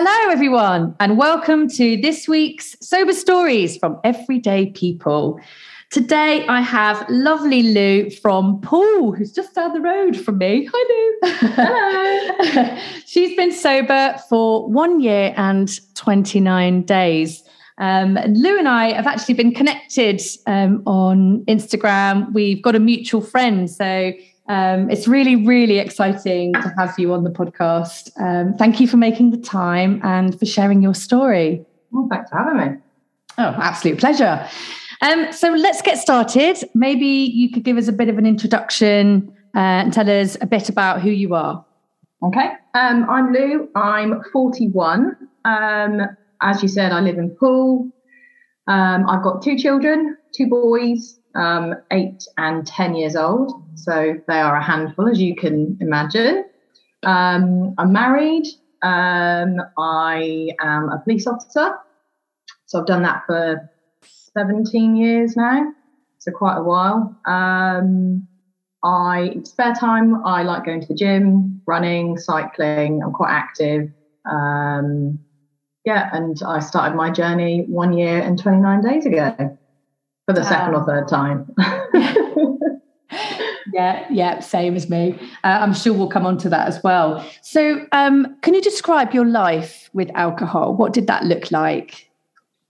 Hello, 0.00 0.30
everyone, 0.30 0.94
and 1.00 1.18
welcome 1.18 1.68
to 1.70 1.96
this 1.96 2.28
week's 2.28 2.76
Sober 2.80 3.12
Stories 3.12 3.76
from 3.78 3.98
Everyday 4.04 4.66
People. 4.66 5.40
Today, 5.90 6.46
I 6.46 6.60
have 6.60 7.04
lovely 7.08 7.64
Lou 7.64 8.08
from 8.08 8.60
Poole, 8.60 9.10
who's 9.10 9.32
just 9.32 9.56
down 9.56 9.72
the 9.72 9.80
road 9.80 10.16
from 10.16 10.38
me. 10.38 10.68
Hi, 10.72 11.18
Lou. 11.24 11.32
Hello. 11.32 12.78
She's 13.06 13.36
been 13.36 13.50
sober 13.50 14.14
for 14.28 14.68
one 14.68 15.00
year 15.00 15.34
and 15.36 15.68
29 15.96 16.82
days. 16.82 17.42
Um, 17.78 18.20
Lou 18.28 18.56
and 18.56 18.68
I 18.68 18.92
have 18.92 19.08
actually 19.08 19.34
been 19.34 19.52
connected 19.52 20.22
um, 20.46 20.80
on 20.86 21.44
Instagram. 21.46 22.32
We've 22.32 22.62
got 22.62 22.76
a 22.76 22.80
mutual 22.80 23.20
friend. 23.20 23.68
So 23.68 24.12
um, 24.48 24.90
it's 24.90 25.06
really, 25.06 25.36
really 25.36 25.78
exciting 25.78 26.54
to 26.54 26.72
have 26.78 26.94
you 26.98 27.12
on 27.12 27.22
the 27.22 27.30
podcast. 27.30 28.10
Um, 28.18 28.54
thank 28.56 28.80
you 28.80 28.88
for 28.88 28.96
making 28.96 29.30
the 29.30 29.36
time 29.36 30.00
and 30.02 30.38
for 30.38 30.46
sharing 30.46 30.82
your 30.82 30.94
story. 30.94 31.64
Well, 31.90 32.08
thanks 32.10 32.30
for 32.30 32.38
having 32.38 32.56
me. 32.56 32.78
Oh, 33.36 33.54
absolute 33.60 33.98
pleasure. 33.98 34.48
Um, 35.02 35.32
so 35.32 35.52
let's 35.52 35.82
get 35.82 35.98
started. 35.98 36.56
Maybe 36.74 37.06
you 37.06 37.50
could 37.50 37.62
give 37.62 37.76
us 37.76 37.88
a 37.88 37.92
bit 37.92 38.08
of 38.08 38.16
an 38.16 38.26
introduction 38.26 39.32
uh, 39.54 39.58
and 39.58 39.92
tell 39.92 40.08
us 40.08 40.36
a 40.40 40.46
bit 40.46 40.70
about 40.70 41.02
who 41.02 41.10
you 41.10 41.34
are. 41.34 41.64
Okay. 42.22 42.52
Um, 42.74 43.08
I'm 43.08 43.32
Lou. 43.32 43.68
I'm 43.76 44.22
41. 44.32 45.14
Um, 45.44 46.00
as 46.40 46.62
you 46.62 46.68
said, 46.68 46.90
I 46.90 47.00
live 47.00 47.18
in 47.18 47.30
Poole. 47.30 47.90
Um, 48.66 49.08
I've 49.08 49.22
got 49.22 49.42
two 49.42 49.56
children, 49.58 50.16
two 50.34 50.48
boys 50.48 51.17
um, 51.34 51.74
eight 51.90 52.24
and 52.36 52.66
10 52.66 52.94
years 52.94 53.16
old. 53.16 53.62
So 53.74 54.14
they 54.26 54.40
are 54.40 54.56
a 54.56 54.62
handful, 54.62 55.08
as 55.08 55.20
you 55.20 55.34
can 55.34 55.76
imagine. 55.80 56.44
Um, 57.04 57.74
I'm 57.78 57.92
married. 57.92 58.46
Um, 58.82 59.56
I 59.76 60.50
am 60.60 60.88
a 60.88 61.00
police 61.02 61.26
officer. 61.26 61.74
So 62.66 62.80
I've 62.80 62.86
done 62.86 63.02
that 63.02 63.24
for 63.26 63.70
17 64.36 64.96
years 64.96 65.36
now. 65.36 65.72
So 66.18 66.32
quite 66.32 66.56
a 66.58 66.62
while. 66.62 67.16
Um, 67.24 68.26
I 68.84 69.36
spare 69.44 69.74
time. 69.74 70.24
I 70.24 70.42
like 70.42 70.64
going 70.64 70.80
to 70.80 70.86
the 70.86 70.94
gym, 70.94 71.62
running, 71.66 72.18
cycling. 72.18 73.02
I'm 73.02 73.12
quite 73.12 73.30
active. 73.32 73.90
Um, 74.30 75.18
yeah, 75.84 76.10
and 76.12 76.40
I 76.46 76.58
started 76.60 76.96
my 76.96 77.10
journey 77.10 77.64
one 77.68 77.96
year 77.96 78.20
and 78.20 78.38
29 78.38 78.82
days 78.82 79.06
ago 79.06 79.58
for 80.28 80.34
the 80.34 80.44
second 80.44 80.74
or 80.74 80.84
third 80.84 81.08
time. 81.08 81.50
yeah, 83.72 84.06
yeah, 84.10 84.40
same 84.40 84.76
as 84.76 84.90
me. 84.90 85.18
Uh, 85.42 85.58
I'm 85.62 85.72
sure 85.72 85.94
we'll 85.94 86.10
come 86.10 86.26
on 86.26 86.36
to 86.38 86.50
that 86.50 86.68
as 86.68 86.82
well. 86.84 87.26
So, 87.40 87.86
um, 87.92 88.36
can 88.42 88.52
you 88.52 88.60
describe 88.60 89.14
your 89.14 89.24
life 89.24 89.88
with 89.94 90.10
alcohol? 90.14 90.74
What 90.74 90.92
did 90.92 91.06
that 91.06 91.24
look 91.24 91.50
like? 91.50 92.10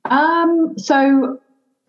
Um, 0.05 0.79
so, 0.79 1.41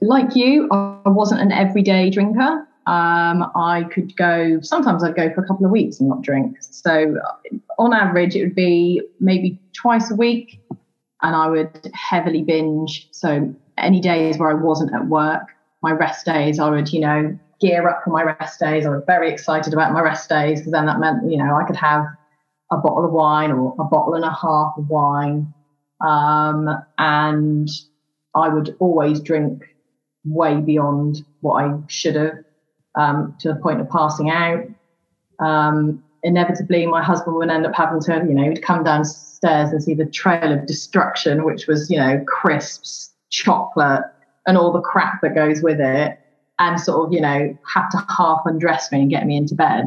like 0.02 0.36
you, 0.36 0.67
I 0.72 1.02
wasn't 1.05 1.42
an 1.42 1.52
everyday 1.52 2.10
drinker. 2.10 2.67
Um, 2.88 3.52
I 3.55 3.86
could 3.94 4.17
go, 4.17 4.60
sometimes 4.61 5.04
I'd 5.04 5.15
go 5.15 5.32
for 5.36 5.44
a 5.44 5.48
couple 5.48 5.67
of 5.67 5.71
weeks 5.71 5.99
and 5.99 6.10
not 6.10 6.23
drink. 6.23 6.58
So, 6.61 7.15
on 7.77 7.94
average, 7.94 8.36
it 8.36 8.42
would 8.42 8.55
be 8.55 9.04
maybe 9.20 9.60
twice 9.73 10.10
a 10.10 10.15
week, 10.15 10.60
and 11.21 11.36
I 11.36 11.48
would 11.48 11.92
heavily 11.94 12.42
binge. 12.42 13.08
So, 13.11 13.54
any 13.77 13.99
days 13.99 14.39
where 14.39 14.49
I 14.49 14.55
wasn't 14.55 14.95
at 14.95 15.08
work, 15.08 15.44
my 15.82 15.92
rest 15.92 16.26
days, 16.26 16.60
I 16.60 16.70
would, 16.70 16.92
you 16.92 17.02
know, 17.02 17.38
gear 17.60 17.88
up 17.88 18.04
for 18.04 18.10
my 18.10 18.23
rest 18.23 18.60
days. 18.60 18.86
I 18.86 18.90
was 18.90 19.04
very 19.06 19.32
excited 19.32 19.73
about 19.73 19.94
my 19.94 20.02
rest 20.02 20.30
days 20.30 20.60
because 20.60 20.72
then 20.72 20.86
that 20.86 21.00
meant, 21.00 21.30
you 21.30 21.38
know, 21.38 21.56
I 21.56 21.64
could 21.66 21.76
have 21.76 22.06
a 22.72 22.78
bottle 22.78 23.06
of 23.06 23.12
wine 23.12 23.52
or 23.52 23.76
a 23.80 23.84
bottle 23.84 24.16
and 24.16 24.23
a 24.23 24.32
half 24.32 24.73
of 24.78 24.89
wine. 24.89 25.54
Um, 26.06 26.70
and 26.98 27.68
I 28.36 28.50
would 28.50 28.76
always 28.80 29.20
drink 29.20 29.64
way 30.26 30.56
beyond 30.56 31.23
what 31.42 31.64
I 31.64 31.78
should 31.88 32.16
have 32.16 32.38
um, 32.95 33.36
to 33.39 33.50
the 33.50 33.60
point 33.60 33.82
of 33.82 33.89
passing 33.89 34.30
out. 34.30 34.66
Um, 35.39 36.04
inevitably, 36.23 36.86
my 36.86 37.04
husband 37.04 37.36
would 37.36 37.50
end 37.50 37.66
up 37.66 37.76
having 37.76 38.02
to, 38.02 38.26
you 38.28 38.34
know, 38.34 38.50
he'd 38.50 38.62
come 38.62 38.84
downstairs 38.84 39.72
and 39.72 39.82
see 39.82 39.94
the 39.94 40.06
trail 40.06 40.52
of 40.52 40.66
destruction, 40.66 41.44
which 41.44 41.68
was, 41.68 41.89
you 41.89 41.98
know, 41.98 42.23
crisps, 42.28 43.14
chocolate, 43.30 44.04
and 44.49 44.58
all 44.58 44.71
the 44.73 44.82
crap 44.82 45.21
that 45.21 45.36
goes 45.36 45.61
with 45.61 45.80
it 45.80 46.17
and 46.58 46.82
sort 46.82 47.05
of, 47.05 47.14
you 47.14 47.21
know, 47.21 47.55
have 47.71 47.87
to 47.92 48.04
half 48.10 48.42
undress 48.45 48.92
me 48.92 49.02
and 49.02 49.10
get 49.10 49.27
me 49.27 49.37
into 49.37 49.54
bed. 49.54 49.86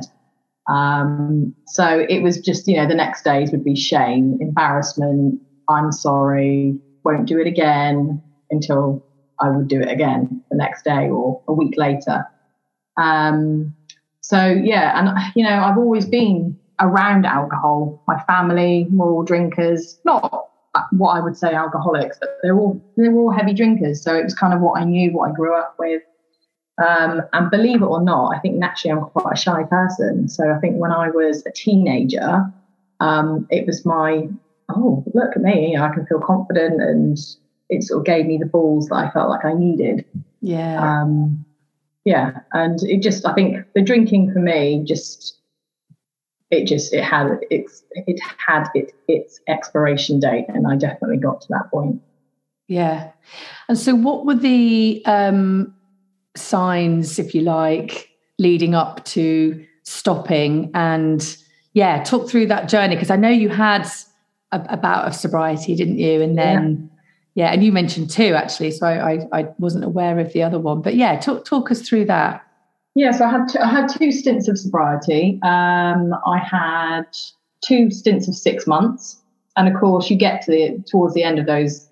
Um, 0.69 1.53
so 1.67 2.07
it 2.09 2.23
was 2.23 2.39
just, 2.39 2.69
you 2.69 2.77
know, 2.77 2.87
the 2.87 2.95
next 2.95 3.25
days 3.25 3.51
would 3.51 3.65
be 3.65 3.75
shame, 3.75 4.39
embarrassment, 4.41 5.41
I'm 5.69 5.91
sorry, 5.91 6.79
won't 7.05 7.27
do 7.27 7.41
it 7.41 7.49
again 7.49 8.23
until 8.53 9.05
I 9.41 9.51
would 9.51 9.67
do 9.67 9.81
it 9.81 9.91
again 9.91 10.41
the 10.53 10.57
next 10.57 10.85
day 10.85 11.09
or 11.11 11.43
a 11.49 11.53
week 11.53 11.75
later. 11.77 12.25
Um, 12.97 13.75
so 14.21 14.47
yeah, 14.47 14.97
and 14.97 15.33
you 15.35 15.43
know, 15.43 15.57
I've 15.59 15.77
always 15.77 16.07
been 16.07 16.57
around 16.81 17.27
alcohol. 17.27 18.01
My 18.07 18.23
family 18.29 18.87
were 18.93 19.11
all 19.11 19.25
drinkers, 19.25 19.99
not 20.05 20.52
what 20.91 21.17
I 21.17 21.21
would 21.21 21.37
say 21.37 21.53
alcoholics, 21.53 22.19
but 22.19 22.39
they're 22.43 22.57
all 22.57 22.83
they're 22.97 23.15
all 23.15 23.31
heavy 23.31 23.55
drinkers. 23.55 24.03
So 24.03 24.15
it 24.15 24.25
was 24.25 24.35
kind 24.35 24.55
of 24.55 24.61
what 24.61 24.81
I 24.81 24.85
knew, 24.85 25.13
what 25.13 25.31
I 25.31 25.35
grew 25.35 25.57
up 25.57 25.77
with. 25.79 26.03
Um, 26.83 27.21
and 27.33 27.51
believe 27.51 27.83
it 27.83 27.87
or 27.87 28.03
not, 28.03 28.35
I 28.35 28.39
think 28.39 28.57
naturally 28.57 28.93
I'm 28.93 29.05
quite 29.11 29.35
a 29.35 29.37
shy 29.37 29.65
person. 29.65 30.29
So 30.29 30.51
I 30.51 30.59
think 30.59 30.77
when 30.77 30.91
I 30.91 31.11
was 31.11 31.45
a 31.47 31.53
teenager, 31.53 32.51
um, 33.01 33.47
it 33.51 33.67
was 33.67 33.85
my 33.85 34.29
oh 34.71 35.05
look 35.15 35.37
at 35.37 35.43
me, 35.43 35.77
I 35.77 35.93
can 35.93 36.07
feel 36.07 36.21
confident, 36.21 36.81
and 36.81 37.19
it 37.69 37.83
sort 37.83 38.01
of 38.01 38.07
gave 38.07 38.27
me 38.27 38.39
the 38.39 38.47
balls 38.47 38.89
that 38.89 38.97
I 38.97 39.11
felt 39.11 39.29
like 39.29 39.45
I 39.45 39.53
needed. 39.53 40.05
Yeah. 40.41 40.81
Um, 40.83 41.45
yeah, 42.05 42.41
and 42.53 42.83
it 42.83 43.03
just 43.03 43.27
I 43.27 43.35
think 43.35 43.59
the 43.75 43.83
drinking 43.83 44.33
for 44.33 44.41
me 44.41 44.83
just 44.85 45.39
it 46.53 46.67
just 46.67 46.93
it 46.93 47.03
had 47.03 47.39
its 47.51 47.83
it 47.93 48.21
had 48.47 48.69
it 48.75 48.93
its 49.09 49.41
expiration 49.49 50.21
date 50.21 50.45
and 50.49 50.67
i 50.69 50.77
definitely 50.77 51.17
got 51.17 51.41
to 51.41 51.49
that 51.51 51.71
point. 51.71 52.01
Yeah. 52.69 53.11
And 53.69 53.79
so 53.79 53.95
what 53.95 54.25
were 54.25 54.37
the 54.37 55.03
um 55.07 55.75
signs 56.37 57.19
if 57.19 57.35
you 57.35 57.41
like 57.41 58.11
leading 58.39 58.75
up 58.75 59.05
to 59.07 59.67
stopping? 59.83 60.71
And 60.75 61.37
yeah 61.73 62.05
talk 62.05 62.29
through 62.29 62.47
that 62.47 62.69
journey 62.69 62.95
because 62.95 63.09
i 63.09 63.17
know 63.17 63.31
you 63.31 63.49
had 63.49 63.87
a, 64.53 64.63
a, 64.69 64.77
bout 64.77 65.07
of 65.07 65.15
sobriety 65.15 65.75
didn't 65.75 65.99
you? 65.99 66.21
And 66.21 66.37
then 66.37 66.91
yeah. 67.35 67.47
yeah 67.47 67.53
and 67.53 67.65
you 67.65 67.73
mentioned 67.73 68.11
two 68.11 68.35
actually 68.35 68.73
so 68.73 68.87
I, 68.87 69.13
I, 69.13 69.41
I 69.41 69.49
wasn't 69.59 69.85
aware 69.85 70.19
of 70.19 70.35
the 70.35 70.43
other 70.43 70.59
one. 70.59 70.83
But 70.83 70.97
yeah 70.97 71.19
talk 71.19 71.47
talk 71.47 71.71
us 71.71 71.81
through 71.81 72.05
that 72.07 72.47
Yes, 72.95 73.21
I 73.21 73.31
had 73.31 73.49
two, 73.49 73.59
I 73.59 73.69
had 73.69 73.89
two 73.89 74.13
stints 74.13 74.49
of 74.49 74.59
sobriety. 74.59 75.39
Um, 75.43 76.15
I 76.27 76.39
had 76.39 77.05
two 77.65 77.91
stints 77.91 78.29
of 78.29 78.35
six 78.35 78.67
months, 78.67 79.21
and 79.57 79.69
of 79.69 79.81
course, 79.81 80.11
you 80.11 80.17
get 80.17 80.43
to 80.43 80.51
the 80.51 80.85
towards 80.91 81.15
the 81.15 81.23
end 81.23 81.39
of 81.39 81.47
those. 81.47 81.89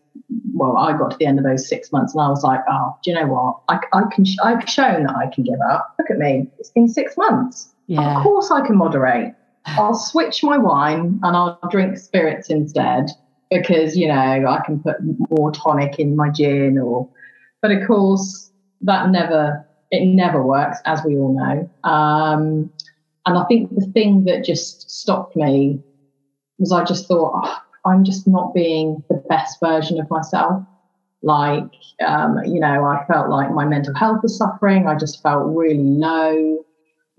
Well, 0.54 0.76
I 0.76 0.96
got 0.96 1.12
to 1.12 1.16
the 1.16 1.26
end 1.26 1.38
of 1.38 1.44
those 1.44 1.66
six 1.66 1.90
months, 1.90 2.14
and 2.14 2.22
I 2.22 2.28
was 2.28 2.44
like, 2.44 2.60
"Oh, 2.68 2.96
do 3.02 3.10
you 3.10 3.16
know 3.18 3.26
what? 3.26 3.60
I, 3.68 3.80
I 3.96 4.02
can. 4.12 4.26
I've 4.44 4.68
shown 4.68 5.04
that 5.04 5.16
I 5.16 5.32
can 5.34 5.44
give 5.44 5.60
up. 5.70 5.94
Look 5.98 6.10
at 6.10 6.18
me. 6.18 6.48
It's 6.58 6.70
been 6.70 6.88
six 6.88 7.16
months. 7.16 7.72
Yeah. 7.86 8.18
Of 8.18 8.22
course, 8.22 8.50
I 8.50 8.66
can 8.66 8.76
moderate. 8.76 9.34
I'll 9.66 9.94
switch 9.94 10.42
my 10.42 10.58
wine 10.58 11.20
and 11.22 11.36
I'll 11.36 11.58
drink 11.70 11.98
spirits 11.98 12.50
instead 12.50 13.10
because 13.50 13.96
you 13.96 14.08
know 14.08 14.14
I 14.14 14.60
can 14.64 14.80
put 14.80 14.96
more 15.30 15.50
tonic 15.50 15.98
in 15.98 16.16
my 16.16 16.30
gin. 16.30 16.78
Or, 16.78 17.08
but 17.62 17.70
of 17.70 17.86
course, 17.86 18.50
that 18.82 19.10
never 19.10 19.66
it 19.90 20.06
never 20.06 20.42
works, 20.42 20.78
as 20.84 21.02
we 21.04 21.16
all 21.16 21.34
know. 21.34 21.90
Um, 21.90 22.70
and 23.26 23.38
I 23.38 23.44
think 23.46 23.74
the 23.74 23.86
thing 23.92 24.24
that 24.24 24.44
just 24.44 24.90
stopped 24.90 25.36
me 25.36 25.82
was 26.58 26.72
I 26.72 26.84
just 26.84 27.06
thought, 27.06 27.32
oh, 27.34 27.58
I'm 27.84 28.04
just 28.04 28.26
not 28.26 28.54
being 28.54 29.02
the 29.08 29.22
best 29.28 29.58
version 29.60 30.00
of 30.00 30.10
myself. 30.10 30.64
Like, 31.22 31.70
um, 32.06 32.38
you 32.46 32.60
know, 32.60 32.84
I 32.84 33.04
felt 33.06 33.28
like 33.28 33.50
my 33.52 33.66
mental 33.66 33.94
health 33.94 34.22
was 34.22 34.36
suffering. 34.36 34.86
I 34.86 34.94
just 34.94 35.22
felt 35.22 35.54
really 35.54 35.76
low 35.76 36.64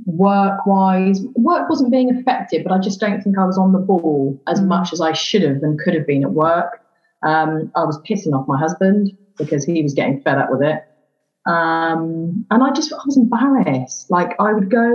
work 0.06 0.66
wise. 0.66 1.22
Work 1.36 1.70
wasn't 1.70 1.92
being 1.92 2.16
affected, 2.16 2.64
but 2.64 2.74
I 2.74 2.80
just 2.80 3.00
don't 3.00 3.22
think 3.22 3.38
I 3.38 3.46
was 3.46 3.58
on 3.58 3.72
the 3.72 3.80
ball 3.80 4.42
as 4.48 4.60
mm. 4.60 4.68
much 4.68 4.94
as 4.94 5.02
I 5.02 5.14
should 5.14 5.44
have 5.44 5.62
and 5.62 5.80
could 5.80 5.94
have 5.94 6.08
been 6.08 6.24
at 6.24 6.32
work. 6.32 6.82
Um, 7.24 7.72
I 7.76 7.84
was 7.84 8.00
pissing 8.02 8.34
off 8.34 8.48
my 8.48 8.58
husband 8.58 9.16
because 9.38 9.64
he 9.64 9.84
was 9.84 9.94
getting 9.94 10.22
fed 10.22 10.38
up 10.38 10.50
with 10.52 10.64
it. 10.64 10.84
Um, 11.46 12.46
and 12.52 12.64
I 12.64 12.72
just 12.72 12.94
I 12.94 13.02
was 13.06 13.18
embarrassed. 13.18 14.12
Like 14.12 14.36
I 14.40 14.54
would 14.54 14.70
go, 14.70 14.86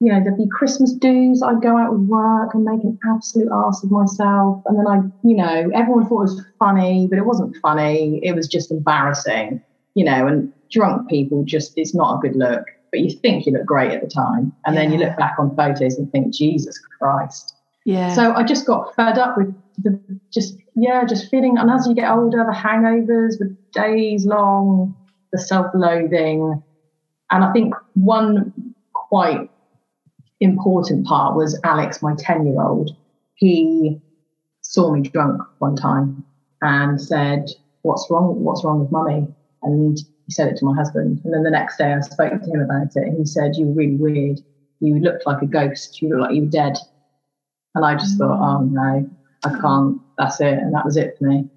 you 0.00 0.12
know, 0.12 0.20
there'd 0.22 0.36
be 0.36 0.48
Christmas 0.48 0.92
dues. 0.92 1.42
I'd 1.42 1.62
go 1.62 1.76
out 1.76 1.92
with 1.92 2.08
work 2.08 2.54
and 2.54 2.64
make 2.64 2.82
an 2.82 2.98
absolute 3.08 3.48
ass 3.52 3.84
of 3.84 3.90
myself. 3.90 4.62
And 4.66 4.78
then 4.78 4.86
I, 4.86 4.96
you 5.26 5.36
know, 5.36 5.70
everyone 5.74 6.08
thought 6.08 6.22
it 6.22 6.34
was 6.34 6.44
funny, 6.58 7.06
but 7.08 7.18
it 7.18 7.26
wasn't 7.26 7.56
funny. 7.62 8.20
It 8.22 8.34
was 8.34 8.48
just 8.48 8.70
embarrassing, 8.70 9.62
you 9.94 10.04
know. 10.04 10.26
And 10.26 10.52
drunk 10.70 11.08
people 11.08 11.44
just 11.44 11.74
it's 11.76 11.94
not 11.94 12.16
a 12.16 12.18
good 12.18 12.36
look. 12.36 12.64
But 12.90 13.00
you 13.00 13.10
think 13.10 13.46
you 13.46 13.52
look 13.52 13.64
great 13.64 13.92
at 13.92 14.02
the 14.02 14.08
time, 14.08 14.52
and 14.66 14.74
yeah. 14.74 14.82
then 14.82 14.92
you 14.92 14.98
look 14.98 15.16
back 15.16 15.36
on 15.38 15.56
photos 15.56 15.96
and 15.96 16.10
think, 16.12 16.34
Jesus 16.34 16.78
Christ. 16.98 17.54
Yeah. 17.84 18.14
So 18.14 18.34
I 18.34 18.42
just 18.42 18.66
got 18.66 18.94
fed 18.94 19.18
up 19.18 19.38
with 19.38 19.54
the 19.78 19.98
just 20.32 20.58
yeah, 20.74 21.04
just 21.04 21.30
feeling. 21.30 21.56
And 21.58 21.70
as 21.70 21.86
you 21.86 21.94
get 21.94 22.10
older, 22.10 22.44
the 22.44 22.56
hangovers, 22.56 23.38
the 23.38 23.56
days 23.72 24.26
long, 24.26 24.94
the 25.32 25.38
self-loathing, 25.38 26.62
and 27.30 27.44
I 27.44 27.52
think 27.52 27.74
one 27.94 28.52
quite 28.92 29.50
important 30.40 31.06
part 31.06 31.36
was 31.36 31.58
Alex, 31.64 32.02
my 32.02 32.14
ten-year-old. 32.18 32.90
He 33.34 34.00
saw 34.60 34.92
me 34.92 35.02
drunk 35.02 35.42
one 35.58 35.76
time 35.76 36.24
and 36.60 37.00
said, 37.00 37.50
"What's 37.82 38.06
wrong? 38.10 38.42
What's 38.44 38.64
wrong 38.64 38.80
with 38.80 38.92
mummy?" 38.92 39.26
And 39.62 39.98
he 40.26 40.32
said 40.32 40.48
it 40.48 40.56
to 40.58 40.64
my 40.64 40.74
husband. 40.74 41.20
And 41.24 41.32
then 41.32 41.42
the 41.42 41.50
next 41.50 41.78
day, 41.78 41.92
I 41.92 42.00
spoke 42.00 42.40
to 42.42 42.50
him 42.50 42.60
about 42.60 42.94
it, 42.94 43.08
and 43.08 43.18
he 43.18 43.24
said, 43.24 43.56
"You 43.56 43.66
were 43.66 43.74
really 43.74 43.96
weird. 43.96 44.40
You 44.80 44.98
looked 44.98 45.26
like 45.26 45.42
a 45.42 45.46
ghost. 45.46 46.02
You 46.02 46.10
looked 46.10 46.22
like 46.22 46.34
you 46.34 46.42
were 46.42 46.48
dead." 46.48 46.76
And 47.74 47.84
I 47.84 47.94
just 47.94 48.18
thought, 48.18 48.38
oh 48.38 48.62
no, 48.64 49.08
I 49.44 49.48
can't. 49.60 50.00
That's 50.18 50.40
it. 50.40 50.58
And 50.58 50.74
that 50.74 50.84
was 50.84 50.96
it 50.96 51.16
for 51.18 51.24
me. 51.24 51.48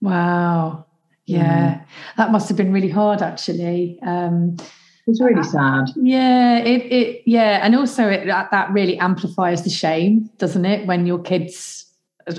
Wow. 0.00 0.86
Yeah. 1.26 1.74
Mm. 1.74 1.84
That 2.16 2.32
must 2.32 2.48
have 2.48 2.56
been 2.56 2.72
really 2.72 2.88
hard 2.88 3.22
actually. 3.22 3.98
Um, 4.02 4.56
it 4.58 5.10
was 5.10 5.20
really 5.20 5.42
sad. 5.42 5.86
Yeah, 5.96 6.58
it, 6.58 6.92
it 6.92 7.22
yeah, 7.26 7.60
and 7.64 7.74
also 7.74 8.08
it, 8.08 8.26
that, 8.26 8.50
that 8.50 8.70
really 8.70 8.98
amplifies 8.98 9.64
the 9.64 9.70
shame, 9.70 10.30
doesn't 10.38 10.64
it? 10.64 10.86
When 10.86 11.06
your 11.06 11.18
kids 11.18 11.86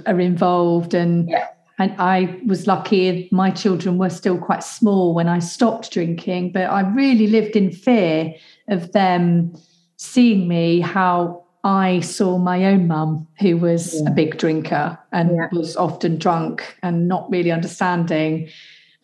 are 0.06 0.20
involved 0.20 0.94
and 0.94 1.30
yeah. 1.30 1.48
and 1.80 1.94
I 1.98 2.40
was 2.46 2.68
lucky 2.68 3.28
my 3.32 3.52
children 3.52 3.98
were 3.98 4.10
still 4.10 4.38
quite 4.38 4.64
small 4.64 5.14
when 5.14 5.28
I 5.28 5.40
stopped 5.40 5.92
drinking, 5.92 6.52
but 6.52 6.64
I 6.64 6.82
really 6.82 7.28
lived 7.28 7.56
in 7.56 7.72
fear 7.72 8.34
of 8.70 8.92
them 8.92 9.56
seeing 9.98 10.48
me 10.48 10.80
how 10.80 11.41
I 11.64 12.00
saw 12.00 12.38
my 12.38 12.66
own 12.66 12.88
mum, 12.88 13.28
who 13.40 13.58
was 13.58 14.02
yeah. 14.02 14.10
a 14.10 14.14
big 14.14 14.38
drinker 14.38 14.98
and 15.12 15.36
yeah. 15.36 15.48
was 15.52 15.78
often 15.78 16.18
drunk 16.18 16.76
and 16.82 17.08
not 17.08 17.30
really 17.30 17.52
understanding. 17.52 18.50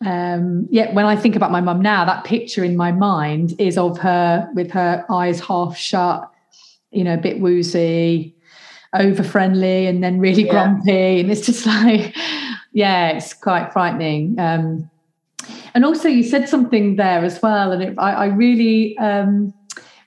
Um, 0.04 0.66
yet 0.70 0.94
when 0.94 1.04
I 1.04 1.16
think 1.16 1.36
about 1.36 1.52
my 1.52 1.60
mum 1.60 1.80
now, 1.80 2.04
that 2.04 2.24
picture 2.24 2.64
in 2.64 2.76
my 2.76 2.92
mind 2.92 3.54
is 3.58 3.78
of 3.78 3.98
her 3.98 4.48
with 4.54 4.70
her 4.72 5.04
eyes 5.10 5.40
half 5.40 5.76
shut, 5.76 6.28
you 6.90 7.04
know, 7.04 7.14
a 7.14 7.18
bit 7.18 7.40
woozy, 7.40 8.34
over 8.94 9.22
friendly, 9.22 9.86
and 9.86 10.02
then 10.02 10.18
really 10.18 10.44
yeah. 10.44 10.52
grumpy. 10.52 11.20
And 11.20 11.30
it's 11.30 11.46
just 11.46 11.66
like, 11.66 12.16
yeah, 12.72 13.10
it's 13.10 13.34
quite 13.34 13.72
frightening. 13.72 14.38
Um, 14.38 14.90
and 15.74 15.84
also, 15.84 16.08
you 16.08 16.24
said 16.24 16.48
something 16.48 16.96
there 16.96 17.24
as 17.24 17.40
well, 17.40 17.72
and 17.72 17.82
it, 17.82 17.94
I, 17.98 18.12
I, 18.12 18.26
really 18.26 18.98
um, 18.98 19.54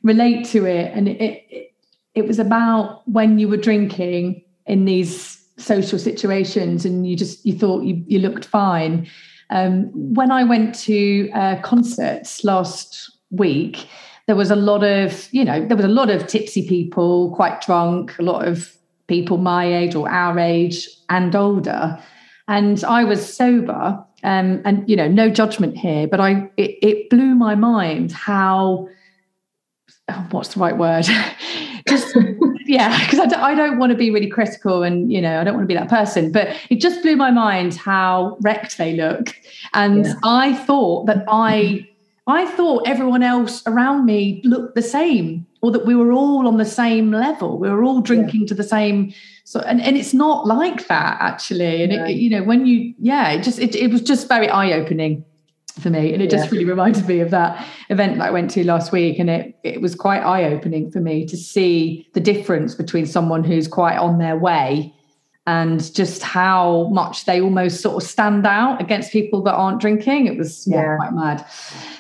relate 0.03 0.45
to 0.47 0.65
it. 0.65 0.91
And 0.93 1.07
it, 1.07 1.45
it 1.49 1.70
it 2.15 2.27
was 2.27 2.39
about 2.39 3.07
when 3.07 3.39
you 3.39 3.47
were 3.47 3.57
drinking 3.57 4.43
in 4.65 4.85
these 4.85 5.41
social 5.57 5.99
situations 5.99 6.85
and 6.85 7.07
you 7.07 7.15
just 7.15 7.45
you 7.45 7.53
thought 7.53 7.83
you, 7.83 8.03
you 8.07 8.19
looked 8.19 8.45
fine. 8.45 9.07
Um, 9.49 9.91
when 9.93 10.31
i 10.31 10.45
went 10.45 10.73
to 10.75 11.29
uh, 11.31 11.61
concerts 11.61 12.45
last 12.45 13.11
week 13.31 13.85
there 14.27 14.35
was 14.37 14.49
a 14.49 14.55
lot 14.55 14.81
of 14.81 15.27
you 15.33 15.43
know 15.43 15.65
there 15.65 15.75
was 15.75 15.85
a 15.85 15.89
lot 15.89 16.09
of 16.09 16.25
tipsy 16.25 16.65
people 16.67 17.35
quite 17.35 17.59
drunk 17.59 18.17
a 18.17 18.21
lot 18.21 18.47
of 18.47 18.73
people 19.07 19.37
my 19.37 19.65
age 19.65 19.93
or 19.93 20.09
our 20.09 20.39
age 20.39 20.87
and 21.09 21.35
older. 21.35 22.01
And 22.47 22.81
i 22.85 23.03
was 23.03 23.35
sober 23.35 24.01
um, 24.23 24.61
and 24.63 24.89
you 24.89 24.95
know 24.95 25.09
no 25.09 25.29
judgment 25.29 25.77
here 25.77 26.07
but 26.07 26.21
i 26.21 26.49
it, 26.55 26.77
it 26.81 27.09
blew 27.09 27.35
my 27.35 27.55
mind 27.55 28.13
how 28.13 28.87
oh, 30.07 30.27
what's 30.31 30.53
the 30.53 30.61
right 30.61 30.77
word 30.77 31.05
just 31.87 32.15
yeah 32.65 32.97
because 33.03 33.19
I 33.19 33.25
don't, 33.25 33.39
I 33.39 33.55
don't 33.55 33.77
want 33.77 33.91
to 33.91 33.97
be 33.97 34.11
really 34.11 34.29
critical 34.29 34.83
and 34.83 35.11
you 35.11 35.21
know 35.21 35.39
i 35.39 35.43
don't 35.43 35.55
want 35.55 35.63
to 35.63 35.67
be 35.67 35.77
that 35.79 35.89
person 35.89 36.31
but 36.31 36.55
it 36.69 36.77
just 36.77 37.01
blew 37.01 37.15
my 37.15 37.31
mind 37.31 37.75
how 37.75 38.37
wrecked 38.41 38.77
they 38.77 38.93
look. 38.93 39.35
And 39.73 40.05
yeah. 40.05 40.13
i 40.23 40.53
thought 40.53 41.05
that 41.07 41.25
i 41.27 41.87
i 42.27 42.45
thought 42.45 42.87
everyone 42.87 43.23
else 43.23 43.63
around 43.65 44.05
me 44.05 44.41
looked 44.43 44.75
the 44.75 44.81
same 44.81 45.45
or 45.61 45.71
that 45.71 45.85
we 45.85 45.95
were 45.95 46.11
all 46.11 46.47
on 46.47 46.57
the 46.57 46.65
same 46.65 47.11
level. 47.11 47.59
We 47.59 47.69
were 47.69 47.83
all 47.83 48.01
drinking 48.01 48.41
yeah. 48.41 48.47
to 48.47 48.53
the 48.55 48.63
same 48.63 49.13
so 49.43 49.59
and, 49.61 49.81
and 49.81 49.97
it's 49.97 50.13
not 50.13 50.47
like 50.47 50.87
that 50.87 51.17
actually. 51.19 51.83
And 51.83 51.91
it, 51.91 52.15
you 52.15 52.29
know 52.29 52.43
when 52.43 52.65
you 52.65 52.93
yeah 52.99 53.31
it 53.31 53.43
just 53.43 53.59
it, 53.59 53.75
it 53.75 53.91
was 53.91 54.01
just 54.01 54.27
very 54.27 54.49
eye-opening 54.49 55.25
for 55.79 55.89
me. 55.89 56.13
And 56.13 56.21
it 56.21 56.29
just 56.29 56.51
really 56.51 56.65
reminded 56.65 57.07
me 57.07 57.19
of 57.19 57.31
that 57.31 57.65
event 57.89 58.17
that 58.17 58.27
I 58.27 58.31
went 58.31 58.51
to 58.51 58.65
last 58.65 58.91
week. 58.91 59.19
And 59.19 59.29
it, 59.29 59.55
it 59.63 59.81
was 59.81 59.95
quite 59.95 60.21
eye 60.21 60.45
opening 60.45 60.91
for 60.91 60.99
me 60.99 61.25
to 61.25 61.37
see 61.37 62.07
the 62.13 62.19
difference 62.19 62.75
between 62.75 63.05
someone 63.05 63.43
who's 63.43 63.67
quite 63.67 63.97
on 63.97 64.17
their 64.17 64.37
way 64.37 64.93
and 65.47 65.93
just 65.95 66.21
how 66.21 66.87
much 66.91 67.25
they 67.25 67.41
almost 67.41 67.81
sort 67.81 68.01
of 68.01 68.07
stand 68.07 68.45
out 68.45 68.79
against 68.79 69.11
people 69.11 69.41
that 69.41 69.53
aren't 69.53 69.81
drinking. 69.81 70.27
It 70.27 70.37
was 70.37 70.67
yeah, 70.67 70.97
quite 70.97 71.13
mad. 71.13 71.45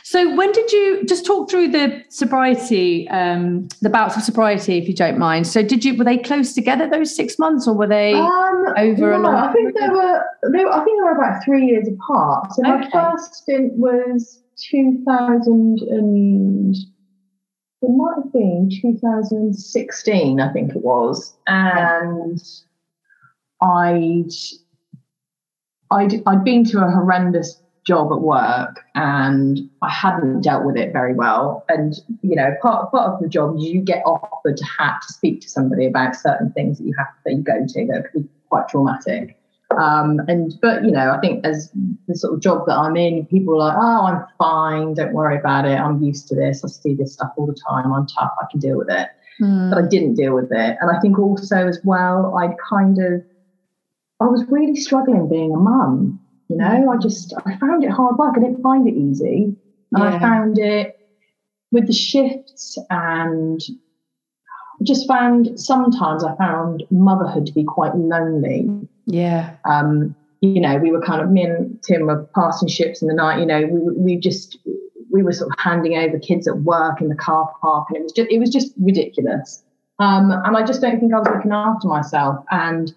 So 0.03 0.35
when 0.35 0.51
did 0.51 0.71
you 0.71 1.03
just 1.05 1.25
talk 1.25 1.49
through 1.49 1.69
the 1.69 2.03
sobriety, 2.09 3.09
um, 3.09 3.67
the 3.81 3.89
bouts 3.89 4.15
of 4.15 4.21
sobriety, 4.21 4.77
if 4.77 4.87
you 4.87 4.93
don't 4.93 5.17
mind? 5.17 5.47
So 5.47 5.63
did 5.63 5.83
you 5.83 5.97
were 5.97 6.03
they 6.03 6.19
close 6.19 6.53
together 6.53 6.87
those 6.87 7.15
six 7.15 7.39
months, 7.39 7.67
or 7.67 7.73
were 7.73 7.87
they 7.87 8.13
um, 8.13 8.65
over 8.77 9.11
no, 9.11 9.17
long? 9.17 9.35
I 9.35 9.53
think 9.53 9.73
they 9.73 9.89
were. 9.89 10.23
They, 10.51 10.63
I 10.63 10.83
think 10.83 10.99
they 10.99 11.03
were 11.03 11.15
about 11.15 11.43
three 11.43 11.65
years 11.65 11.87
apart. 11.87 12.53
So 12.53 12.61
okay. 12.61 12.89
my 12.93 13.11
first 13.11 13.35
stint 13.35 13.73
was 13.73 14.43
two 14.69 15.03
thousand 15.07 15.79
and 15.89 16.75
it 17.83 17.89
might 17.89 18.13
have 18.15 18.31
been 18.31 18.69
2016, 18.79 20.39
I 20.39 20.53
think 20.53 20.75
it 20.75 20.83
was, 20.83 21.35
and 21.47 22.39
I'd 23.61 24.31
I'd 25.91 26.23
I'd 26.25 26.43
been 26.43 26.63
to 26.65 26.79
a 26.79 26.89
horrendous 26.89 27.61
job 27.85 28.11
at 28.11 28.21
work 28.21 28.79
and 28.93 29.59
I 29.81 29.89
hadn't 29.89 30.41
dealt 30.41 30.65
with 30.65 30.77
it 30.77 30.93
very 30.93 31.13
well. 31.13 31.65
And 31.69 31.95
you 32.21 32.35
know, 32.35 32.55
part 32.61 32.91
part 32.91 33.13
of 33.13 33.19
the 33.21 33.27
job 33.27 33.57
is 33.57 33.65
you 33.65 33.81
get 33.81 34.03
offered 34.05 34.57
to 34.57 34.65
have 34.79 35.01
to 35.01 35.13
speak 35.13 35.41
to 35.41 35.49
somebody 35.49 35.85
about 35.85 36.15
certain 36.15 36.51
things 36.51 36.77
that 36.77 36.85
you 36.85 36.93
have 36.97 37.07
that 37.25 37.33
you 37.33 37.41
go 37.41 37.65
to 37.67 37.87
that 37.87 38.11
could 38.11 38.23
be 38.23 38.29
quite 38.49 38.67
traumatic. 38.67 39.37
Um, 39.79 40.19
and 40.27 40.53
but 40.61 40.83
you 40.83 40.91
know, 40.91 41.11
I 41.11 41.19
think 41.19 41.45
as 41.45 41.71
the 42.07 42.15
sort 42.15 42.33
of 42.33 42.41
job 42.41 42.65
that 42.67 42.75
I'm 42.75 42.97
in, 42.97 43.25
people 43.27 43.55
are 43.55 43.69
like, 43.69 43.77
"Oh, 43.77 44.05
I'm 44.05 44.25
fine. 44.37 44.93
Don't 44.93 45.13
worry 45.13 45.37
about 45.37 45.65
it. 45.65 45.79
I'm 45.79 46.01
used 46.03 46.27
to 46.27 46.35
this. 46.35 46.63
I 46.63 46.67
see 46.67 46.93
this 46.93 47.13
stuff 47.13 47.31
all 47.37 47.45
the 47.45 47.57
time. 47.69 47.91
I'm 47.93 48.05
tough. 48.07 48.31
I 48.41 48.45
can 48.51 48.59
deal 48.59 48.77
with 48.77 48.89
it." 48.89 49.07
Mm. 49.41 49.71
But 49.71 49.85
I 49.85 49.87
didn't 49.87 50.15
deal 50.15 50.35
with 50.35 50.51
it, 50.51 50.77
and 50.81 50.91
I 50.91 50.99
think 50.99 51.17
also 51.17 51.67
as 51.67 51.79
well, 51.83 52.35
I'd 52.35 52.55
kind 52.69 52.97
of 52.99 53.23
I 54.21 54.25
was 54.25 54.45
really 54.49 54.75
struggling 54.75 55.27
being 55.27 55.53
a 55.53 55.57
mum. 55.57 56.19
You 56.47 56.57
know, 56.57 56.91
I 56.91 56.97
just 56.97 57.33
I 57.45 57.57
found 57.57 57.83
it 57.83 57.91
hard 57.91 58.17
work. 58.17 58.35
I 58.37 58.41
didn't 58.41 58.61
find 58.61 58.87
it 58.87 58.93
easy, 58.93 59.55
and 59.93 60.03
yeah. 60.03 60.15
I 60.15 60.19
found 60.19 60.59
it 60.59 60.97
with 61.71 61.87
the 61.87 61.93
shifts 61.93 62.77
and 62.89 63.61
I 64.81 64.83
just 64.83 65.07
found 65.07 65.59
sometimes 65.59 66.23
I 66.23 66.35
found 66.35 66.83
motherhood 66.91 67.45
to 67.45 67.53
be 67.53 67.63
quite 67.63 67.95
lonely. 67.95 68.67
Yeah. 69.05 69.55
Um, 69.63 70.15
you 70.41 70.59
know, 70.59 70.77
we 70.77 70.91
were 70.91 71.01
kind 71.01 71.21
of 71.21 71.29
me 71.29 71.43
and 71.43 71.81
Tim 71.83 72.07
were 72.07 72.27
passing 72.35 72.67
ships 72.67 73.01
in 73.01 73.07
the 73.07 73.13
night. 73.13 73.39
You 73.39 73.45
know, 73.45 73.65
we 73.67 73.93
we 73.93 74.17
just 74.17 74.57
we 75.11 75.23
were 75.23 75.33
sort 75.33 75.51
of 75.51 75.59
handing 75.59 75.97
over 75.97 76.17
kids 76.17 76.47
at 76.47 76.57
work 76.61 76.99
in 76.99 77.09
the 77.09 77.15
car 77.15 77.53
park, 77.61 77.87
and 77.89 77.97
it 77.97 78.03
was 78.03 78.11
just 78.11 78.31
it 78.31 78.39
was 78.39 78.49
just 78.49 78.73
ridiculous. 78.77 79.63
Um, 79.99 80.31
and 80.31 80.57
I 80.57 80.65
just 80.65 80.81
don't 80.81 80.99
think 80.99 81.13
I 81.13 81.19
was 81.19 81.27
looking 81.33 81.51
after 81.51 81.87
myself. 81.87 82.43
And 82.49 82.91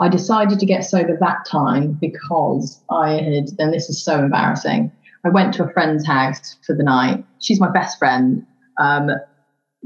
I 0.00 0.08
decided 0.08 0.58
to 0.58 0.66
get 0.66 0.84
sober 0.84 1.16
that 1.20 1.44
time 1.46 1.92
because 1.92 2.82
I 2.90 3.12
had, 3.12 3.50
and 3.58 3.72
this 3.72 3.90
is 3.90 4.02
so 4.02 4.18
embarrassing. 4.18 4.90
I 5.24 5.28
went 5.28 5.52
to 5.54 5.64
a 5.64 5.72
friend's 5.72 6.06
house 6.06 6.56
for 6.66 6.74
the 6.74 6.82
night. 6.82 7.22
She's 7.40 7.60
my 7.60 7.70
best 7.70 7.98
friend. 7.98 8.46
Um, 8.78 9.10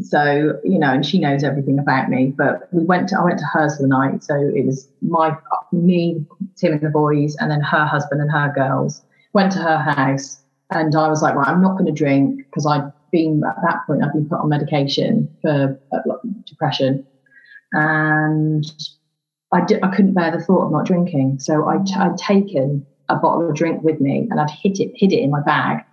so, 0.00 0.58
you 0.62 0.78
know, 0.78 0.92
and 0.92 1.04
she 1.04 1.18
knows 1.18 1.42
everything 1.42 1.78
about 1.78 2.08
me, 2.08 2.32
but 2.36 2.68
we 2.72 2.84
went 2.84 3.08
to, 3.08 3.18
I 3.18 3.24
went 3.24 3.38
to 3.40 3.44
hers 3.44 3.76
for 3.76 3.82
the 3.82 3.88
night. 3.88 4.22
So 4.22 4.34
it 4.36 4.64
was 4.64 4.88
my, 5.02 5.36
me, 5.72 6.24
Tim 6.56 6.72
and 6.72 6.80
the 6.80 6.90
boys, 6.90 7.36
and 7.40 7.50
then 7.50 7.60
her 7.60 7.84
husband 7.84 8.20
and 8.20 8.30
her 8.30 8.52
girls 8.54 9.02
went 9.32 9.52
to 9.52 9.58
her 9.58 9.78
house. 9.78 10.40
And 10.70 10.94
I 10.94 11.08
was 11.08 11.22
like, 11.22 11.34
right, 11.34 11.48
I'm 11.48 11.62
not 11.62 11.72
going 11.72 11.86
to 11.86 11.92
drink 11.92 12.38
because 12.38 12.66
I'd 12.66 12.92
been, 13.10 13.42
at 13.46 13.56
that 13.62 13.86
point, 13.86 14.02
I'd 14.04 14.12
been 14.12 14.28
put 14.28 14.40
on 14.40 14.48
medication 14.48 15.28
for 15.42 15.78
uh, 15.92 15.98
depression. 16.46 17.06
And 17.72 18.64
I, 19.54 19.88
couldn't 19.94 20.14
bear 20.14 20.30
the 20.30 20.42
thought 20.42 20.66
of 20.66 20.72
not 20.72 20.86
drinking. 20.86 21.38
So 21.38 21.68
i 21.68 21.78
t- 21.78 21.94
I'd 21.94 22.16
taken 22.16 22.84
a 23.08 23.16
bottle 23.16 23.48
of 23.48 23.54
drink 23.54 23.82
with 23.82 24.00
me 24.00 24.26
and 24.30 24.40
I'd 24.40 24.50
hid 24.50 24.80
it, 24.80 24.92
hid 24.96 25.12
it 25.12 25.20
in 25.20 25.30
my 25.30 25.40
bag 25.40 25.84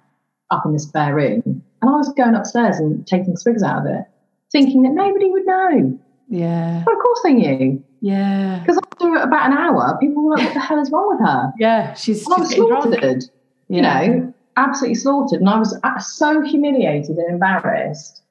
up 0.50 0.66
in 0.66 0.74
the 0.74 0.80
spare 0.80 1.14
room. 1.16 1.42
And 1.82 1.90
I 1.90 1.94
was 1.94 2.12
going 2.14 2.36
upstairs 2.36 2.78
and 2.78 3.06
taking 3.08 3.36
swigs 3.38 3.64
out 3.64 3.80
of 3.80 3.86
it, 3.86 4.06
thinking 4.52 4.84
that 4.84 4.92
nobody 4.92 5.30
would 5.30 5.46
know. 5.46 6.00
Yeah. 6.30 6.82
But 6.86 6.96
of 6.96 7.02
course 7.02 7.20
they 7.24 7.34
knew. 7.34 7.84
Yeah. 8.02 8.60
Because 8.60 8.80
after 8.92 9.16
about 9.16 9.52
an 9.52 9.58
hour, 9.58 9.98
people 10.00 10.24
were 10.24 10.38
like, 10.38 10.46
what 10.46 10.54
the 10.54 10.60
hell 10.60 10.82
is 10.82 10.92
wrong 10.92 11.18
with 11.18 11.28
her? 11.28 11.54
Yeah. 11.60 11.94
She's, 11.94 12.26
and 12.26 12.36
I 12.36 12.40
was 12.40 12.54
slaughtered, 12.54 13.24
you 13.68 13.82
know, 13.82 14.34
absolutely 14.58 14.96
slaughtered. 14.96 15.40
And 15.40 15.50
I 15.50 15.60
was 15.60 15.78
so 16.00 16.42
humiliated 16.42 17.18
and 17.18 17.30
embarrassed. 17.30 18.22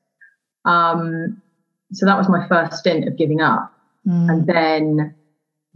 Um, 0.65 1.41
so 1.93 2.07
that 2.07 2.17
was 2.17 2.29
my 2.29 2.47
first 2.49 2.79
stint 2.79 3.07
of 3.07 3.17
giving 3.17 3.41
up. 3.41 3.73
Mm. 4.07 4.31
And 4.31 4.47
then 4.47 5.15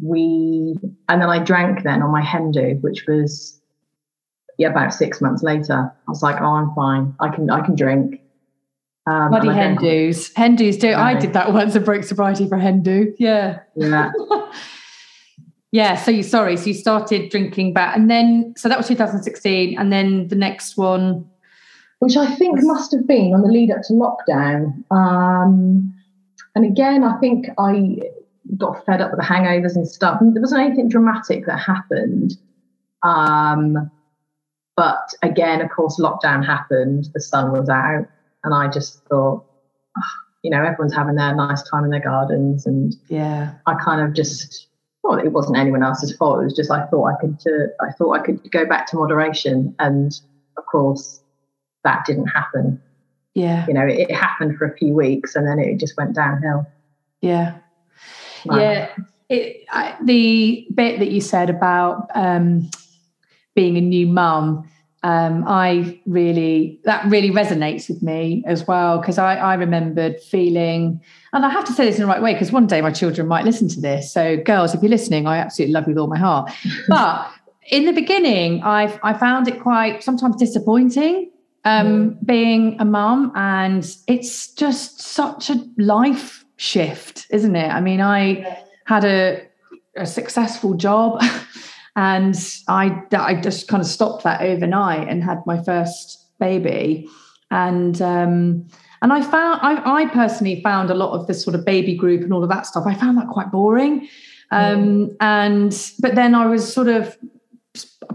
we, 0.03 0.77
and 1.09 1.23
then 1.23 1.29
I 1.29 1.39
drank 1.39 1.83
then 1.83 2.03
on 2.03 2.11
my 2.11 2.23
hen 2.23 2.51
do, 2.51 2.79
which 2.81 3.07
was 3.07 3.61
yeah, 4.59 4.69
about 4.69 4.95
six 4.95 5.21
months 5.21 5.43
later. 5.43 5.93
I 6.07 6.11
was 6.11 6.23
like, 6.23 6.41
oh, 6.41 6.47
I'm 6.47 6.75
fine. 6.75 7.15
I 7.21 7.29
can, 7.29 7.51
I 7.51 7.65
can 7.65 7.75
drink. 7.75 8.21
Um, 9.07 9.31
Bloody. 9.31 9.49
Hen 9.49 9.77
do's 10.57 10.79
do. 10.79 10.95
I 10.95 11.15
did 11.15 11.33
that 11.35 11.53
once 11.53 11.75
and 11.75 11.85
broke 11.85 12.05
sobriety 12.05 12.49
for 12.49 12.57
hen 12.57 12.83
do. 12.83 13.15
Yeah. 13.19 13.61
Yeah. 13.77 14.13
yeah. 15.73 15.97
So 15.97 16.11
you, 16.11 16.23
sorry. 16.23 16.57
So 16.57 16.67
you 16.67 16.75
started 16.75 17.31
drinking 17.31 17.75
back 17.75 17.97
and 17.97 18.11
then, 18.11 18.55
so 18.57 18.69
that 18.69 18.79
was 18.79 18.89
2016. 18.89 19.79
And 19.79 19.93
then 19.93 20.29
the 20.29 20.37
next 20.37 20.77
one. 20.77 21.29
Which 21.99 22.17
I 22.17 22.35
think 22.35 22.59
must 22.63 22.93
have 22.93 23.07
been 23.07 23.35
on 23.35 23.43
the 23.43 23.49
lead 23.49 23.71
up 23.71 23.83
to 23.89 23.93
lockdown. 23.93 24.85
Um, 24.91 25.95
and 26.55 26.65
again, 26.65 27.05
I 27.05 27.19
think 27.19 27.49
I 27.59 28.01
got 28.57 28.85
fed 28.85 29.01
up 29.01 29.11
with 29.11 29.21
the 29.21 29.27
hangovers 29.27 29.77
and 29.77 29.89
stuff. 29.89 30.21
And 30.21 30.35
there 30.35 30.43
wasn't 30.43 30.63
anything 30.63 30.89
dramatic 30.89 31.47
that 31.47 31.59
happened. 31.59 32.37
Um, 33.03 33.91
but 34.77 35.15
again, 35.23 35.61
of 35.61 35.71
course, 35.71 36.01
lockdown 36.01 36.45
happened. 36.45 37.09
The 37.15 37.21
sun 37.21 37.53
was 37.53 37.69
out, 37.69 38.07
and 38.43 38.55
I 38.55 38.69
just 38.69 39.05
thought, 39.05 39.45
oh, 39.97 40.03
you 40.43 40.51
know, 40.51 40.63
everyone's 40.65 40.95
having 40.95 41.15
their 41.15 41.35
nice 41.35 41.63
time 41.69 41.85
in 41.85 41.91
their 41.91 42.01
gardens, 42.01 42.67
and 42.67 42.95
yeah, 43.09 43.55
I 43.67 43.75
kind 43.75 44.01
of 44.01 44.15
just. 44.15 44.69
Well, 45.03 45.19
it 45.19 45.33
wasn't 45.33 45.59
anyone 45.59 45.83
else's 45.83 46.17
fault. 46.17 46.41
It 46.41 46.45
was 46.45 46.57
just 46.57 46.71
I 46.71 46.87
thought 46.87 47.05
I 47.05 47.21
could. 47.21 47.39
Uh, 47.47 47.85
I 47.85 47.93
thought 47.93 48.13
I 48.13 48.25
could 48.25 48.51
go 48.51 48.65
back 48.67 48.87
to 48.89 48.97
moderation, 48.97 49.75
and 49.79 50.19
of 50.57 50.67
course, 50.67 51.21
that 51.85 52.05
didn't 52.07 52.29
happen. 52.29 52.83
Yeah, 53.35 53.67
you 53.69 53.75
know, 53.75 53.87
it, 53.87 54.11
it 54.11 54.15
happened 54.15 54.57
for 54.57 54.65
a 54.65 54.77
few 54.77 54.95
weeks, 54.95 55.37
and 55.37 55.47
then 55.47 55.59
it 55.59 55.79
just 55.79 55.97
went 55.97 56.15
downhill. 56.15 56.67
Yeah, 57.21 57.59
wow. 58.45 58.59
yeah. 58.59 58.91
It, 59.29 59.65
I, 59.71 59.97
the 60.03 60.67
bit 60.75 60.99
that 60.99 61.11
you 61.11 61.21
said 61.21 61.49
about 61.49 62.09
um, 62.15 62.71
being 63.55 63.77
a 63.77 63.81
new 63.81 64.07
mum, 64.07 64.69
um, 65.03 65.45
I 65.47 66.01
really 66.07 66.81
that 66.85 67.05
really 67.07 67.31
resonates 67.31 67.89
with 67.89 68.03
me 68.03 68.43
as 68.47 68.67
well 68.67 68.99
because 68.99 69.19
I, 69.19 69.37
I 69.37 69.55
remembered 69.55 70.21
feeling, 70.21 71.01
and 71.33 71.45
I 71.45 71.51
have 71.51 71.65
to 71.67 71.73
say 71.73 71.85
this 71.85 71.97
in 71.97 72.03
the 72.03 72.07
right 72.07 72.23
way 72.23 72.33
because 72.33 72.53
one 72.53 72.67
day 72.67 72.81
my 72.81 72.91
children 72.91 73.27
might 73.27 73.45
listen 73.45 73.69
to 73.69 73.81
this. 73.81 74.13
So, 74.13 74.39
girls, 74.39 74.75
if 74.75 74.83
you're 74.83 74.91
listening, 74.91 75.27
I 75.27 75.39
absolutely 75.39 75.75
love 75.75 75.85
you 75.85 75.91
with 75.91 75.99
all 75.99 76.07
my 76.07 76.19
heart. 76.19 76.51
But 76.89 77.31
in 77.71 77.85
the 77.85 77.93
beginning, 77.93 78.63
I 78.63 78.99
I 79.03 79.13
found 79.15 79.49
it 79.49 79.61
quite 79.61 80.03
sometimes 80.03 80.37
disappointing 80.37 81.31
um, 81.65 81.87
mm. 81.87 82.27
being 82.27 82.81
a 82.81 82.85
mum, 82.85 83.33
and 83.35 83.85
it's 84.07 84.53
just 84.55 85.01
such 85.01 85.51
a 85.51 85.63
life 85.77 86.44
shift, 86.57 87.27
isn't 87.31 87.57
it? 87.57 87.69
I 87.69 87.81
mean, 87.81 88.01
I 88.01 88.63
had 88.87 89.05
a 89.05 89.47
a 89.97 90.07
successful 90.07 90.75
job. 90.75 91.23
And 91.97 92.35
I, 92.67 93.03
I 93.13 93.41
just 93.41 93.69
kind 93.69 93.81
of 93.81 93.87
stopped 93.87 94.25
that 94.25 94.41
overnight 94.41 95.09
and 95.09 95.23
had 95.23 95.47
my 95.47 95.63
first 95.63 96.27
baby. 96.41 97.09
And, 97.51 98.01
um, 98.03 98.67
and 99.01 99.13
I 99.13 99.23
found, 99.23 99.61
I, 99.63 100.03
I 100.03 100.07
personally 100.07 100.61
found 100.63 100.91
a 100.91 100.95
lot 100.95 101.13
of 101.13 101.27
this 101.27 101.43
sort 101.45 101.55
of 101.55 101.65
baby 101.65 101.95
group 101.95 102.23
and 102.23 102.33
all 102.33 102.43
of 102.43 102.49
that 102.49 102.67
stuff. 102.67 102.85
I 102.87 102.95
found 102.95 103.19
that 103.19 103.29
quite 103.29 103.53
boring. 103.53 104.09
Um. 104.51 105.17
And, 105.21 105.93
but 106.01 106.15
then 106.15 106.35
I 106.35 106.47
was 106.47 106.73
sort 106.73 106.89
of 106.89 107.17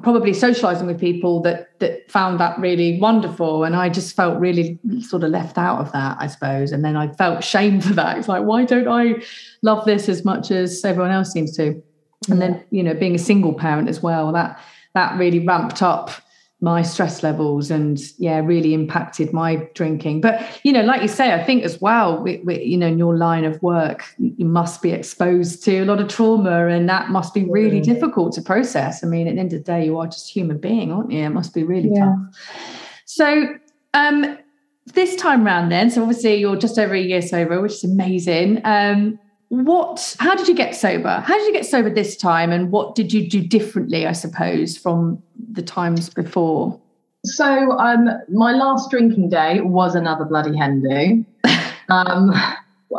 probably 0.02 0.34
socializing 0.34 0.88
with 0.88 1.00
people 1.00 1.42
that 1.42 1.80
that 1.80 2.10
found 2.10 2.40
that 2.40 2.60
really 2.60 3.00
wonderful. 3.00 3.64
And 3.64 3.76
i 3.76 3.90
just 3.90 4.16
felt 4.16 4.40
really 4.40 4.80
sort 5.02 5.24
of 5.24 5.32
left 5.32 5.58
out 5.58 5.80
of 5.80 5.92
that 5.92 6.18
i 6.20 6.28
suppose. 6.28 6.72
And 6.72 6.84
then 6.84 6.96
i 6.96 7.08
felt 7.14 7.44
shame 7.54 7.82
for 7.82 7.94
that. 7.94 8.18
It's 8.18 8.28
like 8.28 8.44
why 8.44 8.66
don't 8.66 8.88
i 8.88 9.22
love 9.62 9.86
this 9.86 10.10
as 10.10 10.26
much 10.26 10.52
as 10.52 10.84
everyone 10.86 11.12
else 11.12 11.32
seems 11.32 11.56
to? 11.58 11.82
And 12.30 12.42
then 12.42 12.64
you 12.72 12.84
know 12.84 12.94
being 12.94 13.16
a 13.16 13.20
single 13.20 13.54
parent 13.54 13.90
as 13.90 14.02
well 14.02 14.32
that 14.34 14.60
that 14.94 15.18
really 15.18 15.46
ramped 15.46 15.82
up 15.82 16.12
my 16.62 16.82
stress 16.82 17.24
levels 17.24 17.72
and 17.72 18.00
yeah 18.18 18.40
really 18.40 18.74
impacted 18.74 19.32
my 19.32 19.68
drinking. 19.74 20.22
But 20.22 20.60
you 20.64 20.74
know 20.74 20.82
like 20.82 21.02
you 21.02 21.08
say 21.08 21.34
i 21.34 21.44
think 21.44 21.64
as 21.64 21.80
well 21.80 22.22
we, 22.22 22.38
we, 22.44 22.62
you 22.62 22.78
know 22.78 22.88
in 22.88 22.98
your 22.98 23.16
line 23.16 23.46
of 23.46 23.62
work 23.64 24.04
you 24.18 24.46
must 24.46 24.82
be 24.82 24.92
exposed 24.92 25.64
to 25.64 25.80
a 25.80 25.86
lot 25.86 26.02
of 26.02 26.10
trauma 26.10 26.68
and 26.68 26.90
that 26.90 27.10
must 27.10 27.34
be 27.34 27.46
really 27.46 27.80
difficult 27.80 28.34
to 28.34 28.42
process. 28.42 29.04
I 29.04 29.08
mean 29.08 29.28
at 29.28 29.36
the 29.36 29.40
end 29.40 29.54
of 29.54 29.60
the 29.60 29.72
day 29.72 29.86
you 29.86 29.98
are 29.98 30.08
just 30.08 30.32
a 30.32 30.34
human 30.34 30.58
being 30.58 30.92
aren't 30.92 31.12
you? 31.12 31.24
It 31.24 31.30
must 31.30 31.54
be 31.54 31.64
really 31.64 31.92
yeah. 31.94 32.06
tough. 32.06 32.18
So 33.06 33.48
um 33.94 34.38
this 34.94 35.16
time 35.16 35.46
round 35.46 35.72
then 35.72 35.90
so 35.90 36.02
obviously 36.02 36.36
you're 36.36 36.58
just 36.58 36.78
over 36.78 36.94
a 36.94 37.02
year 37.02 37.22
sober 37.22 37.62
which 37.62 37.74
is 37.74 37.84
amazing. 37.86 38.62
Um 38.66 39.20
what 39.50 40.16
how 40.20 40.36
did 40.36 40.48
you 40.48 40.56
get 40.56 40.76
sober? 40.76 41.22
How 41.26 41.38
did 41.38 41.48
you 41.48 41.54
get 41.54 41.66
sober 41.66 41.90
this 41.90 42.16
time 42.16 42.52
and 42.52 42.72
what 42.72 42.96
did 42.96 43.12
you 43.12 43.28
do 43.28 43.42
differently 43.42 44.06
i 44.06 44.12
suppose 44.12 44.78
from 44.78 45.22
the 45.52 45.64
times 45.64 46.10
before? 46.10 46.80
So 47.26 47.72
um 47.72 48.10
my 48.30 48.54
last 48.54 48.90
drinking 48.92 49.30
day 49.30 49.62
was 49.62 49.96
another 49.96 50.26
bloody 50.26 50.56
hen 50.56 50.82
do. 50.82 51.26
Um 51.90 52.32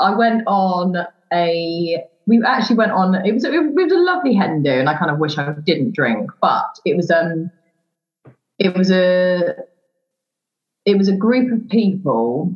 i 0.00 0.12
went 0.12 0.42
on 0.48 0.96
a 1.32 2.04
we 2.26 2.42
actually 2.44 2.76
went 2.76 2.90
on 2.90 3.14
it 3.14 3.32
was 3.32 3.44
it 3.44 3.74
was 3.74 3.92
a 3.92 3.98
lovely 3.98 4.34
hen 4.34 4.64
do 4.64 4.70
and 4.70 4.88
i 4.88 4.98
kind 4.98 5.12
of 5.12 5.18
wish 5.18 5.38
i 5.38 5.52
didn't 5.64 5.92
drink 5.94 6.28
but 6.40 6.78
it 6.84 6.96
was 6.96 7.08
um 7.08 7.50
it 8.58 8.76
was 8.76 8.90
a 8.90 9.54
it 10.86 10.98
was 10.98 11.06
a 11.06 11.14
group 11.14 11.52
of 11.52 11.68
people 11.68 12.54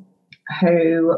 who 0.60 1.16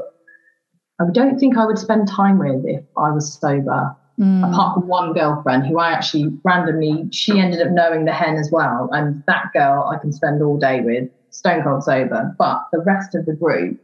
I 1.01 1.05
don't 1.13 1.39
think 1.39 1.57
I 1.57 1.67
would 1.67 1.79
spend 1.79 2.09
time 2.09 2.39
with 2.39 2.65
if 2.65 2.83
I 2.97 3.11
was 3.11 3.39
sober. 3.39 3.97
Mm. 4.19 4.51
Apart 4.51 4.81
from 4.81 4.89
one 4.89 5.13
girlfriend 5.13 5.67
who 5.67 5.79
I 5.79 5.91
actually 5.91 6.29
randomly, 6.43 7.07
she 7.13 7.39
ended 7.39 7.61
up 7.61 7.73
knowing 7.73 8.07
the 8.07 8.15
hen 8.15 8.37
as 8.37 8.51
well. 8.51 8.89
And 8.93 9.23
that 9.27 9.53
girl 9.53 9.91
I 9.93 9.99
can 9.99 10.11
spend 10.13 10.43
all 10.43 10.59
day 10.59 10.81
with, 10.81 11.11
stone 11.31 11.63
cold 11.63 11.85
sober. 11.85 12.35
But 12.39 12.63
the 12.73 12.81
rest 12.81 13.15
of 13.15 13.27
the 13.27 13.35
group, 13.35 13.79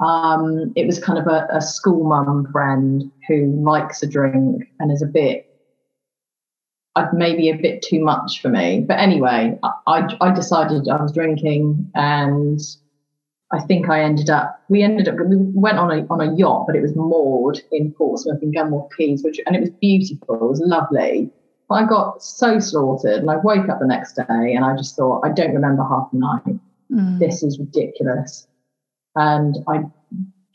um, 0.00 0.72
it 0.74 0.86
was 0.86 0.98
kind 0.98 1.18
of 1.18 1.26
a, 1.26 1.46
a 1.52 1.60
school 1.60 2.08
mum 2.08 2.48
friend 2.50 3.12
who 3.28 3.62
likes 3.62 4.02
a 4.02 4.06
drink 4.06 4.64
and 4.80 4.90
is 4.90 5.02
a 5.02 5.06
bit 5.06 5.52
maybe 7.12 7.48
a 7.48 7.56
bit 7.56 7.82
too 7.82 8.02
much 8.02 8.40
for 8.40 8.48
me. 8.48 8.84
But 8.86 8.98
anyway, 8.98 9.58
I, 9.86 10.08
I 10.20 10.34
decided 10.34 10.88
I 10.88 11.00
was 11.00 11.12
drinking 11.12 11.90
and 11.94 12.60
I 13.52 13.60
think 13.60 13.90
I 13.90 14.02
ended 14.02 14.30
up, 14.30 14.62
we 14.70 14.82
ended 14.82 15.08
up, 15.08 15.16
we 15.16 15.36
went 15.36 15.78
on 15.78 15.90
a, 15.90 16.06
on 16.08 16.20
a 16.20 16.34
yacht, 16.34 16.64
but 16.66 16.74
it 16.74 16.80
was 16.80 16.96
moored 16.96 17.60
in 17.70 17.92
Portsmouth 17.92 18.42
in 18.42 18.50
Gunwharf 18.50 18.88
Quays, 18.96 19.22
which, 19.22 19.40
and 19.44 19.54
it 19.54 19.60
was 19.60 19.70
beautiful. 19.70 20.36
It 20.36 20.48
was 20.48 20.62
lovely. 20.64 21.30
But 21.68 21.74
I 21.74 21.86
got 21.86 22.22
so 22.22 22.58
slaughtered 22.58 23.20
and 23.20 23.30
I 23.30 23.36
woke 23.36 23.68
up 23.68 23.78
the 23.78 23.86
next 23.86 24.14
day 24.14 24.54
and 24.54 24.64
I 24.64 24.74
just 24.74 24.96
thought, 24.96 25.20
I 25.24 25.32
don't 25.32 25.54
remember 25.54 25.82
half 25.82 26.10
the 26.12 26.18
night. 26.18 26.58
Mm. 26.90 27.18
This 27.18 27.42
is 27.42 27.58
ridiculous. 27.58 28.46
And 29.16 29.56
I, 29.68 29.82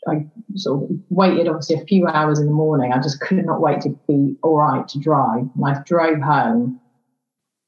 I 0.08 0.26
sort 0.56 0.84
of 0.84 0.98
waited 1.10 1.48
obviously 1.48 1.76
a 1.76 1.86
few 1.86 2.08
hours 2.08 2.40
in 2.40 2.48
the 2.48 2.52
morning. 2.52 2.94
I 2.94 3.02
just 3.02 3.22
could 3.22 3.46
not 3.46 3.62
wait 3.62 3.82
to 3.82 3.90
be 4.08 4.36
all 4.42 4.58
right 4.58 4.88
to 4.88 5.00
drive. 5.00 5.48
And 5.56 5.66
I 5.66 5.82
drove 5.86 6.20
home 6.20 6.80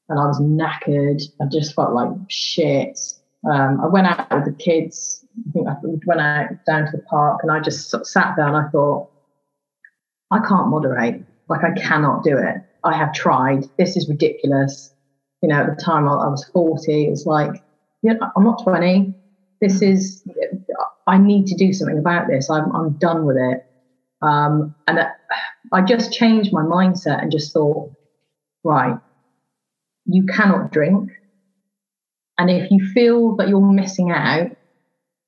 and 0.08 0.18
I 0.18 0.26
was 0.26 0.40
knackered. 0.40 1.22
I 1.40 1.44
just 1.50 1.74
felt 1.76 1.92
like 1.92 2.10
shit. 2.28 2.98
Um, 3.50 3.80
I 3.80 3.86
went 3.86 4.06
out 4.06 4.30
with 4.30 4.44
the 4.44 4.62
kids. 4.62 5.19
I 5.38 5.50
think 5.52 5.68
I 5.68 5.74
went 6.06 6.20
out 6.20 6.48
down 6.66 6.86
to 6.86 6.96
the 6.96 7.02
park 7.04 7.40
and 7.42 7.50
I 7.50 7.60
just 7.60 7.90
sort 7.90 8.02
of 8.02 8.06
sat 8.06 8.34
there 8.36 8.46
and 8.46 8.56
I 8.56 8.68
thought, 8.70 9.08
I 10.30 10.38
can't 10.40 10.68
moderate. 10.68 11.24
Like, 11.48 11.64
I 11.64 11.72
cannot 11.72 12.22
do 12.22 12.36
it. 12.38 12.56
I 12.84 12.96
have 12.96 13.12
tried. 13.12 13.64
This 13.78 13.96
is 13.96 14.08
ridiculous. 14.08 14.92
You 15.42 15.48
know, 15.48 15.56
at 15.56 15.76
the 15.76 15.82
time 15.82 16.08
I, 16.08 16.12
I 16.12 16.28
was 16.28 16.44
40, 16.52 17.06
it 17.06 17.10
was 17.10 17.26
like, 17.26 17.62
yeah, 18.02 18.14
I'm 18.36 18.44
not 18.44 18.62
20. 18.62 19.12
This 19.60 19.82
is, 19.82 20.22
I 21.06 21.18
need 21.18 21.46
to 21.46 21.56
do 21.56 21.72
something 21.72 21.98
about 21.98 22.28
this. 22.28 22.48
I'm, 22.48 22.74
I'm 22.74 22.92
done 22.94 23.26
with 23.26 23.36
it. 23.36 23.58
Um, 24.22 24.74
and 24.86 25.00
I 25.72 25.82
just 25.82 26.12
changed 26.12 26.52
my 26.52 26.62
mindset 26.62 27.22
and 27.22 27.32
just 27.32 27.52
thought, 27.52 27.90
right, 28.64 28.96
you 30.06 30.24
cannot 30.26 30.70
drink 30.70 31.10
and 32.40 32.50
if 32.50 32.70
you 32.70 32.82
feel 32.94 33.36
that 33.36 33.50
you're 33.50 33.60
missing 33.60 34.10
out, 34.10 34.46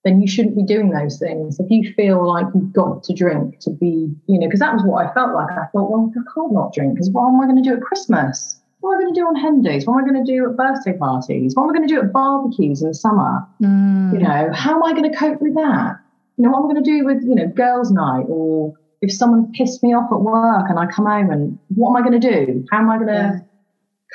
then 0.04 0.21
you 0.21 0.26
shouldn't 0.26 0.56
be 0.56 0.64
doing 0.64 0.90
those 0.90 1.18
things. 1.18 1.61
If 1.61 1.71
you 1.71 1.92
feel 1.94 2.26
like 2.26 2.47
you've 2.54 2.73
got 2.73 3.04
to 3.04 3.14
drink 3.14 3.61
to 3.61 3.71
be, 3.71 4.11
you 4.26 4.38
know, 4.38 4.47
because 4.47 4.61
that 4.61 4.75
was 4.75 4.82
what 4.85 5.06
I 5.06 5.14
felt 5.14 5.35
like. 5.35 5.50
I 5.52 5.66
thought, 5.73 5.90
well, 5.90 6.11
I 6.11 6.21
can't 6.35 6.52
not 6.52 6.73
drink 6.73 6.94
because 6.94 7.11
what 7.11 7.28
am 7.28 7.40
I 7.40 7.47
going 7.47 7.62
to 7.62 7.68
do 7.68 7.76
at 7.76 7.82
Christmas? 7.82 8.61
What 8.80 8.94
am 8.94 8.99
I 8.99 9.02
going 9.02 9.14
to 9.14 9.21
do 9.21 9.26
on 9.26 9.37
hen 9.37 9.62
days? 9.62 9.87
What 9.87 9.94
am 9.94 10.04
I 10.04 10.11
going 10.11 10.26
to 10.26 10.32
do 10.32 10.50
at 10.50 10.56
birthday 10.56 10.97
parties? 10.99 11.54
What 11.54 11.64
am 11.64 11.71
I 11.71 11.73
going 11.73 11.88
to 11.88 11.94
do 11.94 12.00
at 12.00 12.12
barbecues 12.12 12.82
in 12.82 12.88
the 12.88 12.94
summer? 12.94 13.47
Mm. 13.62 14.12
You 14.12 14.18
know, 14.18 14.50
how 14.52 14.75
am 14.75 14.82
I 14.82 14.92
going 14.92 15.11
to 15.11 15.16
cope 15.16 15.40
with 15.40 15.54
that? 15.54 16.00
You 16.37 16.44
know, 16.44 16.50
what 16.50 16.59
am 16.59 16.71
I 16.71 16.73
going 16.73 16.85
to 16.85 16.90
do 16.90 17.04
with, 17.04 17.23
you 17.23 17.37
know, 17.37 17.47
girls' 17.47 17.92
night 17.92 18.25
or 18.28 18.75
if 19.02 19.12
someone 19.12 19.52
pissed 19.52 19.85
me 19.85 19.94
off 19.94 20.11
at 20.11 20.21
work 20.21 20.66
and 20.68 20.80
I 20.80 20.87
come 20.87 21.06
home 21.06 21.30
and 21.30 21.59
what 21.75 21.90
am 21.90 21.97
I 21.97 22.09
going 22.09 22.21
to 22.21 22.30
do? 22.30 22.64
How 22.73 22.78
am 22.78 22.90
I 22.90 22.97
going 22.97 23.09
to 23.09 23.14
yeah. 23.14 23.38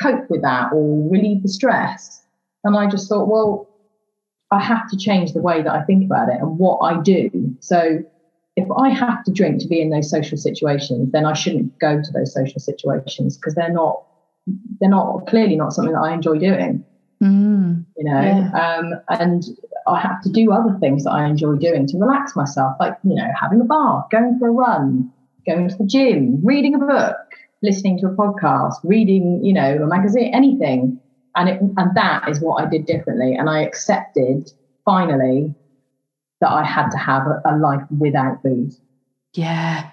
cope 0.01 0.29
with 0.29 0.41
that 0.41 0.74
or 0.74 1.10
relieve 1.10 1.44
the 1.44 1.50
stress? 1.50 2.25
And 2.65 2.75
I 2.75 2.89
just 2.89 3.08
thought, 3.08 3.29
well, 3.29 3.66
I 4.51 4.62
have 4.62 4.89
to 4.89 4.98
change 4.98 5.34
the 5.34 5.42
way 5.42 5.62
that 5.62 5.72
I 5.72 5.84
think 5.84 6.06
about 6.06 6.30
it 6.30 6.39
and 6.39 6.58
what 6.58 6.80
I 6.80 7.01
do. 7.01 7.30
So 7.60 8.00
if 8.56 8.68
I 8.72 8.89
have 8.89 9.24
to 9.25 9.32
drink 9.32 9.62
to 9.62 9.68
be 9.68 9.82
in 9.82 9.89
those 9.89 10.10
social 10.10 10.38
situations, 10.38 11.12
then 11.12 11.25
I 11.25 11.34
shouldn't 11.34 11.77
go 11.80 12.01
to 12.01 12.12
those 12.12 12.34
social 12.34 12.60
situations 12.60 13.38
because 13.38 13.56
they're 13.56 13.72
not 13.72 14.04
they're 14.80 14.89
not 14.89 15.27
clearly 15.27 15.58
not 15.58 15.74
something 15.74 15.94
that 15.94 16.00
I 16.00 16.13
enjoy 16.13 16.38
doing. 16.38 16.84
Mm, 17.22 17.86
you 17.98 18.04
know, 18.04 18.22
yeah. 18.22 18.77
um, 18.77 18.94
and 19.10 19.44
I 19.88 20.00
have 20.00 20.22
to 20.22 20.30
do 20.30 20.51
other 20.51 20.77
things 20.80 21.04
that 21.04 21.12
I 21.12 21.25
enjoy 21.25 21.56
doing 21.56 21.88
to 21.88 21.98
relax 21.98 22.36
myself, 22.36 22.77
like 22.80 22.98
you 23.04 23.16
know, 23.16 23.27
having 23.39 23.60
a 23.60 23.66
bath, 23.66 24.06
going 24.12 24.38
for 24.39 24.48
a 24.48 24.51
run, 24.51 25.12
going 25.46 25.68
to 25.68 25.75
the 25.75 25.86
gym, 25.86 26.39
reading 26.44 26.75
a 26.75 26.80
book, 26.80 27.18
listening 27.62 28.00
to 28.00 28.08
a 28.08 28.16
podcast, 28.16 28.75
reading, 28.84 29.44
you 29.44 29.54
know, 29.54 29.84
a 29.84 29.88
magazine, 29.88 30.34
anything 30.34 31.00
and 31.38 31.50
it, 31.50 31.62
and 31.62 31.96
that 31.96 32.27
is 32.27 32.41
what 32.41 32.63
I 32.63 32.67
did 32.67 32.86
differently. 32.86 33.36
And 33.36 33.50
I 33.50 33.62
accepted 33.62 34.51
finally 34.84 35.53
that 36.41 36.50
I 36.50 36.63
had 36.63 36.89
to 36.89 36.98
have 36.98 37.27
a, 37.27 37.41
a 37.46 37.58
life 37.58 37.84
without 37.98 38.44
booze. 38.44 38.82
Yeah, 39.34 39.89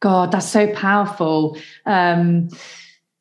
God, 0.00 0.32
that's 0.32 0.48
so 0.48 0.72
powerful. 0.74 1.56
Um, 1.86 2.50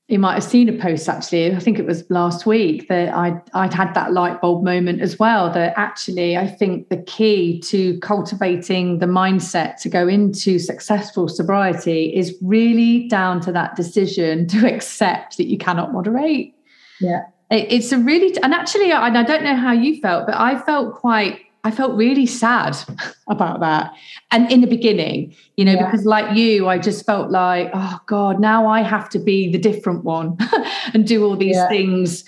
you 0.08 0.20
might 0.20 0.34
have 0.34 0.44
seen 0.44 0.68
a 0.68 0.74
post 0.74 1.08
actually. 1.08 1.56
I 1.56 1.60
think 1.60 1.80
it 1.80 1.86
was 1.86 2.04
last 2.10 2.46
week 2.46 2.90
that 2.90 3.14
I'd, 3.14 3.40
I'd 3.54 3.74
had 3.74 3.94
that 3.94 4.12
light 4.12 4.42
bulb 4.42 4.62
moment 4.62 5.02
as 5.02 5.18
well. 5.18 5.50
That 5.50 5.74
actually, 5.78 6.36
I 6.36 6.48
think 6.48 6.90
the 6.90 7.02
key 7.04 7.62
to 7.62 7.98
cultivating 8.00 9.00
the 9.00 9.06
mindset 9.06 9.78
to 9.84 9.90
go 9.90 10.10
into 10.10 10.60
successful 10.60 11.30
sobriety 11.30 12.14
is 12.14 12.36
really 12.42 13.08
down 13.08 13.40
to 13.42 13.54
that 13.54 13.78
decision 13.78 14.48
to 14.48 14.68
accept 14.74 15.38
that 15.38 15.48
you 15.48 15.58
cannot 15.58 15.94
moderate. 15.94 16.54
Yeah 17.00 17.24
it's 17.52 17.92
a 17.92 17.98
really 17.98 18.36
and 18.44 18.54
actually 18.54 18.92
I, 18.92 19.08
I 19.08 19.24
don't 19.24 19.44
know 19.44 19.56
how 19.56 19.72
you 19.74 20.00
felt 20.00 20.26
but 20.26 20.36
i 20.36 20.58
felt 20.58 20.96
quite 20.96 21.42
I 21.64 21.72
felt 21.72 21.96
really 21.96 22.26
sad 22.26 22.76
about 23.30 23.60
that. 23.60 23.94
And 24.32 24.52
in 24.52 24.62
the 24.62 24.68
beginning, 24.68 25.36
you 25.58 25.66
know, 25.66 25.74
yeah. 25.74 25.86
because 25.86 26.06
like 26.06 26.36
you, 26.36 26.68
I 26.68 26.78
just 26.78 27.06
felt 27.06 27.30
like, 27.30 27.70
oh 27.74 28.00
God, 28.08 28.40
now 28.40 28.68
I 28.68 28.82
have 28.82 29.10
to 29.10 29.20
be 29.20 29.52
the 29.52 29.60
different 29.60 30.04
one 30.04 30.38
and 30.94 31.06
do 31.06 31.24
all 31.24 31.38
these 31.38 31.56
yeah. 31.56 31.68
things 31.68 32.26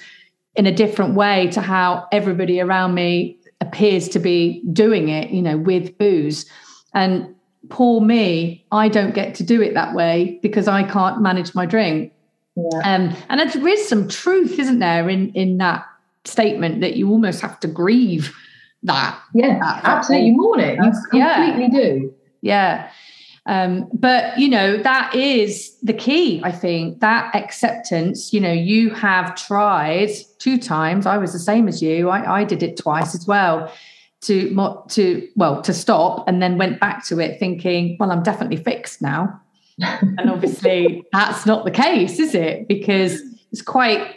in 0.56 0.68
a 0.68 0.72
different 0.72 1.16
way 1.16 1.48
to 1.48 1.62
how 1.62 2.08
everybody 2.12 2.62
around 2.62 2.94
me 2.94 3.40
appears 3.60 4.08
to 4.10 4.20
be 4.20 4.62
doing 4.72 5.10
it, 5.10 5.32
you 5.32 5.42
know, 5.42 5.58
with 5.58 5.98
booze. 5.98 6.46
And 6.94 7.34
poor 7.70 8.02
me, 8.02 8.66
I 8.72 8.88
don't 8.88 9.16
get 9.16 9.34
to 9.36 9.44
do 9.44 9.62
it 9.62 9.74
that 9.74 9.96
way 9.96 10.40
because 10.44 10.68
I 10.68 10.84
can't 10.84 11.22
manage 11.22 11.56
my 11.56 11.66
drink. 11.66 12.14
Yeah. 12.56 12.80
Um, 12.84 13.16
and 13.30 13.40
there 13.40 13.68
is 13.68 13.88
some 13.88 14.08
truth, 14.08 14.60
isn't 14.60 14.80
there, 14.80 15.10
in 15.10 15.32
in 15.34 15.58
that 15.58 15.86
statement 16.26 16.82
that 16.82 16.96
you 16.96 17.10
almost 17.10 17.42
have 17.42 17.60
to 17.62 17.68
grieve 17.68 18.36
that. 18.84 19.20
Yeah, 19.34 19.60
that, 19.60 19.84
absolutely. 19.84 20.28
You 20.28 20.38
mourn 20.38 20.60
it. 20.60 20.76
You 20.76 20.92
completely 21.10 21.64
yeah. 21.64 21.70
do. 21.70 22.14
Yeah. 22.42 22.90
Um, 23.46 23.90
but 23.94 24.38
you 24.38 24.48
know 24.48 24.78
that 24.78 25.14
is 25.16 25.78
the 25.82 25.94
key. 25.94 26.42
I 26.44 26.52
think 26.52 27.00
that 27.02 27.36
acceptance. 27.36 28.32
You 28.32 28.40
know, 28.40 28.54
you 28.54 28.92
have 28.92 29.36
tried 29.36 30.12
two 30.38 30.58
times. 30.60 31.06
I 31.06 31.18
was 31.18 31.34
the 31.34 31.40
same 31.40 31.68
as 31.68 31.82
you. 31.82 32.10
I, 32.10 32.42
I 32.42 32.44
did 32.44 32.64
it 32.64 32.78
twice 32.78 33.16
as 33.16 33.28
well. 33.28 33.72
To 34.22 34.84
to 34.90 35.28
well 35.36 35.62
to 35.64 35.74
stop 35.74 36.26
and 36.30 36.42
then 36.42 36.58
went 36.58 36.80
back 36.80 37.06
to 37.08 37.20
it 37.20 37.40
thinking, 37.40 37.98
well, 38.00 38.10
I'm 38.10 38.24
definitely 38.24 38.56
fixed 38.56 39.02
now 39.02 39.42
and 39.82 40.30
obviously 40.30 41.04
that's 41.12 41.46
not 41.46 41.66
the 41.66 41.72
case 41.72 42.20
is 42.20 42.36
it? 42.36 42.68
Because 42.68 43.22
it's 43.52 43.62
quite 43.62 44.16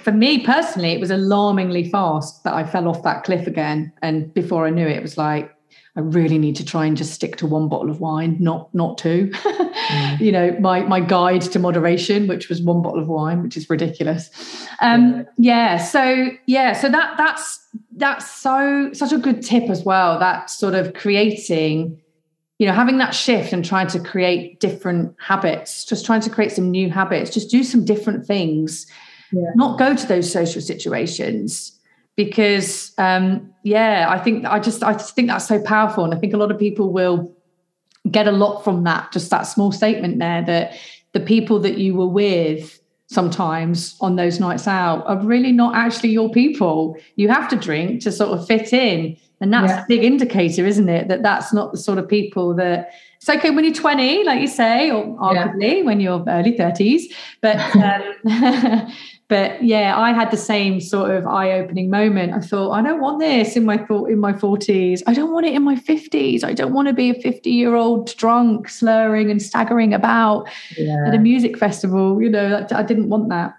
for 0.00 0.12
me 0.12 0.44
personally 0.44 0.92
it 0.92 1.00
was 1.00 1.10
alarmingly 1.10 1.90
fast 1.90 2.42
that 2.44 2.54
i 2.54 2.64
fell 2.64 2.88
off 2.88 3.02
that 3.02 3.22
cliff 3.24 3.46
again. 3.46 3.92
And 4.02 4.32
before 4.32 4.66
i 4.66 4.70
knew 4.70 4.86
it 4.86 4.96
it 4.96 5.02
was 5.02 5.18
like 5.18 5.54
i 5.96 6.00
really 6.00 6.38
need 6.38 6.56
to 6.56 6.64
try 6.64 6.86
and 6.86 6.96
just 6.96 7.12
stick 7.12 7.36
to 7.36 7.46
one 7.46 7.68
bottle 7.68 7.90
of 7.90 8.00
wine 8.00 8.36
not 8.40 8.74
not 8.74 8.98
two. 8.98 9.30
Mm. 9.84 10.18
you 10.20 10.32
know 10.32 10.56
my 10.60 10.80
my 10.80 10.98
guide 10.98 11.42
to 11.42 11.58
moderation 11.58 12.26
which 12.26 12.48
was 12.48 12.62
one 12.62 12.80
bottle 12.80 13.00
of 13.00 13.08
wine 13.08 13.42
which 13.42 13.54
is 13.54 13.68
ridiculous. 13.68 14.30
Um 14.80 15.26
yeah. 15.36 15.76
so 15.76 16.28
yeah 16.46 16.72
so 16.72 16.88
that 16.88 17.18
that's 17.18 17.60
that's 17.96 18.30
so 18.30 18.90
such 18.94 19.12
a 19.12 19.18
good 19.18 19.42
tip 19.42 19.68
as 19.68 19.82
well 19.84 20.18
that 20.18 20.48
sort 20.48 20.74
of 20.74 20.94
creating 20.94 22.00
you 22.58 22.66
know 22.66 22.72
having 22.72 22.98
that 22.98 23.14
shift 23.14 23.52
and 23.52 23.64
trying 23.64 23.86
to 23.88 23.98
create 23.98 24.60
different 24.60 25.14
habits 25.18 25.84
just 25.84 26.06
trying 26.06 26.20
to 26.20 26.30
create 26.30 26.52
some 26.52 26.70
new 26.70 26.90
habits 26.90 27.30
just 27.30 27.50
do 27.50 27.62
some 27.62 27.84
different 27.84 28.26
things. 28.26 28.86
Yeah. 29.32 29.50
not 29.56 29.78
go 29.78 29.96
to 29.96 30.06
those 30.06 30.30
social 30.30 30.60
situations 30.60 31.78
because 32.14 32.92
um 32.98 33.52
yeah 33.64 34.06
i 34.08 34.18
think 34.18 34.44
i 34.44 34.60
just 34.60 34.84
i 34.84 34.92
just 34.92 35.14
think 35.16 35.28
that's 35.28 35.48
so 35.48 35.60
powerful. 35.60 36.04
And 36.04 36.14
i 36.14 36.18
think 36.18 36.32
a 36.34 36.36
lot 36.36 36.50
of 36.52 36.58
people 36.58 36.92
will 36.92 37.34
get 38.10 38.28
a 38.28 38.32
lot 38.32 38.62
from 38.62 38.84
that 38.84 39.10
just 39.12 39.30
that 39.30 39.42
small 39.42 39.72
statement 39.72 40.18
there 40.18 40.42
that 40.42 40.76
the 41.12 41.20
people 41.20 41.58
that 41.60 41.78
you 41.78 41.94
were 41.94 42.06
with 42.06 42.80
sometimes 43.06 43.96
on 44.00 44.16
those 44.16 44.40
nights 44.40 44.66
out 44.66 45.06
are 45.06 45.18
really 45.24 45.52
not 45.52 45.74
actually 45.74 46.10
your 46.10 46.30
people. 46.30 46.96
You 47.16 47.28
have 47.28 47.48
to 47.48 47.56
drink 47.56 48.02
to 48.02 48.12
sort 48.12 48.30
of 48.30 48.46
fit 48.46 48.72
in 48.72 49.16
and 49.40 49.52
that's 49.52 49.70
yeah. 49.70 49.82
a 49.82 49.86
big 49.86 50.04
indicator, 50.04 50.66
isn't 50.66 50.88
it? 50.88 51.08
That 51.08 51.22
that's 51.22 51.52
not 51.52 51.72
the 51.72 51.78
sort 51.78 51.98
of 51.98 52.08
people 52.08 52.54
that 52.54 52.92
it's 53.16 53.28
okay 53.28 53.50
when 53.50 53.64
you're 53.64 53.74
20, 53.74 54.24
like 54.24 54.40
you 54.40 54.46
say, 54.46 54.90
or 54.90 55.04
arguably 55.16 55.78
yeah. 55.78 55.82
when 55.82 56.00
you're 56.00 56.22
early 56.28 56.52
30s. 56.52 57.04
But 57.40 57.56
um, 57.76 58.92
but 59.28 59.64
yeah, 59.64 59.98
I 59.98 60.12
had 60.12 60.30
the 60.30 60.36
same 60.36 60.80
sort 60.80 61.10
of 61.10 61.26
eye-opening 61.26 61.90
moment. 61.90 62.34
I 62.34 62.40
thought, 62.40 62.72
I 62.72 62.82
don't 62.82 63.00
want 63.00 63.20
this 63.20 63.56
in 63.56 63.64
my 63.64 63.78
thought 63.78 64.10
in 64.10 64.18
my 64.18 64.32
40s. 64.32 65.02
I 65.06 65.14
don't 65.14 65.32
want 65.32 65.46
it 65.46 65.54
in 65.54 65.62
my 65.62 65.76
50s. 65.76 66.44
I 66.44 66.52
don't 66.52 66.72
want 66.72 66.88
to 66.88 66.94
be 66.94 67.10
a 67.10 67.14
50-year-old 67.14 68.14
drunk, 68.16 68.68
slurring 68.68 69.30
and 69.30 69.40
staggering 69.40 69.94
about 69.94 70.48
yeah. 70.76 71.06
at 71.06 71.14
a 71.14 71.18
music 71.18 71.58
festival. 71.58 72.22
You 72.22 72.28
know, 72.30 72.66
I 72.70 72.82
didn't 72.82 73.08
want 73.08 73.30
that. 73.30 73.56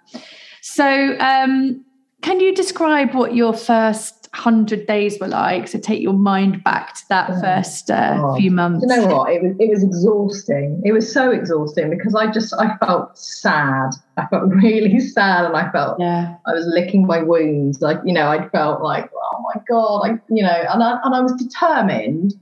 So 0.62 1.18
um, 1.20 1.84
can 2.22 2.40
you 2.40 2.54
describe 2.54 3.14
what 3.14 3.36
your 3.36 3.54
first 3.54 4.25
100 4.36 4.86
days 4.86 5.20
were 5.20 5.28
like 5.28 5.68
so 5.68 5.80
take 5.80 6.02
your 6.02 6.14
mind 6.14 6.64
back 6.64 6.94
to 6.94 7.02
that 7.10 7.28
first 7.42 7.90
uh, 7.90 8.20
oh. 8.22 8.36
few 8.36 8.52
months. 8.52 8.86
you 8.88 8.96
know 8.96 9.08
what? 9.08 9.32
It 9.32 9.42
was 9.42 9.56
it 9.60 9.70
was 9.70 9.84
exhausting. 9.84 10.82
It 10.84 10.92
was 10.92 11.12
so 11.12 11.32
exhausting 11.32 11.90
because 11.90 12.14
i 12.16 12.30
just 12.30 12.54
i 12.60 12.76
felt 12.78 13.18
sad. 13.18 13.92
I 14.18 14.26
felt 14.28 14.50
really 14.64 15.00
sad 15.00 15.46
and 15.46 15.56
i 15.56 15.72
felt 15.72 16.00
yeah. 16.00 16.36
I 16.46 16.54
was 16.54 16.66
licking 16.68 17.08
my 17.08 17.22
wounds. 17.22 17.82
Like 17.82 18.00
you 18.04 18.14
know 18.14 18.28
i 18.28 18.48
felt 18.50 18.82
like 18.82 19.10
oh 19.16 19.44
my 19.54 19.62
god 19.70 20.02
i 20.06 20.10
you 20.30 20.44
know 20.44 20.64
and 20.70 20.84
i, 20.84 21.00
and 21.04 21.16
I 21.16 21.22
was 21.22 21.34
determined. 21.34 22.34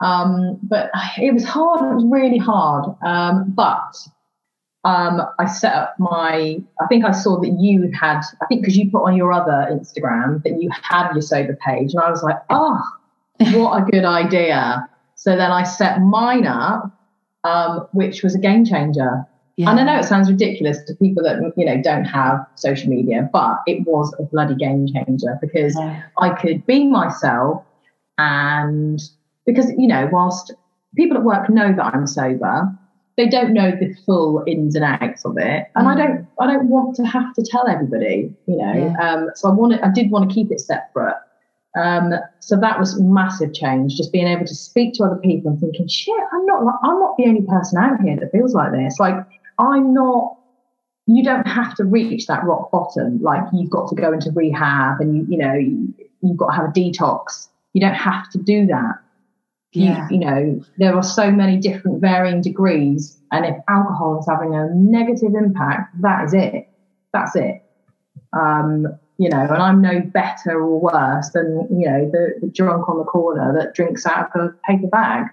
Um 0.00 0.58
but 0.62 0.90
it 1.18 1.34
was 1.34 1.44
hard. 1.44 1.82
It 1.82 1.94
was 1.94 2.06
really 2.08 2.38
hard. 2.38 2.94
Um 3.02 3.52
but 3.54 3.94
um, 4.84 5.20
I 5.38 5.46
set 5.46 5.74
up 5.74 5.94
my, 5.98 6.58
I 6.80 6.86
think 6.86 7.04
I 7.04 7.10
saw 7.10 7.38
that 7.40 7.56
you 7.60 7.90
had, 7.92 8.22
I 8.40 8.46
think 8.46 8.62
because 8.62 8.76
you 8.76 8.90
put 8.90 9.04
on 9.04 9.14
your 9.14 9.32
other 9.32 9.68
Instagram 9.70 10.42
that 10.44 10.60
you 10.60 10.70
had 10.70 11.12
your 11.12 11.20
sober 11.22 11.56
page. 11.56 11.92
And 11.92 12.00
I 12.02 12.10
was 12.10 12.22
like, 12.22 12.38
oh, 12.48 12.80
what 13.52 13.82
a 13.82 13.90
good 13.90 14.04
idea. 14.04 14.88
So 15.16 15.36
then 15.36 15.50
I 15.50 15.64
set 15.64 16.00
mine 16.00 16.46
up, 16.46 16.90
um, 17.44 17.88
which 17.92 18.22
was 18.22 18.34
a 18.34 18.38
game 18.38 18.64
changer. 18.64 19.26
Yeah. 19.56 19.70
And 19.70 19.80
I 19.80 19.84
know 19.84 19.98
it 19.98 20.04
sounds 20.04 20.30
ridiculous 20.30 20.82
to 20.84 20.94
people 20.94 21.22
that, 21.24 21.52
you 21.58 21.66
know, 21.66 21.82
don't 21.82 22.06
have 22.06 22.46
social 22.54 22.88
media, 22.88 23.28
but 23.30 23.58
it 23.66 23.86
was 23.86 24.14
a 24.18 24.22
bloody 24.22 24.54
game 24.54 24.86
changer 24.86 25.38
because 25.42 25.76
yeah. 25.78 26.04
I 26.18 26.30
could 26.30 26.64
be 26.64 26.86
myself 26.86 27.62
and 28.16 28.98
because, 29.44 29.70
you 29.76 29.86
know, 29.86 30.08
whilst 30.10 30.54
people 30.96 31.18
at 31.18 31.22
work 31.22 31.50
know 31.50 31.74
that 31.74 31.84
I'm 31.84 32.06
sober, 32.06 32.72
they 33.20 33.28
don't 33.28 33.52
know 33.52 33.70
the 33.70 33.94
full 34.06 34.42
ins 34.46 34.74
and 34.74 34.84
outs 34.84 35.24
of 35.26 35.36
it 35.36 35.66
and 35.74 35.86
mm. 35.86 35.92
i 35.92 35.94
don't 35.94 36.26
i 36.40 36.46
don't 36.46 36.68
want 36.68 36.96
to 36.96 37.04
have 37.04 37.34
to 37.34 37.42
tell 37.42 37.68
everybody 37.68 38.32
you 38.46 38.56
know 38.56 38.72
yeah. 38.72 39.12
um, 39.12 39.28
so 39.34 39.48
i 39.48 39.52
wanted 39.52 39.80
i 39.82 39.90
did 39.92 40.10
want 40.10 40.28
to 40.28 40.34
keep 40.34 40.50
it 40.50 40.60
separate 40.60 41.16
um, 41.78 42.12
so 42.40 42.56
that 42.56 42.80
was 42.80 43.00
massive 43.00 43.54
change 43.54 43.94
just 43.96 44.10
being 44.10 44.26
able 44.26 44.44
to 44.44 44.54
speak 44.56 44.92
to 44.94 45.04
other 45.04 45.20
people 45.22 45.52
and 45.52 45.60
thinking 45.60 45.86
shit 45.86 46.14
i'm 46.32 46.46
not 46.46 46.62
i'm 46.82 46.98
not 46.98 47.16
the 47.16 47.26
only 47.26 47.42
person 47.42 47.78
out 47.78 48.00
here 48.00 48.16
that 48.16 48.32
feels 48.32 48.54
like 48.54 48.72
this 48.72 48.98
like 48.98 49.14
i'm 49.58 49.92
not 49.94 50.36
you 51.06 51.22
don't 51.22 51.46
have 51.46 51.74
to 51.74 51.84
reach 51.84 52.26
that 52.26 52.42
rock 52.44 52.70
bottom 52.72 53.22
like 53.22 53.42
you've 53.52 53.70
got 53.70 53.88
to 53.88 53.94
go 53.94 54.12
into 54.12 54.32
rehab 54.32 55.00
and 55.00 55.16
you 55.16 55.26
you 55.28 55.36
know 55.36 55.54
you, 55.54 55.94
you've 56.22 56.36
got 56.36 56.48
to 56.48 56.56
have 56.56 56.64
a 56.64 56.72
detox 56.72 57.48
you 57.72 57.80
don't 57.80 57.94
have 57.94 58.28
to 58.30 58.38
do 58.38 58.66
that. 58.66 58.96
Yeah. 59.72 60.08
You, 60.10 60.18
you 60.18 60.24
know, 60.24 60.60
there 60.78 60.94
are 60.96 61.02
so 61.02 61.30
many 61.30 61.58
different 61.58 62.00
varying 62.00 62.40
degrees. 62.40 63.16
And 63.32 63.44
if 63.44 63.56
alcohol 63.68 64.18
is 64.18 64.26
having 64.28 64.54
a 64.54 64.68
negative 64.74 65.34
impact, 65.34 65.94
that 66.00 66.24
is 66.24 66.34
it. 66.34 66.68
That's 67.12 67.36
it. 67.36 67.62
Um, 68.32 68.86
you 69.18 69.28
know, 69.28 69.40
and 69.40 69.62
I'm 69.62 69.80
no 69.80 70.00
better 70.00 70.60
or 70.60 70.80
worse 70.80 71.30
than, 71.30 71.68
you 71.70 71.86
know, 71.88 72.10
the, 72.10 72.34
the 72.40 72.48
drunk 72.48 72.88
on 72.88 72.98
the 72.98 73.04
corner 73.04 73.52
that 73.58 73.74
drinks 73.74 74.06
out 74.06 74.30
of 74.34 74.40
a 74.46 74.54
paper 74.66 74.88
bag. 74.88 75.26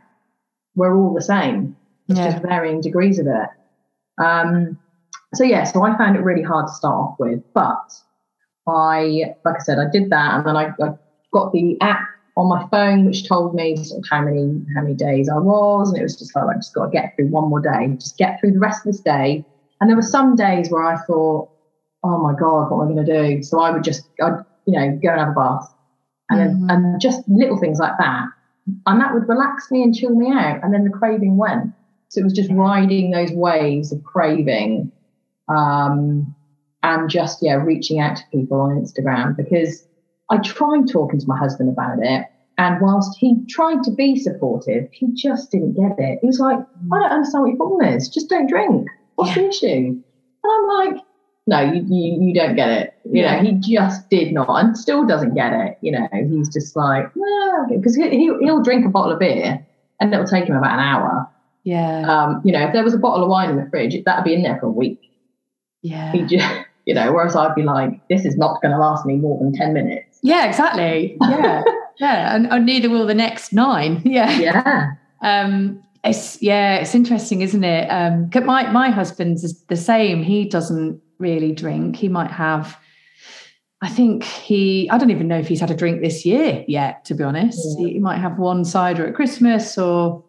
We're 0.75 0.95
all 0.95 1.13
the 1.13 1.21
same. 1.21 1.75
It's 2.09 2.19
Yeah. 2.19 2.31
just 2.31 2.43
varying 2.43 2.81
degrees 2.81 3.17
of 3.17 3.27
it. 3.27 3.49
Um, 4.23 4.77
so 5.33 5.43
yeah, 5.43 5.63
so 5.63 5.83
I 5.83 5.97
found 5.97 6.15
it 6.15 6.21
really 6.21 6.43
hard 6.43 6.67
to 6.67 6.73
start 6.73 6.95
off 6.95 7.15
with, 7.19 7.41
but 7.53 7.79
I, 8.67 9.33
like 9.45 9.55
I 9.55 9.63
said, 9.63 9.77
I 9.79 9.89
did 9.89 10.09
that, 10.09 10.35
and 10.35 10.45
then 10.45 10.55
I, 10.55 10.67
I 10.81 10.93
got 11.31 11.51
the 11.51 11.77
app 11.81 12.01
on 12.37 12.47
my 12.47 12.67
phone 12.69 13.03
which 13.05 13.27
told 13.27 13.55
me 13.55 13.75
sort 13.75 13.97
of 13.99 14.05
how 14.09 14.21
many 14.21 14.61
how 14.75 14.81
many 14.83 14.93
days 14.93 15.27
I 15.27 15.39
was, 15.39 15.89
and 15.89 15.99
it 15.99 16.03
was 16.03 16.15
just 16.17 16.35
like 16.35 16.45
I 16.45 16.53
just 16.53 16.73
got 16.73 16.85
to 16.85 16.91
get 16.91 17.13
through 17.15 17.27
one 17.29 17.49
more 17.49 17.59
day, 17.59 17.87
just 17.99 18.17
get 18.17 18.39
through 18.39 18.51
the 18.53 18.59
rest 18.59 18.85
of 18.85 18.91
this 18.93 19.01
day. 19.01 19.43
And 19.81 19.89
there 19.89 19.97
were 19.97 20.03
some 20.03 20.35
days 20.35 20.69
where 20.69 20.83
I 20.83 20.97
thought, 21.07 21.49
oh 22.03 22.17
my 22.19 22.33
god, 22.39 22.69
what 22.69 22.83
am 22.83 22.91
I 22.91 22.93
going 22.93 23.05
to 23.05 23.35
do? 23.37 23.43
So 23.43 23.59
I 23.59 23.71
would 23.71 23.83
just, 23.83 24.07
I'd 24.21 24.43
you 24.65 24.73
know, 24.79 24.99
go 25.01 25.09
and 25.09 25.19
have 25.19 25.29
a 25.29 25.33
bath, 25.33 25.67
and 26.29 26.61
Mhm. 26.63 26.71
and 26.71 27.01
just 27.01 27.27
little 27.27 27.57
things 27.57 27.79
like 27.79 27.97
that, 27.97 28.25
and 28.85 29.01
that 29.01 29.13
would 29.15 29.27
relax 29.27 29.71
me 29.71 29.81
and 29.81 29.95
chill 29.95 30.15
me 30.15 30.31
out, 30.31 30.63
and 30.63 30.71
then 30.73 30.83
the 30.83 30.91
craving 30.91 31.37
went. 31.37 31.73
So 32.09 32.21
it 32.21 32.23
was 32.23 32.33
just 32.33 32.51
riding 32.51 33.11
those 33.11 33.31
waves 33.31 33.91
of 33.91 34.03
craving, 34.03 34.91
um, 35.47 36.35
and 36.83 37.09
just 37.09 37.39
yeah, 37.41 37.55
reaching 37.55 37.99
out 37.99 38.17
to 38.17 38.23
people 38.31 38.61
on 38.61 38.79
Instagram 38.79 39.35
because 39.35 39.87
I 40.29 40.37
tried 40.37 40.87
talking 40.89 41.19
to 41.19 41.27
my 41.27 41.37
husband 41.37 41.69
about 41.69 41.99
it, 42.01 42.25
and 42.57 42.81
whilst 42.81 43.17
he 43.19 43.35
tried 43.49 43.83
to 43.83 43.91
be 43.91 44.15
supportive, 44.17 44.89
he 44.91 45.07
just 45.13 45.51
didn't 45.51 45.73
get 45.73 45.97
it. 45.99 46.19
He 46.21 46.27
was 46.27 46.39
like, 46.39 46.57
"I 46.91 46.99
don't 46.99 47.11
understand 47.11 47.43
what 47.43 47.49
your 47.49 47.57
problem 47.57 47.95
is. 47.95 48.09
Just 48.09 48.29
don't 48.29 48.47
drink. 48.47 48.87
What's 49.15 49.35
the 49.35 49.47
issue?" 49.47 50.01
And 50.43 50.51
I'm 50.51 50.67
like, 50.93 51.03
"No, 51.47 51.59
you 51.61 51.83
you, 51.87 52.21
you 52.27 52.33
don't 52.33 52.55
get 52.55 52.69
it. 52.69 52.93
You 53.05 53.21
Yeah. 53.23 53.41
know, 53.41 53.49
he 53.49 53.53
just 53.53 54.09
did 54.09 54.33
not, 54.33 54.49
and 54.49 54.77
still 54.77 55.05
doesn't 55.05 55.33
get 55.35 55.53
it. 55.53 55.77
You 55.81 55.93
know, 55.93 56.07
he's 56.11 56.49
just 56.49 56.75
like, 56.75 57.05
because 57.69 57.95
he, 57.95 58.09
he'll, 58.09 58.39
he'll 58.39 58.63
drink 58.63 58.85
a 58.85 58.89
bottle 58.89 59.13
of 59.13 59.19
beer, 59.19 59.65
and 59.99 60.13
it'll 60.13 60.25
take 60.25 60.45
him 60.45 60.55
about 60.55 60.73
an 60.73 60.79
hour. 60.79 61.27
Yeah. 61.63 62.01
Um, 62.07 62.41
you 62.45 62.51
know, 62.53 62.65
if 62.65 62.73
there 62.73 62.83
was 62.83 62.93
a 62.93 62.97
bottle 62.97 63.23
of 63.23 63.29
wine 63.29 63.49
in 63.49 63.57
the 63.57 63.69
fridge, 63.69 63.95
that'd 64.05 64.23
be 64.23 64.33
in 64.33 64.41
there 64.43 64.57
for 64.59 64.67
a 64.67 64.71
week. 64.71 65.01
Yeah. 65.81 66.11
He 66.13 66.21
just, 66.23 66.47
you 66.85 66.93
know, 66.93 67.11
whereas 67.11 67.35
I'd 67.35 67.55
be 67.55 67.63
like, 67.63 68.07
this 68.09 68.23
is 68.25 68.37
not 68.37 68.61
going 68.61 68.71
to 68.71 68.77
last 68.77 69.05
me 69.05 69.17
more 69.17 69.37
than 69.37 69.51
10 69.51 69.73
minutes. 69.73 70.06
Yeah, 70.21 70.45
exactly. 70.47 71.17
Yeah. 71.21 71.63
yeah. 71.99 72.35
And, 72.35 72.47
and 72.47 72.65
neither 72.65 72.89
will 72.89 73.05
the 73.05 73.13
next 73.15 73.53
nine. 73.53 74.01
Yeah. 74.05 74.31
Yeah. 74.39 74.91
Um, 75.21 75.83
it's 76.03 76.41
yeah, 76.41 76.75
it's 76.75 76.95
interesting, 76.95 77.41
isn't 77.41 77.63
it? 77.63 77.87
Um, 77.89 78.29
my 78.45 78.69
my 78.71 78.89
husband's 78.89 79.61
the 79.65 79.75
same. 79.75 80.23
He 80.23 80.47
doesn't 80.47 81.01
really 81.17 81.51
drink. 81.51 81.95
He 81.95 82.07
might 82.07 82.31
have. 82.31 82.77
I 83.81 83.89
think 83.89 84.23
he. 84.23 84.89
I 84.89 84.97
don't 84.97 85.11
even 85.11 85.27
know 85.27 85.37
if 85.39 85.47
he's 85.47 85.59
had 85.59 85.71
a 85.71 85.75
drink 85.75 86.01
this 86.01 86.25
year 86.25 86.63
yet. 86.67 87.03
To 87.05 87.13
be 87.15 87.23
honest, 87.23 87.59
Yeah. 87.77 87.87
he, 87.87 87.93
he 87.93 87.99
might 87.99 88.19
have 88.19 88.37
one 88.37 88.63
cider 88.63 89.05
at 89.07 89.15
Christmas, 89.15 89.77
or 89.77 90.23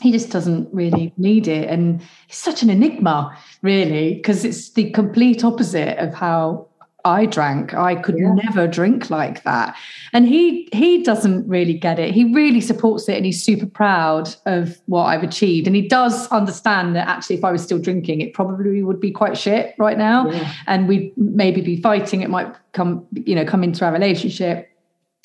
he 0.00 0.12
just 0.12 0.30
doesn't 0.30 0.68
really 0.72 1.12
need 1.16 1.48
it. 1.48 1.68
And 1.68 2.02
it's 2.28 2.38
such 2.38 2.62
an 2.62 2.70
enigma, 2.70 3.36
really, 3.62 4.14
because 4.14 4.44
it's 4.44 4.70
the 4.70 4.90
complete 4.90 5.42
opposite 5.44 5.98
of 5.98 6.14
how 6.14 6.68
I 7.06 7.24
drank. 7.26 7.72
I 7.72 7.94
could 7.94 8.18
Yeah. 8.18 8.34
never 8.44 8.66
drink 8.66 9.10
like 9.10 9.44
that. 9.44 9.76
And 10.12 10.26
he 10.26 10.68
he 10.72 11.02
doesn't 11.02 11.46
really 11.48 11.74
get 11.74 11.98
it. 11.98 12.12
He 12.12 12.24
really 12.34 12.60
supports 12.60 13.08
it 13.08 13.16
and 13.16 13.24
he's 13.24 13.42
super 13.42 13.66
proud 13.66 14.34
of 14.44 14.76
what 14.86 15.04
I've 15.04 15.22
achieved. 15.22 15.66
And 15.68 15.76
he 15.76 15.86
does 15.86 16.26
understand 16.28 16.96
that 16.96 17.06
actually 17.06 17.36
if 17.36 17.44
I 17.44 17.52
was 17.52 17.62
still 17.62 17.78
drinking, 17.78 18.20
it 18.22 18.34
probably 18.34 18.82
would 18.82 19.00
be 19.00 19.12
quite 19.12 19.38
shit 19.38 19.74
right 19.78 19.98
now. 19.98 20.28
Yeah. 20.30 20.52
And 20.66 20.88
we'd 20.88 21.12
maybe 21.16 21.60
be 21.60 21.80
fighting. 21.80 22.22
It 22.22 22.30
might 22.30 22.52
come, 22.72 23.06
you 23.12 23.34
know, 23.36 23.44
come 23.44 23.62
into 23.62 23.84
our 23.84 23.92
relationship 23.92 24.68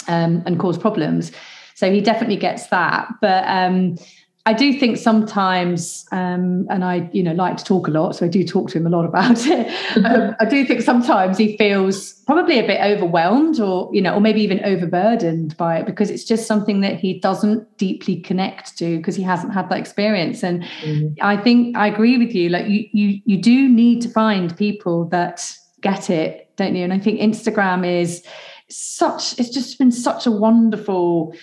um, 0.07 0.43
and 0.45 0.59
cause 0.59 0.77
problems. 0.77 1.31
So 1.73 1.91
he 1.91 1.99
definitely 2.01 2.37
gets 2.37 2.67
that. 2.67 3.07
But 3.21 3.43
um 3.47 3.97
I 4.47 4.53
do 4.53 4.73
think 4.79 4.97
sometimes, 4.97 6.03
um, 6.11 6.65
and 6.71 6.83
I, 6.83 7.07
you 7.13 7.21
know, 7.21 7.33
like 7.33 7.57
to 7.57 7.63
talk 7.63 7.87
a 7.87 7.91
lot, 7.91 8.15
so 8.15 8.25
I 8.25 8.29
do 8.29 8.43
talk 8.43 8.71
to 8.71 8.77
him 8.79 8.87
a 8.87 8.89
lot 8.89 9.05
about 9.05 9.37
it. 9.45 9.67
um, 10.03 10.35
I 10.39 10.45
do 10.45 10.65
think 10.65 10.81
sometimes 10.81 11.37
he 11.37 11.55
feels 11.57 12.13
probably 12.25 12.57
a 12.57 12.65
bit 12.65 12.81
overwhelmed, 12.81 13.59
or 13.59 13.89
you 13.93 14.01
know, 14.01 14.15
or 14.15 14.19
maybe 14.19 14.41
even 14.41 14.59
overburdened 14.65 15.55
by 15.57 15.77
it 15.77 15.85
because 15.85 16.09
it's 16.09 16.23
just 16.23 16.47
something 16.47 16.81
that 16.81 16.99
he 16.99 17.19
doesn't 17.19 17.77
deeply 17.77 18.15
connect 18.19 18.77
to 18.79 18.97
because 18.97 19.15
he 19.15 19.21
hasn't 19.21 19.53
had 19.53 19.69
that 19.69 19.77
experience. 19.77 20.43
And 20.43 20.63
Mhm. 20.83 21.15
I 21.21 21.37
think 21.37 21.77
I 21.77 21.85
agree 21.87 22.17
with 22.17 22.33
you. 22.33 22.49
Like 22.49 22.67
you, 22.67 22.87
you, 22.93 23.21
you 23.25 23.37
do 23.41 23.69
need 23.69 24.01
to 24.01 24.09
find 24.09 24.57
people 24.57 25.05
that 25.09 25.55
get 25.81 26.09
it, 26.09 26.49
don't 26.55 26.75
you? 26.75 26.83
And 26.83 26.93
I 26.93 26.97
think 26.99 27.19
Instagram 27.19 27.85
is 27.85 28.23
such. 28.69 29.39
It's 29.39 29.49
just 29.49 29.77
been 29.77 29.91
such 29.91 30.25
a 30.25 30.31
wonderful 30.31 31.35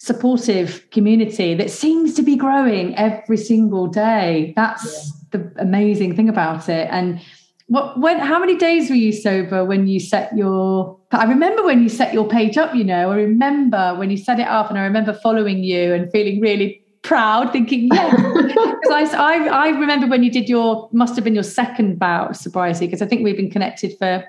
supportive 0.00 0.90
community 0.90 1.54
that 1.54 1.70
seems 1.70 2.14
to 2.14 2.22
be 2.22 2.34
growing 2.34 2.96
every 2.96 3.36
single 3.36 3.86
day. 3.86 4.54
That's 4.56 5.12
the 5.30 5.52
amazing 5.58 6.16
thing 6.16 6.28
about 6.28 6.68
it. 6.68 6.88
And 6.90 7.20
what 7.66 8.00
when 8.00 8.18
how 8.18 8.38
many 8.38 8.56
days 8.56 8.88
were 8.88 8.96
you 8.96 9.12
sober 9.12 9.64
when 9.64 9.86
you 9.86 10.00
set 10.00 10.34
your 10.36 10.98
I 11.12 11.24
remember 11.24 11.62
when 11.62 11.82
you 11.82 11.88
set 11.88 12.14
your 12.14 12.26
page 12.26 12.56
up, 12.56 12.74
you 12.74 12.82
know, 12.82 13.12
I 13.12 13.16
remember 13.16 13.94
when 13.96 14.10
you 14.10 14.16
set 14.16 14.40
it 14.40 14.48
up 14.48 14.70
and 14.70 14.78
I 14.78 14.82
remember 14.84 15.12
following 15.12 15.62
you 15.62 15.92
and 15.92 16.10
feeling 16.10 16.40
really 16.40 16.82
proud, 17.02 17.52
thinking, 17.52 17.88
yeah. 17.92 18.10
Because 18.80 19.12
I, 19.14 19.34
I, 19.34 19.66
I 19.66 19.68
remember 19.68 20.06
when 20.06 20.22
you 20.22 20.30
did 20.30 20.48
your 20.48 20.88
must 20.92 21.14
have 21.16 21.24
been 21.24 21.34
your 21.34 21.42
second 21.44 21.98
bout 21.98 22.30
of 22.30 22.36
sobriety, 22.36 22.86
because 22.86 23.02
I 23.02 23.06
think 23.06 23.22
we've 23.22 23.36
been 23.36 23.50
connected 23.50 23.96
for 23.98 24.24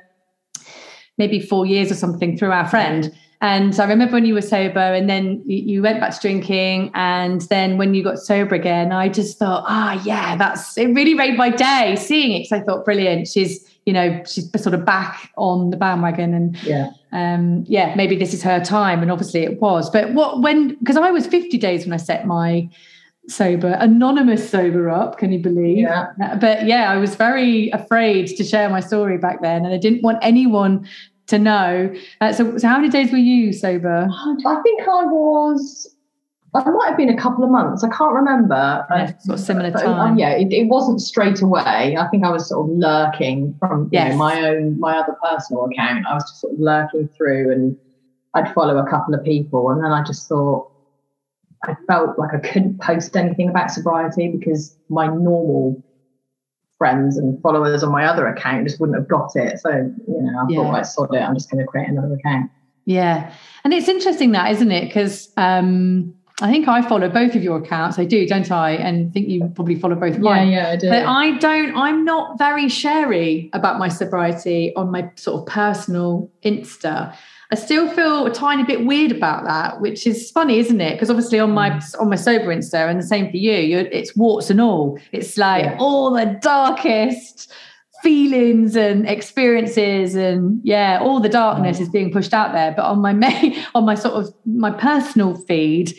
maybe 1.17 1.39
four 1.39 1.65
years 1.65 1.91
or 1.91 1.95
something 1.95 2.37
through 2.37 2.51
our 2.51 2.67
friend. 2.67 3.15
And 3.41 3.77
I 3.79 3.85
remember 3.87 4.13
when 4.13 4.25
you 4.25 4.35
were 4.35 4.41
sober 4.41 4.79
and 4.79 5.09
then 5.09 5.41
you, 5.47 5.81
went 5.81 5.99
back 5.99 6.13
to 6.13 6.21
drinking. 6.21 6.91
And 6.93 7.41
then 7.43 7.77
when 7.79 7.95
you 7.95 8.03
got 8.03 8.19
sober 8.19 8.53
again, 8.53 8.91
I 8.91 9.09
just 9.09 9.39
thought, 9.39 9.63
ah, 9.67 9.99
yeah, 10.05 10.35
that's 10.37 10.77
it 10.77 10.93
really 10.93 11.15
made 11.15 11.35
my 11.37 11.49
day 11.49 11.95
seeing 11.99 12.33
it. 12.33 12.43
Because 12.43 12.61
I 12.61 12.63
thought, 12.63 12.85
brilliant. 12.85 13.27
She's, 13.27 13.67
you 13.87 13.93
know, 13.93 14.21
she's 14.27 14.47
sort 14.61 14.75
of 14.75 14.85
back 14.85 15.31
on 15.37 15.71
the 15.71 15.77
bandwagon. 15.77 16.35
And 16.35 16.63
Yeah. 16.63 16.91
um, 17.13 17.65
yeah, 17.67 17.95
maybe 17.95 18.15
this 18.15 18.31
is 18.35 18.43
her 18.43 18.63
time. 18.63 19.01
And 19.01 19.11
obviously 19.11 19.41
it 19.41 19.59
was. 19.59 19.89
But 19.89 20.13
what, 20.13 20.41
when, 20.43 20.75
because 20.75 20.95
I 20.97 21.09
was 21.09 21.25
50 21.25 21.57
days 21.57 21.83
when 21.83 21.93
I 21.93 21.97
set 21.97 22.27
my 22.27 22.69
sober, 23.27 23.75
anonymous 23.79 24.47
sober 24.47 24.87
up, 24.91 25.17
can 25.17 25.31
you 25.31 25.39
believe? 25.39 25.79
Yeah. 25.79 26.11
But 26.39 26.67
yeah, 26.67 26.91
I 26.91 26.97
was 26.97 27.15
very 27.15 27.71
afraid 27.71 28.27
to 28.37 28.43
share 28.43 28.69
my 28.69 28.81
story 28.81 29.17
back 29.17 29.41
then. 29.41 29.65
And 29.65 29.73
I 29.73 29.77
didn't 29.77 30.03
want 30.03 30.19
anyone 30.21 30.87
to 31.27 31.39
know. 31.39 31.93
Uh, 32.19 32.33
so, 32.33 32.57
so, 32.57 32.67
how 32.67 32.77
many 32.77 32.89
days 32.89 33.11
were 33.11 33.17
you 33.17 33.53
sober? 33.53 34.07
I 34.09 34.61
think 34.63 34.81
I 34.81 35.05
was, 35.05 35.95
I 36.53 36.69
might 36.69 36.89
have 36.89 36.97
been 36.97 37.09
a 37.09 37.17
couple 37.17 37.43
of 37.43 37.49
months. 37.49 37.83
I 37.83 37.89
can't 37.89 38.13
remember. 38.13 38.85
Yeah, 38.89 39.17
sort 39.19 39.39
of 39.39 39.45
similar 39.45 39.71
But, 39.71 39.85
um, 39.85 39.95
time. 39.95 40.17
yeah, 40.17 40.31
it, 40.31 40.51
it 40.51 40.67
wasn't 40.67 41.01
straight 41.01 41.41
away. 41.41 41.95
I 41.97 42.07
think 42.09 42.25
I 42.25 42.31
was 42.31 42.49
sort 42.49 42.69
of 42.69 42.75
lurking 42.75 43.55
from 43.59 43.89
you 43.91 43.99
know, 44.03 44.15
my 44.17 44.41
own, 44.41 44.79
my 44.79 44.97
other 44.97 45.15
personal 45.23 45.65
account. 45.65 46.05
I 46.07 46.15
was 46.15 46.23
just 46.23 46.41
sort 46.41 46.53
of 46.53 46.59
lurking 46.59 47.07
through 47.15 47.51
and 47.51 47.77
I'd 48.33 48.53
follow 48.53 48.77
a 48.77 48.89
couple 48.89 49.13
of 49.13 49.23
people. 49.23 49.69
And 49.69 49.83
then 49.83 49.91
I 49.91 50.03
just 50.03 50.27
thought, 50.27 50.69
I 51.63 51.75
felt 51.87 52.17
like 52.17 52.33
I 52.33 52.39
couldn't 52.39 52.81
post 52.81 53.15
anything 53.15 53.49
about 53.49 53.69
sobriety 53.71 54.27
because 54.29 54.75
my 54.89 55.05
normal 55.07 55.81
friends 56.81 57.15
and 57.15 57.39
followers 57.43 57.83
on 57.83 57.91
my 57.91 58.05
other 58.05 58.25
account 58.25 58.67
just 58.67 58.79
wouldn't 58.79 58.97
have 58.97 59.07
got 59.07 59.29
it. 59.35 59.59
So, 59.59 59.69
you 59.69 60.21
know, 60.23 60.39
I 60.39 60.45
Yeah. 60.49 60.63
thought 60.63 60.73
I 60.73 60.81
sod 60.81 61.13
it. 61.13 61.19
I'm 61.19 61.35
just 61.35 61.51
going 61.51 61.63
to 61.63 61.67
create 61.67 61.87
another 61.87 62.15
account. 62.15 62.49
Yeah. 62.85 63.31
And 63.63 63.71
it's 63.71 63.87
interesting 63.87 64.31
that, 64.31 64.49
isn't 64.53 64.71
it? 64.71 64.85
Because 64.87 65.29
um, 65.37 66.11
I 66.41 66.51
think 66.51 66.67
I 66.67 66.81
follow 66.81 67.07
both 67.07 67.35
of 67.35 67.43
your 67.43 67.57
accounts. 67.59 67.99
I 67.99 68.05
do, 68.05 68.25
don't 68.25 68.49
I? 68.51 68.71
And 68.71 69.13
think 69.13 69.29
you 69.29 69.47
probably 69.53 69.75
follow 69.75 69.93
both 69.93 70.15
of 70.15 70.21
mine. 70.21 70.49
Yeah, 70.49 70.63
yeah, 70.63 70.69
I 70.71 70.75
do. 70.75 70.89
But 70.89 71.05
I 71.05 71.37
don't, 71.37 71.77
I'm 71.77 72.03
not 72.03 72.39
very 72.39 72.67
sharey 72.67 73.51
about 73.53 73.77
my 73.77 73.87
sobriety 73.87 74.73
on 74.75 74.89
my 74.89 75.11
sort 75.17 75.39
of 75.41 75.45
personal 75.45 76.31
Insta. 76.43 77.15
I 77.51 77.55
still 77.55 77.89
feel 77.89 78.25
a 78.25 78.31
tiny 78.31 78.63
bit 78.63 78.85
weird 78.85 79.11
about 79.11 79.43
that, 79.43 79.81
which 79.81 80.07
is 80.07 80.31
funny, 80.31 80.59
isn't 80.59 80.79
it? 80.79 80.93
Because 80.93 81.09
obviously 81.09 81.37
on 81.37 81.51
my 81.51 81.71
mm. 81.71 81.99
on 81.99 82.09
my 82.09 82.15
sober 82.15 82.45
Insta, 82.45 82.89
and 82.89 82.97
the 82.97 83.05
same 83.05 83.29
for 83.29 83.37
you, 83.37 83.53
you're, 83.57 83.81
it's 83.81 84.15
warts 84.15 84.49
and 84.49 84.61
all. 84.61 84.97
It's 85.11 85.37
like 85.37 85.65
Yeah. 85.65 85.77
all 85.77 86.11
the 86.11 86.25
darkest 86.41 87.51
feelings 88.01 88.77
and 88.77 89.07
experiences, 89.07 90.15
and 90.15 90.61
yeah, 90.63 90.99
all 91.01 91.19
the 91.19 91.29
darkness 91.29 91.77
mm. 91.77 91.81
is 91.81 91.89
being 91.89 92.11
pushed 92.11 92.33
out 92.33 92.53
there. 92.53 92.71
But 92.71 92.85
on 92.85 92.99
my 92.99 93.11
main, 93.25 93.55
on 93.75 93.85
my 93.85 93.95
sort 93.95 94.13
of 94.15 94.33
my 94.45 94.71
personal 94.71 95.35
feed, 95.35 95.93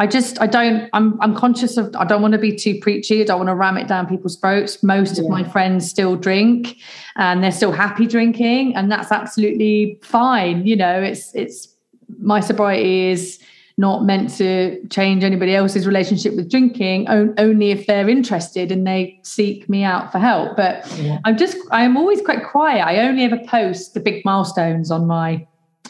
I 0.00 0.06
just 0.06 0.40
I 0.40 0.46
don't 0.46 0.88
I'm 0.92 1.20
I'm 1.20 1.34
conscious 1.34 1.76
of 1.76 1.94
I 1.96 2.04
don't 2.04 2.22
want 2.22 2.32
to 2.32 2.38
be 2.38 2.54
too 2.54 2.78
preachy. 2.80 3.20
I 3.20 3.24
don't 3.24 3.38
want 3.38 3.48
to 3.48 3.54
ram 3.54 3.76
it 3.76 3.88
down 3.88 4.06
people's 4.06 4.36
throats. 4.36 4.82
Most 4.82 5.18
of 5.18 5.28
my 5.28 5.42
friends 5.42 5.88
still 5.88 6.14
drink 6.14 6.76
and 7.16 7.42
they're 7.42 7.50
still 7.50 7.72
happy 7.72 8.06
drinking 8.06 8.76
and 8.76 8.90
that's 8.92 9.10
absolutely 9.10 9.98
fine. 10.02 10.64
You 10.66 10.76
know, 10.76 11.02
it's 11.02 11.34
it's 11.34 11.74
my 12.20 12.38
sobriety 12.38 13.10
is 13.10 13.40
not 13.76 14.04
meant 14.04 14.30
to 14.36 14.84
change 14.88 15.22
anybody 15.22 15.54
else's 15.54 15.86
relationship 15.86 16.34
with 16.34 16.50
drinking 16.50 17.08
only 17.08 17.70
if 17.70 17.86
they're 17.86 18.08
interested 18.08 18.72
and 18.72 18.84
they 18.84 19.20
seek 19.22 19.68
me 19.68 19.84
out 19.84 20.10
for 20.10 20.18
help 20.18 20.56
but 20.56 20.84
yeah. 20.98 21.18
i'm 21.24 21.36
just 21.36 21.56
i'm 21.70 21.96
always 21.96 22.20
quite 22.20 22.44
quiet 22.44 22.84
i 22.84 22.98
only 22.98 23.22
ever 23.22 23.38
post 23.46 23.94
the 23.94 24.00
big 24.00 24.24
milestones 24.24 24.90
on 24.90 25.06
my 25.06 25.46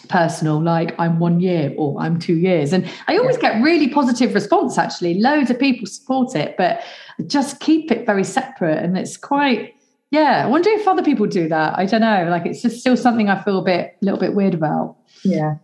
personal 0.08 0.60
like 0.60 0.94
i'm 0.98 1.18
one 1.18 1.40
year 1.40 1.74
or 1.76 2.00
i'm 2.00 2.18
two 2.18 2.36
years. 2.36 2.72
And 2.72 2.88
i 3.06 3.16
always 3.16 3.36
yeah. 3.36 3.54
get 3.54 3.62
really 3.62 3.88
positive 3.88 4.34
response 4.34 4.78
actually. 4.78 5.14
Loads 5.20 5.50
of 5.50 5.58
people 5.58 5.86
support 5.86 6.34
it 6.34 6.56
but 6.56 6.82
just 7.26 7.60
keep 7.60 7.90
it 7.90 8.06
very 8.06 8.24
separate. 8.24 8.78
And 8.78 8.96
it's 8.96 9.16
quite 9.16 9.74
yeah 10.10 10.42
i 10.44 10.46
wonder 10.46 10.70
if 10.70 10.86
other 10.88 11.02
people 11.02 11.26
do 11.26 11.48
that. 11.48 11.78
I 11.78 11.86
don't 11.86 12.00
know. 12.00 12.28
Like 12.30 12.46
it's 12.46 12.62
just 12.62 12.80
still 12.80 12.96
something 12.96 13.28
i 13.28 13.42
feel 13.42 13.58
a 13.58 13.64
bit 13.64 13.96
a 14.00 14.04
little 14.04 14.20
bit 14.20 14.34
weird 14.34 14.54
about. 14.54 14.96
Yeah. 15.24 15.56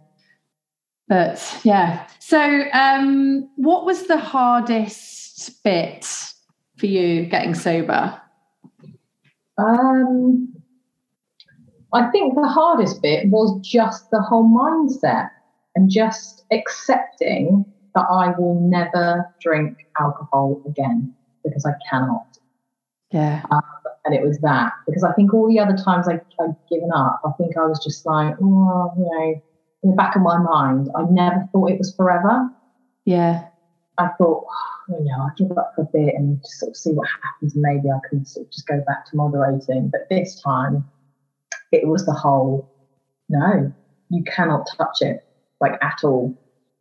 But 1.08 1.60
yeah. 1.64 2.06
So 2.18 2.64
um 2.72 3.48
what 3.56 3.84
was 3.84 4.06
the 4.06 4.18
hardest 4.18 5.62
bit 5.62 6.06
for 6.76 6.86
you 6.86 7.26
getting 7.26 7.54
sober? 7.54 8.20
Um 9.58 10.63
i 11.94 12.10
think 12.10 12.34
the 12.34 12.46
hardest 12.46 13.00
bit 13.02 13.28
was 13.28 13.58
just 13.66 14.10
the 14.10 14.20
whole 14.20 14.44
mindset 14.44 15.30
and 15.74 15.90
just 15.90 16.44
accepting 16.52 17.64
that 17.94 18.06
i 18.10 18.32
will 18.38 18.60
never 18.60 19.24
drink 19.40 19.86
alcohol 20.00 20.62
again 20.66 21.12
because 21.44 21.64
i 21.66 21.72
cannot 21.90 22.38
yeah 23.12 23.42
um, 23.50 23.62
and 24.04 24.14
it 24.14 24.22
was 24.22 24.38
that 24.40 24.72
because 24.86 25.04
i 25.04 25.12
think 25.12 25.32
all 25.32 25.48
the 25.48 25.58
other 25.58 25.76
times 25.76 26.08
I, 26.08 26.14
i'd 26.42 26.56
given 26.70 26.90
up 26.94 27.20
i 27.24 27.30
think 27.38 27.56
i 27.56 27.66
was 27.66 27.82
just 27.82 28.04
like 28.04 28.34
oh 28.42 28.92
you 28.98 29.04
know 29.04 29.42
in 29.84 29.90
the 29.90 29.96
back 29.96 30.16
of 30.16 30.22
my 30.22 30.38
mind, 30.38 30.90
I 30.96 31.02
never 31.10 31.46
thought 31.52 31.70
it 31.70 31.78
was 31.78 31.94
forever. 31.94 32.48
Yeah. 33.04 33.44
I 33.98 34.08
thought, 34.18 34.46
oh, 34.48 34.74
you 34.98 35.04
know, 35.04 35.18
I'll 35.20 35.34
give 35.36 35.56
up 35.56 35.72
for 35.76 35.82
a 35.82 35.88
bit 35.92 36.14
and 36.16 36.40
just 36.40 36.58
sort 36.58 36.70
of 36.70 36.76
see 36.76 36.90
what 36.92 37.06
happens. 37.22 37.54
And 37.54 37.62
maybe 37.62 37.90
I 37.90 38.00
can 38.08 38.24
sort 38.24 38.46
of 38.46 38.52
just 38.52 38.66
go 38.66 38.82
back 38.86 39.06
to 39.10 39.16
moderating. 39.16 39.90
But 39.90 40.08
this 40.08 40.40
time, 40.40 40.88
it 41.82 41.88
was 41.88 42.06
the 42.06 42.12
whole, 42.12 42.70
no, 43.28 43.72
you 44.10 44.24
cannot 44.24 44.66
touch 44.76 45.00
it, 45.00 45.24
like 45.60 45.72
at 45.82 46.00
all. 46.04 46.38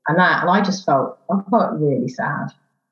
And 0.07 0.19
that, 0.19 0.41
and 0.41 0.49
I 0.49 0.61
just 0.61 0.85
felt, 0.85 1.17
I 1.31 1.39
felt 1.49 1.79
really 1.79 2.07
sad. 2.07 2.47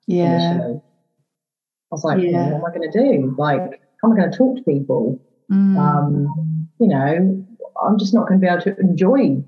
Yeah. 0.08 0.54
Initially. 0.54 0.76
I 0.76 1.92
was 1.92 2.04
like, 2.04 2.22
yeah. 2.22 2.52
what 2.52 2.56
am 2.56 2.66
I 2.66 2.78
going 2.78 2.92
to 2.92 3.00
do? 3.00 3.36
Like, 3.38 3.82
how 4.02 4.10
am 4.10 4.14
I 4.14 4.18
going 4.18 4.32
to 4.32 4.38
talk 4.38 4.58
to 4.58 4.64
people? 4.64 5.22
Mm. 5.52 5.78
Um, 5.78 6.70
you 6.80 6.88
know, 6.88 7.46
I'm 7.86 8.00
just 8.00 8.14
not 8.14 8.28
going 8.28 8.40
to 8.40 8.46
be 8.46 8.50
able 8.50 8.62
to 8.62 8.80
enjoy 8.80 9.44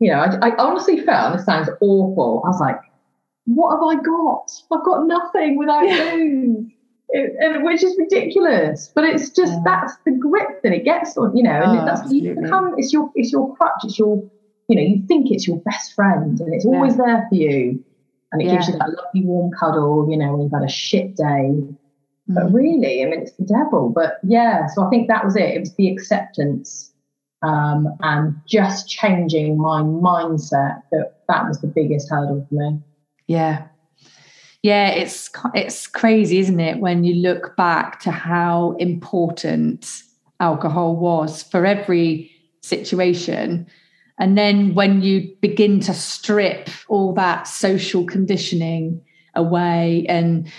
you 0.00 0.12
know, 0.12 0.18
I, 0.18 0.48
I 0.48 0.56
honestly 0.58 1.00
felt, 1.00 1.36
this 1.36 1.44
sounds 1.44 1.68
awful, 1.80 2.42
I 2.44 2.48
was 2.48 2.60
like, 2.60 2.78
what 3.44 3.72
have 3.72 3.82
I 3.82 4.02
got? 4.02 4.50
I've 4.72 4.84
got 4.84 5.06
nothing 5.06 5.56
without 5.56 5.82
booze. 5.82 6.70
It, 7.10 7.32
and 7.40 7.64
which 7.64 7.82
is 7.82 7.96
ridiculous, 7.98 8.92
but 8.94 9.04
it's 9.04 9.30
just 9.30 9.52
yeah. 9.52 9.62
that's 9.64 9.94
the 10.04 10.12
grip 10.12 10.62
that 10.62 10.72
it 10.72 10.84
gets 10.84 11.16
on, 11.16 11.34
you 11.36 11.42
know, 11.42 11.62
and 11.62 11.80
oh, 11.80 11.84
that's 11.86 12.12
you 12.12 12.34
become 12.34 12.74
it's 12.76 12.92
your 12.92 13.10
it's 13.14 13.32
your 13.32 13.56
crutch, 13.56 13.80
it's 13.84 13.98
your 13.98 14.22
you 14.68 14.76
know, 14.76 14.82
you 14.82 15.02
think 15.06 15.30
it's 15.30 15.46
your 15.46 15.58
best 15.60 15.94
friend 15.94 16.38
and 16.38 16.52
it's 16.52 16.66
yeah. 16.66 16.72
always 16.72 16.96
there 16.98 17.26
for 17.30 17.34
you. 17.34 17.82
And 18.30 18.42
it 18.42 18.46
yeah. 18.46 18.56
gives 18.56 18.68
you 18.68 18.74
that 18.74 18.90
lovely 18.90 19.24
warm 19.24 19.50
cuddle, 19.58 20.06
you 20.10 20.18
know, 20.18 20.32
when 20.32 20.42
you've 20.42 20.52
had 20.52 20.62
a 20.62 20.68
shit 20.68 21.16
day. 21.16 21.22
Mm. 21.22 21.76
But 22.28 22.52
really, 22.52 23.02
I 23.02 23.06
mean 23.06 23.22
it's 23.22 23.32
the 23.32 23.44
devil. 23.44 23.88
But 23.88 24.18
yeah, 24.22 24.66
so 24.66 24.84
I 24.84 24.90
think 24.90 25.08
that 25.08 25.24
was 25.24 25.34
it. 25.34 25.54
It 25.54 25.60
was 25.60 25.74
the 25.76 25.90
acceptance 25.90 26.92
um, 27.42 27.88
and 28.00 28.36
just 28.46 28.88
changing 28.88 29.58
my 29.58 29.82
mindset 29.82 30.82
that 30.90 31.14
that 31.28 31.46
was 31.46 31.60
the 31.60 31.66
biggest 31.66 32.10
hurdle 32.10 32.44
for 32.48 32.54
me 32.54 32.80
yeah 33.26 33.66
yeah 34.62 34.88
it's 34.88 35.30
it's 35.54 35.86
crazy 35.86 36.38
isn't 36.38 36.60
it 36.60 36.80
when 36.80 37.04
you 37.04 37.14
look 37.14 37.56
back 37.56 38.00
to 38.00 38.10
how 38.10 38.72
important 38.78 40.02
alcohol 40.40 40.96
was 40.96 41.42
for 41.42 41.66
every 41.66 42.30
situation. 42.68 43.66
And 44.18 44.36
then 44.36 44.74
when 44.74 45.02
you 45.02 45.34
begin 45.40 45.80
to 45.80 45.94
strip 45.94 46.68
all 46.88 47.12
that 47.14 47.46
social 47.46 48.04
conditioning 48.04 49.00
away 49.34 50.04
and 50.08 50.50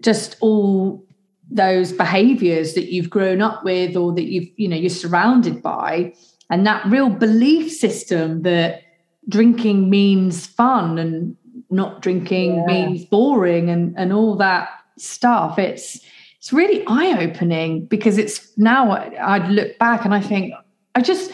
just 0.00 0.36
all 0.40 1.04
those 1.50 1.92
behaviors 1.92 2.74
that 2.74 2.92
you've 2.92 3.10
grown 3.10 3.42
up 3.42 3.64
with 3.64 3.96
or 3.96 4.14
that 4.14 4.26
you've 4.26 4.48
you 4.56 4.68
know 4.68 4.76
you're 4.76 4.88
surrounded 4.88 5.60
by 5.60 6.14
and 6.48 6.64
that 6.64 6.86
real 6.86 7.10
belief 7.10 7.72
system 7.72 8.42
that 8.42 8.82
drinking 9.28 9.90
means 9.90 10.46
fun 10.46 10.96
and 10.96 11.36
not 11.70 12.02
drinking 12.02 12.56
yeah. 12.56 12.66
means 12.66 13.04
boring 13.04 13.70
and 13.70 13.94
and 13.98 14.12
all 14.12 14.36
that 14.36 14.68
stuff 14.96 15.58
it's 15.58 16.00
it's 16.38 16.52
really 16.52 16.82
eye-opening 16.86 17.84
because 17.84 18.16
it's 18.16 18.56
now 18.56 18.92
I'd 18.92 19.50
look 19.50 19.78
back 19.78 20.06
and 20.06 20.14
I 20.14 20.20
think 20.22 20.54
I 20.94 21.02
just 21.02 21.30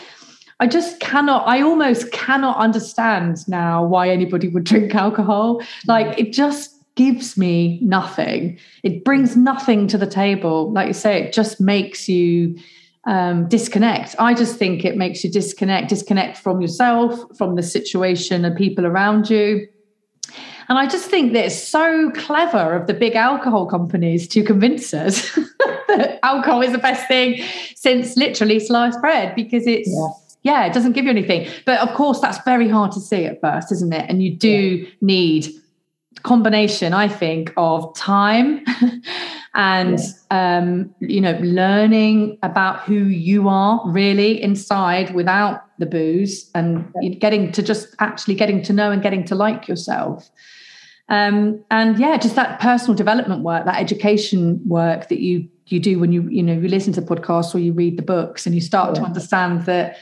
I 0.59 0.67
just 0.67 1.01
cannot, 1.01 1.47
I 1.47 1.61
almost 1.61 2.13
cannot 2.13 2.57
understand 2.57 3.47
now 3.47 3.85
why 3.85 4.09
anybody 4.09 4.49
would 4.49 4.65
drink 4.73 4.95
alcohol. 4.95 5.63
Like 5.87 6.19
it 6.19 6.33
just 6.33 6.73
gives 6.95 7.37
me 7.37 7.79
nothing. 7.83 8.59
It 8.83 9.05
brings 9.05 9.37
nothing 9.37 9.87
to 9.89 9.99
the 9.99 10.07
table. 10.07 10.73
Like 10.73 10.89
you 10.89 10.95
say, 10.95 11.23
it 11.23 11.33
just 11.33 11.61
makes 11.61 12.09
you 12.09 12.59
um, 13.05 13.49
disconnect. 13.49 14.17
I 14.19 14.33
just 14.33 14.57
think 14.57 14.85
it 14.85 14.97
makes 14.97 15.23
you 15.23 15.31
disconnect, 15.31 15.91
disconnect 15.91 16.39
from 16.39 16.61
yourself, 16.61 17.21
from 17.37 17.55
the 17.55 17.63
situation 17.63 18.45
and 18.45 18.57
people 18.57 18.87
around 18.87 19.29
you. 19.29 19.69
And 20.69 20.79
I 20.79 20.87
just 20.87 21.09
think 21.09 21.33
that 21.33 21.47
it's 21.47 21.63
so 21.63 22.11
clever 22.11 22.75
of 22.75 22.87
the 22.87 22.95
big 22.95 23.15
alcohol 23.15 23.67
companies 23.67 24.27
to 24.29 24.43
convince 24.43 24.93
us 24.93 25.35
that 25.89 26.19
alcohol 26.23 26.63
is 26.63 26.73
the 26.73 26.79
best 26.79 27.07
thing 27.09 27.43
since 27.75 28.17
literally 28.17 28.59
sliced 28.59 29.01
bread 29.01 29.35
because 29.35 29.67
it's. 29.67 29.89
Yeah. 29.89 30.09
yeah. 30.43 30.67
it 30.67 30.73
doesn't 30.73 30.93
give 30.93 31.05
you 31.05 31.11
anything. 31.11 31.49
But 31.65 31.81
of 31.81 31.95
course, 31.95 32.21
that's 32.21 32.39
very 32.45 32.69
hard 32.69 32.93
to 32.93 33.01
see 33.01 33.25
at 33.27 33.41
first, 33.41 33.71
isn't 33.73 33.93
it? 33.93 34.07
And 34.09 34.23
you 34.23 34.35
do 34.35 34.49
yeah. 34.51 34.89
need 35.01 35.49
combination, 36.23 36.93
I 36.93 37.09
think, 37.09 37.53
of 37.57 37.95
time 37.95 38.65
and 39.55 39.99
yeah. 40.31 40.59
um, 40.59 40.95
you 41.01 41.21
know, 41.21 41.39
learning 41.41 42.39
about 42.43 42.83
who 42.83 42.95
you 42.95 43.49
are 43.49 43.81
really 43.87 44.43
inside 44.43 45.15
without 45.15 45.63
the 45.79 45.87
booze 45.87 46.51
and 46.55 46.93
yeah. 47.01 47.11
getting 47.11 47.53
to 47.53 47.63
just 47.63 47.95
actually 47.99 48.35
getting 48.35 48.63
to 48.63 48.73
know 48.73 48.91
and 48.91 49.03
getting 49.03 49.25
to 49.25 49.35
like 49.35 49.69
yourself. 49.69 50.31
Um, 51.09 51.65
and 51.71 51.99
yeah, 51.99 52.17
just 52.17 52.35
that 52.37 52.61
personal 52.61 52.97
development 52.97 53.43
work, 53.43 53.65
that 53.65 53.81
education 53.81 54.61
work 54.67 55.09
that 55.09 55.21
you 55.21 55.49
you 55.67 55.81
do 55.81 55.99
when 55.99 56.13
you 56.13 56.23
you 56.29 56.43
know 56.43 56.53
you 56.53 56.69
listen 56.69 56.93
to 56.95 57.03
podcasts 57.03 57.55
or 57.55 57.59
you 57.59 57.73
read 57.73 57.97
the 57.97 58.03
books 58.03 58.47
and 58.47 58.55
you 58.55 58.61
start 58.61 58.91
yeah. 58.91 59.01
to 59.01 59.07
understand 59.07 59.67
that 59.67 59.99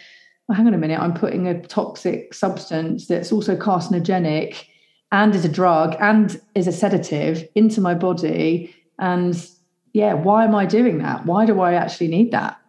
well, 0.48 0.56
hang 0.56 0.66
on 0.66 0.74
a 0.74 0.78
minute, 0.78 1.00
I'm 1.00 1.14
putting 1.14 1.46
a 1.48 1.60
toxic 1.62 2.34
substance 2.34 3.06
that's 3.06 3.32
also 3.32 3.56
carcinogenic 3.56 4.66
and 5.10 5.34
is 5.34 5.44
a 5.44 5.48
drug 5.48 5.96
and 6.00 6.40
is 6.54 6.66
a 6.66 6.72
sedative 6.72 7.48
into 7.54 7.80
my 7.80 7.94
body. 7.94 8.74
And 8.98 9.34
yeah, 9.94 10.14
why 10.14 10.44
am 10.44 10.54
I 10.54 10.66
doing 10.66 10.98
that? 10.98 11.24
Why 11.24 11.46
do 11.46 11.60
I 11.60 11.74
actually 11.74 12.08
need 12.08 12.32
that? 12.32 12.60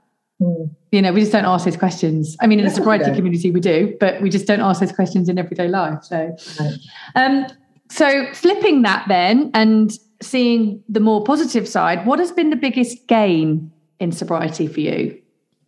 Mm. 0.41 0.69
You 0.91 1.01
know, 1.01 1.11
we 1.11 1.19
just 1.19 1.33
don't 1.33 1.45
ask 1.45 1.65
those 1.65 1.75
questions. 1.75 2.37
I 2.39 2.47
mean, 2.47 2.59
in 2.59 2.65
the 2.65 2.71
sobriety 2.71 3.13
community, 3.13 3.51
we 3.51 3.59
do, 3.59 3.97
but 3.99 4.21
we 4.21 4.29
just 4.29 4.47
don't 4.47 4.61
ask 4.61 4.79
those 4.79 4.93
questions 4.93 5.27
in 5.27 5.37
everyday 5.37 5.67
life. 5.67 6.03
So, 6.03 6.35
right. 6.59 6.73
um, 7.15 7.47
so 7.89 8.31
flipping 8.33 8.81
that 8.83 9.05
then 9.07 9.51
and 9.53 9.91
seeing 10.21 10.83
the 10.89 10.99
more 10.99 11.23
positive 11.23 11.67
side, 11.67 12.05
what 12.05 12.19
has 12.19 12.31
been 12.31 12.49
the 12.49 12.55
biggest 12.55 13.07
gain 13.07 13.71
in 13.99 14.11
sobriety 14.11 14.67
for 14.67 14.79
you? 14.79 15.19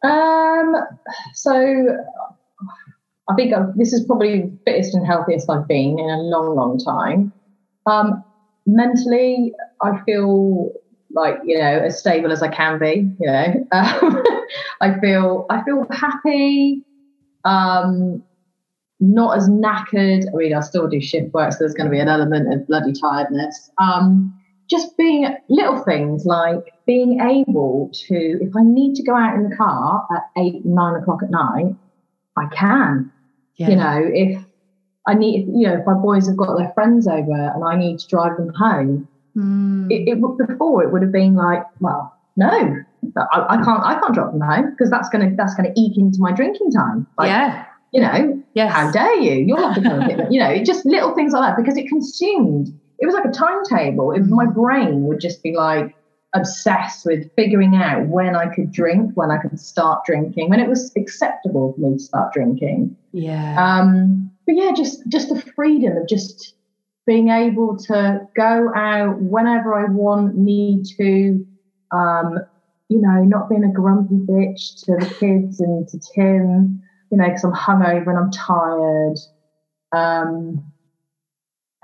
Um, 0.04 0.76
so 1.34 1.98
I 3.30 3.36
think 3.36 3.54
this 3.76 3.94
is 3.94 4.06
probably 4.06 4.42
the 4.42 4.58
fittest 4.66 4.94
and 4.94 5.06
healthiest 5.06 5.50
I've 5.50 5.68
been 5.68 6.00
in 6.00 6.10
a 6.10 6.18
long, 6.18 6.56
long 6.56 6.80
time. 6.80 7.34
Um, 7.86 8.24
mentally, 8.66 9.54
I 9.82 10.02
feel 10.06 10.72
like 11.14 11.38
you 11.46 11.58
know 11.58 11.80
as 11.80 12.00
stable 12.00 12.32
as 12.32 12.42
I 12.42 12.50
can 12.50 12.80
be. 12.80 13.10
You 13.20 13.28
know, 13.28 13.68
um, 13.72 14.24
I 14.82 15.00
feel 15.00 15.46
I 15.50 15.64
feel 15.64 15.86
happy. 15.92 16.84
Um, 17.44 18.24
not 19.00 19.38
as 19.38 19.50
knackered. 19.50 20.26
I 20.34 20.36
mean, 20.36 20.54
I 20.54 20.62
still 20.62 20.88
do 20.88 21.00
shift 21.00 21.34
work, 21.34 21.52
so 21.52 21.60
there's 21.60 21.74
going 21.74 21.88
to 21.88 21.92
be 21.92 22.00
an 22.00 22.08
element 22.08 22.54
of 22.54 22.68
bloody 22.68 22.94
tiredness. 22.94 23.70
Um, 23.78 24.34
just 24.70 24.98
being 24.98 25.28
little 25.50 25.82
things 25.84 26.26
like 26.26 26.74
being 26.86 27.22
able 27.22 27.90
to, 28.08 28.40
if 28.42 28.56
I 28.56 28.64
need 28.64 28.96
to 28.96 29.04
go 29.04 29.16
out 29.16 29.36
in 29.36 29.50
the 29.50 29.56
car 29.56 30.06
at 30.14 30.24
eight, 30.42 30.66
nine 30.66 31.02
o'clock 31.02 31.20
at 31.24 31.30
night, 31.30 31.76
I 32.36 32.48
can. 32.54 33.12
Yeah. 33.56 33.70
You 33.70 33.76
know, 33.76 34.02
if 34.14 34.46
I 35.08 35.14
need, 35.14 35.48
you 35.48 35.68
know, 35.68 35.78
if 35.78 35.86
my 35.86 35.94
boys 35.94 36.28
have 36.28 36.38
got 36.38 36.58
their 36.58 36.72
friends 36.74 37.08
over 37.08 37.32
and 37.32 37.64
I 37.64 37.78
need 37.78 38.00
to 38.00 38.08
drive 38.08 38.36
them 38.38 38.54
home, 38.54 39.08
mm. 39.36 39.92
it, 39.92 40.10
it 40.10 40.48
before 40.48 40.84
it 40.84 40.92
would 40.92 41.02
have 41.02 41.14
been 41.14 41.36
like, 41.36 41.64
well, 41.80 42.14
no, 42.36 42.76
I, 43.16 43.46
I, 43.50 43.64
can't, 43.64 43.84
I 43.84 44.00
can't 44.00 44.14
drop 44.14 44.32
them 44.32 44.42
home 44.42 44.72
because 44.72 44.92
that's 44.92 45.10
gonna 45.10 45.34
that's 45.36 45.56
gonna 45.56 45.72
eke 45.76 45.98
into 45.98 46.20
my 46.20 46.32
drinking 46.32 46.72
time. 46.72 47.08
Like, 47.18 47.30
yeah, 47.30 47.66
You 47.94 48.02
know, 48.02 48.44
yes. 48.54 48.74
how 48.74 48.92
dare 48.92 49.16
you? 49.16 49.46
You're 49.46 49.60
not 49.60 49.76
becoming 49.76 50.32
You 50.32 50.40
know, 50.40 50.64
just 50.64 50.86
little 50.86 51.16
things 51.16 51.34
like 51.34 51.42
that 51.56 51.58
because 51.58 51.78
it 51.78 51.88
consumed. 51.88 52.78
It 53.00 53.06
was 53.06 53.16
like 53.16 53.26
a 53.26 53.32
timetable. 53.32 54.12
It, 54.12 54.26
my 54.28 54.46
brain 54.46 55.04
would 55.04 55.20
just 55.20 55.42
be 55.44 55.56
like 55.56 55.96
obsessed 56.34 57.06
with 57.06 57.34
figuring 57.36 57.76
out 57.76 58.08
when 58.08 58.36
I 58.36 58.54
could 58.54 58.72
drink, 58.72 59.12
when 59.16 59.32
I 59.32 59.38
could 59.38 59.60
start 59.60 60.04
drinking, 60.06 60.50
when 60.50 60.60
it 60.60 60.68
was 60.68 60.92
acceptable 60.98 61.74
for 61.74 61.80
me 61.80 61.98
to 61.98 62.00
start 62.00 62.34
drinking. 62.34 62.96
Yeah. 63.14 63.56
Um, 63.58 64.32
but 64.46 64.56
yeah, 64.56 64.72
just 64.76 65.08
just 65.08 65.30
the 65.30 65.42
freedom 65.56 65.98
of 65.98 66.08
just 66.08 66.56
being 67.06 67.30
able 67.30 67.78
to 67.78 68.28
go 68.36 68.72
out 68.76 69.20
whenever 69.22 69.74
I 69.74 69.86
want, 69.90 70.36
need 70.36 70.86
to, 70.98 71.46
um, 71.92 72.38
you 72.90 73.02
know, 73.02 73.24
not 73.24 73.50
being 73.50 73.64
a 73.64 73.72
grumpy 73.72 74.16
bitch 74.16 74.84
to 74.84 74.98
the 74.98 75.16
kids 75.18 75.62
and 75.62 75.88
to 75.88 76.00
Tim, 76.00 76.84
you 77.12 77.18
know, 77.18 77.26
because 77.26 77.44
I'm 77.44 77.54
hungover 77.54 78.08
and 78.08 78.18
I'm 78.18 78.32
tired. 78.32 79.18
Um, 79.92 80.72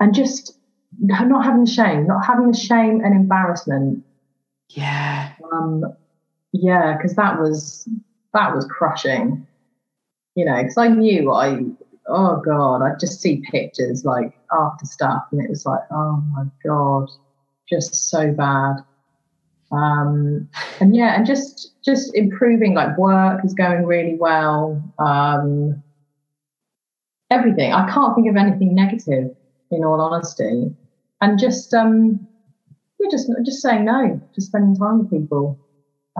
and 0.00 0.14
just 0.14 0.58
not 1.00 1.44
having 1.44 1.64
the 1.64 1.70
shame, 1.70 2.06
not 2.06 2.24
having 2.24 2.50
the 2.50 2.58
shame 2.58 3.00
and 3.04 3.14
embarrassment. 3.14 4.04
Yeah. 4.68 5.32
Um, 5.52 5.84
yeah, 6.52 6.96
because 6.96 7.14
that 7.16 7.38
was 7.40 7.88
that 8.32 8.54
was 8.54 8.66
crushing. 8.66 9.46
You 10.34 10.44
know, 10.44 10.56
because 10.56 10.76
I 10.76 10.88
knew 10.88 11.32
I 11.32 11.60
oh 12.08 12.42
god, 12.44 12.82
I 12.82 12.96
just 12.98 13.20
see 13.20 13.42
pictures 13.50 14.04
like 14.04 14.32
after 14.52 14.86
stuff, 14.86 15.24
and 15.32 15.42
it 15.42 15.50
was 15.50 15.64
like, 15.64 15.82
oh 15.90 16.22
my 16.32 16.44
god, 16.64 17.08
just 17.68 17.94
so 18.10 18.32
bad. 18.32 18.76
Um, 19.74 20.48
and 20.80 20.94
yeah, 20.94 21.16
and 21.16 21.26
just 21.26 21.72
just 21.84 22.14
improving. 22.14 22.74
Like 22.74 22.96
work 22.96 23.44
is 23.44 23.54
going 23.54 23.84
really 23.84 24.16
well. 24.18 24.82
Um, 24.98 25.82
everything. 27.30 27.72
I 27.72 27.90
can't 27.90 28.14
think 28.14 28.28
of 28.28 28.36
anything 28.36 28.74
negative, 28.74 29.34
in 29.70 29.84
all 29.84 30.00
honesty. 30.00 30.74
And 31.20 31.38
just 31.38 31.74
um, 31.74 32.26
we're 32.98 33.10
just 33.10 33.30
just 33.44 33.62
saying 33.62 33.84
no, 33.84 34.20
just 34.34 34.48
spending 34.48 34.76
time 34.76 35.00
with 35.00 35.10
people. 35.10 35.58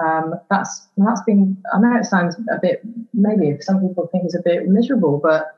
Um, 0.03 0.35
that's 0.51 0.89
that's 0.97 1.23
been. 1.23 1.57
I 1.73 1.79
know 1.79 1.97
it 1.97 2.05
sounds 2.05 2.37
a 2.51 2.59
bit 2.61 2.81
maybe 3.13 3.57
some 3.61 3.81
people 3.81 4.09
think 4.11 4.25
it's 4.25 4.35
a 4.35 4.43
bit 4.43 4.67
miserable, 4.67 5.21
but 5.23 5.54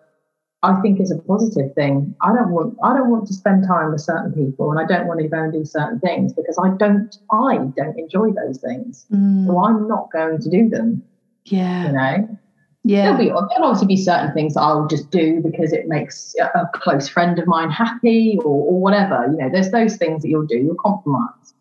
I 0.67 0.81
think 0.81 1.01
is 1.01 1.13
a 1.13 1.19
positive 1.19 1.73
thing. 1.75 2.15
I 2.23 2.35
don't 2.35 2.51
want 2.51 2.77
I 2.83 2.93
don't 2.93 3.11
want 3.11 3.29
to 3.29 3.35
spend 3.35 3.65
time 3.67 3.93
with 3.93 4.01
certain 4.01 4.33
people, 4.33 4.73
and 4.73 4.81
I 4.81 4.85
don't 4.85 5.07
want 5.07 5.21
to 5.21 5.29
go 5.29 5.45
and 5.45 5.53
do 5.53 5.65
certain 5.65 6.01
things 6.01 6.33
because 6.33 6.59
I 6.63 6.71
don't 6.77 7.17
I 7.31 7.59
don't 7.77 7.97
enjoy 7.97 8.33
those 8.33 8.59
things. 8.59 9.07
Mm. 9.13 9.47
So 9.47 9.59
I'm 9.65 9.87
not 9.87 10.11
going 10.11 10.41
to 10.41 10.51
do 10.51 10.69
them. 10.69 11.05
Yeah, 11.45 11.87
you 11.87 11.93
know. 11.93 12.39
Yeah, 12.83 13.03
there'll, 13.03 13.19
be, 13.19 13.25
there'll 13.25 13.65
obviously 13.65 13.89
be 13.89 13.97
certain 13.97 14.33
things 14.33 14.55
that 14.55 14.61
I'll 14.61 14.87
just 14.87 15.11
do 15.11 15.41
because 15.41 15.73
it 15.73 15.89
makes 15.89 16.37
a 16.41 16.69
close 16.73 17.09
friend 17.09 17.37
of 17.41 17.49
mine 17.49 17.69
happy 17.69 18.39
or, 18.45 18.63
or 18.63 18.81
whatever. 18.81 19.27
You 19.29 19.39
know, 19.39 19.51
there's 19.53 19.73
those 19.73 19.97
things 19.97 20.23
that 20.23 20.29
you'll 20.29 20.47
do. 20.47 20.57
You'll 20.57 20.77
compromise, 20.77 21.55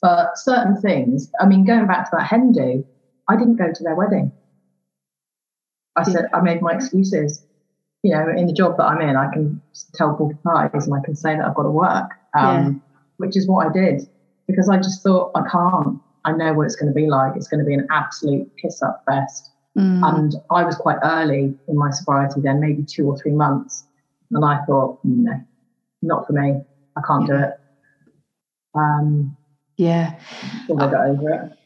but 0.00 0.38
certain 0.38 0.76
things. 0.80 1.30
I 1.40 1.46
mean, 1.46 1.64
going 1.64 1.88
back 1.88 2.10
to 2.10 2.16
that 2.16 2.26
hen 2.26 2.52
do, 2.52 2.84
I 3.28 3.36
didn't 3.36 3.56
go 3.56 3.72
to 3.72 3.82
their 3.82 3.96
wedding. 3.96 4.30
I 5.96 6.04
said 6.04 6.26
I 6.32 6.40
made 6.40 6.62
my 6.62 6.72
excuses 6.74 7.44
you 8.02 8.12
know, 8.12 8.28
in 8.36 8.46
the 8.46 8.52
job 8.52 8.76
that 8.78 8.84
I'm 8.84 9.00
in, 9.00 9.16
I 9.16 9.30
can 9.32 9.60
tell 9.94 10.14
Paul 10.14 10.32
pies 10.44 10.86
and 10.86 10.94
I 10.94 11.04
can 11.04 11.14
say 11.14 11.36
that 11.36 11.44
I've 11.44 11.54
got 11.54 11.64
to 11.64 11.70
work, 11.70 12.10
um, 12.38 12.56
yeah. 12.56 12.70
which 13.18 13.36
is 13.36 13.46
what 13.46 13.66
I 13.66 13.72
did 13.72 14.08
because 14.50 14.68
I 14.68 14.76
just 14.76 15.02
thought 15.02 15.32
I 15.34 15.42
can't. 15.50 16.00
I 16.24 16.32
know 16.32 16.52
what 16.52 16.64
it's 16.64 16.76
going 16.76 16.92
to 16.92 16.94
be 16.94 17.06
like. 17.06 17.34
It's 17.36 17.48
going 17.48 17.60
to 17.60 17.66
be 17.66 17.74
an 17.74 17.86
absolute 17.90 18.50
piss 18.56 18.82
up 18.82 19.02
fest. 19.06 19.50
Mm. 19.78 20.02
And 20.04 20.34
I 20.50 20.64
was 20.64 20.76
quite 20.76 20.98
early 21.02 21.54
in 21.68 21.76
my 21.76 21.90
sobriety 21.90 22.40
then, 22.42 22.60
maybe 22.60 22.82
two 22.82 23.06
or 23.06 23.16
three 23.16 23.32
months. 23.32 23.84
And 24.30 24.44
I 24.44 24.64
thought, 24.66 24.98
no, 25.04 25.40
not 26.02 26.26
for 26.26 26.32
me. 26.32 26.60
I 26.96 27.00
can't 27.06 27.26
do 27.26 27.36
it. 27.36 27.60
Um, 28.74 29.36
yeah. 29.80 30.14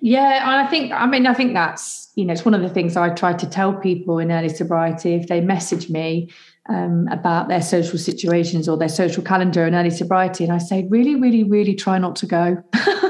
Yeah, 0.00 0.48
and 0.48 0.66
I 0.66 0.70
think 0.70 0.92
I 0.92 1.04
mean 1.06 1.26
I 1.26 1.34
think 1.34 1.52
that's 1.52 2.10
you 2.14 2.24
know 2.24 2.32
it's 2.32 2.44
one 2.44 2.54
of 2.54 2.62
the 2.62 2.68
things 2.68 2.96
I 2.96 3.10
try 3.10 3.32
to 3.32 3.46
tell 3.48 3.74
people 3.74 4.20
in 4.20 4.30
early 4.30 4.48
sobriety 4.48 5.14
if 5.14 5.26
they 5.26 5.40
message 5.40 5.90
me 5.90 6.30
um, 6.68 7.08
about 7.10 7.48
their 7.48 7.60
social 7.60 7.98
situations 7.98 8.68
or 8.68 8.76
their 8.76 8.88
social 8.88 9.22
calendar 9.22 9.66
in 9.66 9.74
early 9.74 9.90
sobriety, 9.90 10.44
and 10.44 10.52
I 10.52 10.58
say 10.58 10.86
really, 10.88 11.16
really, 11.16 11.42
really 11.42 11.74
try 11.74 11.98
not 11.98 12.14
to 12.16 12.26
go. 12.26 12.62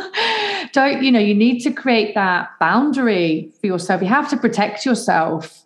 Don't 0.73 1.03
you 1.03 1.13
know 1.13 1.21
you 1.21 1.35
need 1.35 1.61
to 1.61 1.71
create 1.71 2.15
that 2.15 2.51
boundary 2.59 3.53
for 3.61 3.67
yourself. 3.67 4.01
You 4.01 4.09
have 4.09 4.31
to 4.31 4.39
protect 4.39 4.87
yourself, 4.87 5.65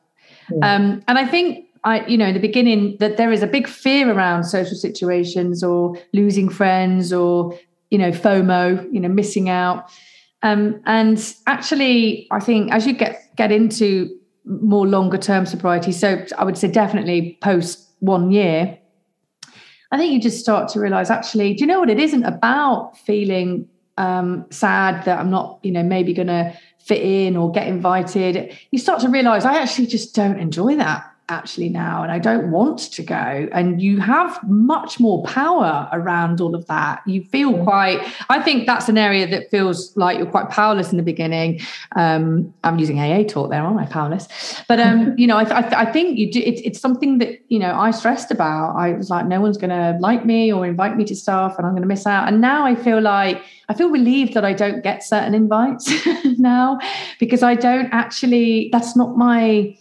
yeah. 0.51 0.75
um, 0.75 1.05
and 1.07 1.17
I 1.17 1.25
think 1.25 1.69
I, 1.85 2.05
you 2.07 2.19
know, 2.19 2.27
in 2.27 2.35
the 2.35 2.41
beginning, 2.41 2.97
that 2.99 3.17
there 3.17 3.31
is 3.31 3.43
a 3.43 3.47
big 3.47 3.69
fear 3.69 4.13
around 4.13 4.45
social 4.45 4.77
situations 4.77 5.63
or 5.63 5.97
losing 6.13 6.49
friends 6.49 7.13
or 7.13 7.57
you 7.91 7.99
know 7.99 8.11
FOMO, 8.11 8.93
you 8.93 9.01
know, 9.01 9.09
missing 9.09 9.49
out. 9.49 9.91
Um, 10.43 10.81
and 10.87 11.35
actually, 11.47 12.29
I 12.31 12.41
think 12.41 12.73
as 12.73 12.87
you 12.87 12.93
get 12.93 13.35
get 13.37 13.53
into 13.53 14.15
more 14.45 14.87
longer 14.87 15.19
term 15.19 15.47
sobriety, 15.47 15.93
so 15.93 16.25
I 16.37 16.45
would 16.45 16.57
say 16.57 16.69
definitely 16.69 17.39
post 17.43 17.91
one 18.01 18.31
year, 18.31 18.79
I 19.91 19.99
think 19.99 20.13
you 20.13 20.21
just 20.21 20.41
start 20.41 20.69
to 20.71 20.81
realize 20.81 21.11
actually, 21.11 21.55
do 21.55 21.61
you 21.61 21.67
know 21.67 21.81
what? 21.81 21.91
It 21.91 21.99
isn't 21.99 22.25
about 22.25 22.97
feeling 22.99 23.69
um, 23.97 24.47
sad 24.51 25.05
that 25.05 25.19
I'm 25.19 25.31
not, 25.31 25.59
you 25.63 25.73
know, 25.73 25.83
maybe 25.83 26.13
going 26.15 26.29
to 26.29 26.57
fit 26.79 27.03
in 27.03 27.37
or 27.37 27.51
get 27.51 27.67
invited. 27.67 28.57
You 28.71 28.79
start 28.79 29.01
to 29.01 29.09
realize 29.09 29.45
I 29.45 29.61
actually 29.61 29.87
just 29.87 30.15
don't 30.15 30.39
enjoy 30.39 30.77
that 30.77 31.05
actually 31.29 31.69
now 31.69 32.03
and 32.03 32.11
I 32.11 32.19
don't 32.19 32.51
want 32.51 32.79
to 32.93 33.03
go. 33.03 33.49
And 33.53 33.81
you 33.81 34.01
have 34.01 34.39
much 34.49 34.99
more 34.99 35.23
power 35.25 35.89
around 35.93 36.41
all 36.41 36.55
of 36.55 36.67
that. 36.67 37.03
You 37.07 37.23
feel 37.25 37.63
quite, 37.63 38.01
I 38.29 38.43
think 38.43 38.67
that's 38.67 38.89
an 38.89 38.99
area 38.99 39.27
that 39.29 39.51
feels 39.51 39.97
like 39.97 40.19
you're 40.19 40.27
quite 40.27 40.49
powerless 40.51 40.91
in 40.91 40.97
the 40.97 41.03
beginning. 41.03 41.61
Um, 41.97 42.53
I'm 42.65 42.79
using 42.79 42.99
AA 42.99 43.25
talk 43.25 43.51
there, 43.51 43.63
aren't 43.63 43.79
I? 43.79 43.87
Powerless. 43.87 44.29
But, 44.69 44.81
um, 44.81 45.15
you 45.19 45.27
know, 45.27 45.37
I, 45.37 45.45
I, 45.45 45.81
I 45.83 45.93
think 45.93 46.19
you 46.19 46.33
do, 46.33 46.41
it, 46.41 46.61
it's 46.65 46.81
something 46.81 47.19
that, 47.19 47.39
you 47.49 47.59
know, 47.59 47.75
I 47.79 47.91
stressed 47.91 48.31
about. 48.31 48.77
I 48.77 48.93
was 48.93 49.11
like, 49.11 49.27
no 49.27 49.41
one's 49.41 49.59
going 49.59 49.71
to 49.71 49.99
like 50.01 50.25
me 50.25 50.53
or 50.53 50.67
invite 50.67 50.97
me 50.97 51.05
to 51.05 51.17
stuff 51.17 51.57
and 51.59 51.67
I'm 51.67 51.73
going 51.73 51.83
to 51.83 51.89
miss 51.89 52.07
out. 52.07 52.29
And 52.29 52.41
now 52.41 52.65
I 52.65 52.75
feel 52.75 53.01
like, 53.01 53.43
I 53.71 53.75
feel 53.75 53.91
relieved 53.91 54.33
that 54.33 54.47
I 54.47 54.55
don't 54.55 54.83
get 54.83 55.03
certain 55.03 55.35
invites 55.35 55.93
now 56.39 56.79
because 57.21 57.43
I 57.43 57.55
don't 57.55 57.93
actually, 57.93 58.71
that's 58.73 58.97
not 58.97 59.17
my, 59.17 59.77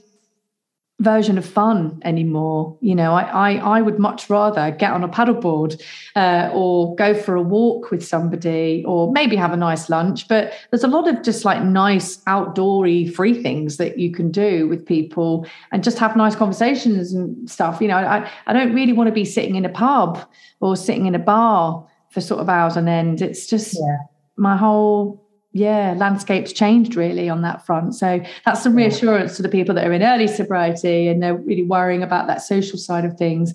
version 0.99 1.37
of 1.37 1.45
fun 1.45 1.99
anymore. 2.03 2.75
You 2.81 2.95
know, 2.95 3.13
I 3.13 3.51
I, 3.51 3.77
I 3.77 3.81
would 3.81 3.99
much 3.99 4.29
rather 4.29 4.71
get 4.71 4.91
on 4.91 5.03
a 5.03 5.09
paddleboard 5.09 5.81
uh, 6.15 6.49
or 6.53 6.95
go 6.95 7.13
for 7.13 7.35
a 7.35 7.41
walk 7.41 7.91
with 7.91 8.05
somebody 8.05 8.83
or 8.87 9.11
maybe 9.11 9.35
have 9.35 9.53
a 9.53 9.57
nice 9.57 9.89
lunch. 9.89 10.27
But 10.27 10.53
there's 10.71 10.83
a 10.83 10.87
lot 10.87 11.07
of 11.07 11.21
just 11.23 11.45
like 11.45 11.61
nice 11.63 12.17
outdoory 12.23 13.13
free 13.13 13.41
things 13.41 13.77
that 13.77 13.99
you 13.99 14.11
can 14.11 14.31
do 14.31 14.67
with 14.67 14.85
people 14.85 15.45
and 15.71 15.83
just 15.83 15.99
have 15.99 16.15
nice 16.15 16.35
conversations 16.35 17.13
and 17.13 17.49
stuff. 17.49 17.79
You 17.79 17.89
know, 17.89 17.97
I, 17.97 18.29
I 18.47 18.53
don't 18.53 18.73
really 18.73 18.93
want 18.93 19.07
to 19.07 19.13
be 19.13 19.25
sitting 19.25 19.55
in 19.55 19.65
a 19.65 19.69
pub 19.69 20.19
or 20.61 20.75
sitting 20.75 21.05
in 21.05 21.13
a 21.13 21.19
bar 21.19 21.87
for 22.09 22.21
sort 22.21 22.41
of 22.41 22.49
hours 22.49 22.75
on 22.75 22.87
end. 22.87 23.21
It's 23.21 23.45
just 23.45 23.75
yeah. 23.75 23.97
my 24.35 24.57
whole 24.57 25.26
yeah, 25.57 25.95
landscape's 25.97 26.53
changed 26.53 26.95
really 26.95 27.29
on 27.29 27.41
that 27.41 27.65
front. 27.65 27.95
So 27.95 28.21
that's 28.45 28.61
some 28.61 28.75
reassurance 28.75 29.35
to 29.37 29.41
the 29.41 29.49
people 29.49 29.73
that 29.75 29.87
are 29.87 29.93
in 29.93 30.03
early 30.03 30.27
sobriety 30.27 31.07
and 31.07 31.21
they're 31.21 31.35
really 31.35 31.63
worrying 31.63 32.03
about 32.03 32.27
that 32.27 32.41
social 32.41 32.77
side 32.77 33.05
of 33.05 33.17
things. 33.17 33.53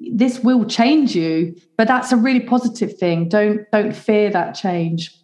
This 0.00 0.40
will 0.40 0.64
change 0.64 1.14
you, 1.14 1.56
but 1.76 1.88
that's 1.88 2.12
a 2.12 2.16
really 2.16 2.40
positive 2.40 2.98
thing. 2.98 3.28
Don't 3.28 3.70
don't 3.70 3.94
fear 3.94 4.30
that 4.30 4.54
change. 4.54 5.14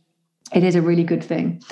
It 0.54 0.64
is 0.64 0.74
a 0.74 0.82
really 0.82 1.04
good 1.04 1.24
thing. 1.24 1.62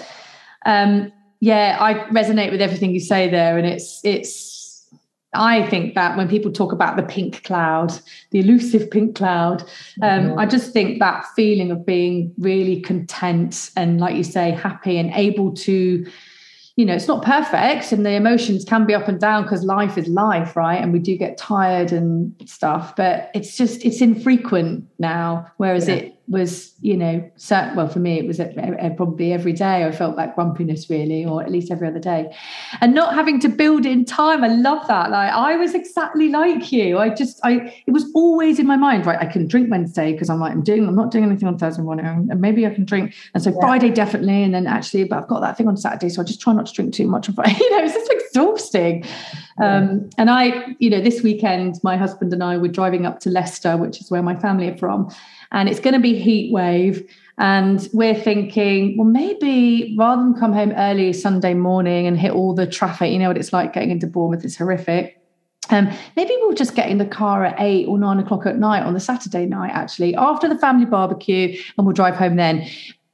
Um, 0.66 1.12
yeah, 1.40 1.78
I 1.80 1.94
resonate 2.10 2.50
with 2.50 2.60
everything 2.60 2.90
you 2.90 3.00
say 3.00 3.30
there, 3.30 3.56
and 3.56 3.66
it's 3.66 4.00
it's 4.04 4.49
I 5.32 5.64
think 5.68 5.94
that 5.94 6.16
when 6.16 6.28
people 6.28 6.50
talk 6.50 6.72
about 6.72 6.96
the 6.96 7.04
pink 7.04 7.44
cloud, 7.44 7.92
the 8.30 8.40
elusive 8.40 8.90
pink 8.90 9.14
cloud, 9.14 9.62
um, 10.02 10.30
mm-hmm. 10.30 10.38
I 10.38 10.46
just 10.46 10.72
think 10.72 10.98
that 10.98 11.24
feeling 11.36 11.70
of 11.70 11.86
being 11.86 12.34
really 12.38 12.80
content 12.80 13.70
and, 13.76 14.00
like 14.00 14.16
you 14.16 14.24
say, 14.24 14.50
happy 14.50 14.98
and 14.98 15.12
able 15.14 15.52
to, 15.54 16.04
you 16.74 16.84
know, 16.84 16.94
it's 16.94 17.06
not 17.06 17.24
perfect 17.24 17.92
and 17.92 18.04
the 18.04 18.10
emotions 18.10 18.64
can 18.64 18.86
be 18.86 18.94
up 18.94 19.06
and 19.06 19.20
down 19.20 19.44
because 19.44 19.62
life 19.62 19.96
is 19.96 20.08
life, 20.08 20.56
right? 20.56 20.82
And 20.82 20.92
we 20.92 20.98
do 20.98 21.16
get 21.16 21.38
tired 21.38 21.92
and 21.92 22.34
stuff, 22.46 22.96
but 22.96 23.30
it's 23.32 23.56
just, 23.56 23.84
it's 23.84 24.00
infrequent 24.00 24.84
now. 24.98 25.46
Whereas 25.58 25.86
yeah. 25.86 25.94
it, 25.94 26.19
was, 26.30 26.72
you 26.80 26.96
know, 26.96 27.28
certain, 27.34 27.74
well, 27.74 27.88
for 27.88 27.98
me, 27.98 28.16
it 28.16 28.26
was 28.26 28.40
probably 28.96 29.32
every 29.32 29.52
day 29.52 29.84
I 29.84 29.90
felt 29.90 30.14
that 30.14 30.36
grumpiness 30.36 30.88
really, 30.88 31.24
or 31.24 31.42
at 31.42 31.50
least 31.50 31.72
every 31.72 31.88
other 31.88 31.98
day. 31.98 32.32
And 32.80 32.94
not 32.94 33.14
having 33.14 33.40
to 33.40 33.48
build 33.48 33.84
in 33.84 34.04
time. 34.04 34.44
I 34.44 34.48
love 34.48 34.86
that. 34.86 35.10
Like 35.10 35.32
I 35.32 35.56
was 35.56 35.74
exactly 35.74 36.28
like 36.28 36.70
you. 36.70 36.98
I 36.98 37.08
just, 37.08 37.40
I, 37.42 37.74
it 37.84 37.90
was 37.90 38.08
always 38.14 38.60
in 38.60 38.66
my 38.66 38.76
mind, 38.76 39.06
right? 39.06 39.18
I 39.20 39.26
can 39.26 39.48
drink 39.48 39.72
Wednesday 39.72 40.12
because 40.12 40.30
I'm 40.30 40.38
like, 40.38 40.52
I'm 40.52 40.62
doing, 40.62 40.86
I'm 40.86 40.94
not 40.94 41.10
doing 41.10 41.24
anything 41.24 41.48
on 41.48 41.58
Thursday 41.58 41.82
morning 41.82 42.06
and 42.06 42.40
maybe 42.40 42.64
I 42.64 42.72
can 42.72 42.84
drink. 42.84 43.12
And 43.34 43.42
so 43.42 43.50
yeah. 43.50 43.56
Friday 43.60 43.90
definitely. 43.90 44.44
And 44.44 44.54
then 44.54 44.68
actually, 44.68 45.04
but 45.04 45.18
I've 45.18 45.28
got 45.28 45.40
that 45.40 45.56
thing 45.56 45.66
on 45.66 45.76
Saturday. 45.76 46.10
So 46.10 46.22
I 46.22 46.24
just 46.24 46.40
try 46.40 46.52
not 46.52 46.66
to 46.66 46.72
drink 46.72 46.94
too 46.94 47.08
much 47.08 47.28
on 47.28 47.34
Friday. 47.36 47.56
you 47.58 47.70
know, 47.72 47.84
it's 47.84 47.94
just 47.94 48.12
exhausting. 48.12 49.04
Um, 49.60 50.08
and 50.16 50.30
I, 50.30 50.74
you 50.78 50.90
know, 50.90 51.00
this 51.00 51.22
weekend, 51.22 51.80
my 51.82 51.96
husband 51.96 52.32
and 52.32 52.42
I 52.42 52.56
were 52.56 52.68
driving 52.68 53.04
up 53.04 53.20
to 53.20 53.30
Leicester, 53.30 53.76
which 53.76 54.00
is 54.00 54.10
where 54.10 54.22
my 54.22 54.36
family 54.36 54.68
are 54.68 54.76
from, 54.76 55.12
and 55.52 55.68
it's 55.68 55.80
going 55.80 55.94
to 55.94 56.00
be 56.00 56.18
heat 56.18 56.52
wave. 56.52 57.08
And 57.38 57.88
we're 57.92 58.14
thinking, 58.14 58.96
well, 58.98 59.08
maybe 59.08 59.94
rather 59.98 60.22
than 60.22 60.34
come 60.34 60.52
home 60.52 60.72
early 60.72 61.12
Sunday 61.12 61.54
morning 61.54 62.06
and 62.06 62.18
hit 62.18 62.32
all 62.32 62.54
the 62.54 62.66
traffic, 62.66 63.10
you 63.10 63.18
know 63.18 63.28
what 63.28 63.38
it's 63.38 63.52
like 63.52 63.72
getting 63.72 63.90
into 63.90 64.06
Bournemouth, 64.06 64.44
it's 64.44 64.56
horrific. 64.56 65.16
Um, 65.70 65.90
maybe 66.16 66.34
we'll 66.40 66.54
just 66.54 66.74
get 66.74 66.88
in 66.88 66.98
the 66.98 67.06
car 67.06 67.44
at 67.44 67.54
eight 67.58 67.86
or 67.86 67.98
nine 67.98 68.18
o'clock 68.18 68.44
at 68.44 68.58
night 68.58 68.82
on 68.82 68.92
the 68.92 69.00
Saturday 69.00 69.46
night, 69.46 69.70
actually, 69.72 70.14
after 70.16 70.48
the 70.48 70.58
family 70.58 70.84
barbecue, 70.84 71.56
and 71.78 71.86
we'll 71.86 71.94
drive 71.94 72.16
home 72.16 72.36
then. 72.36 72.68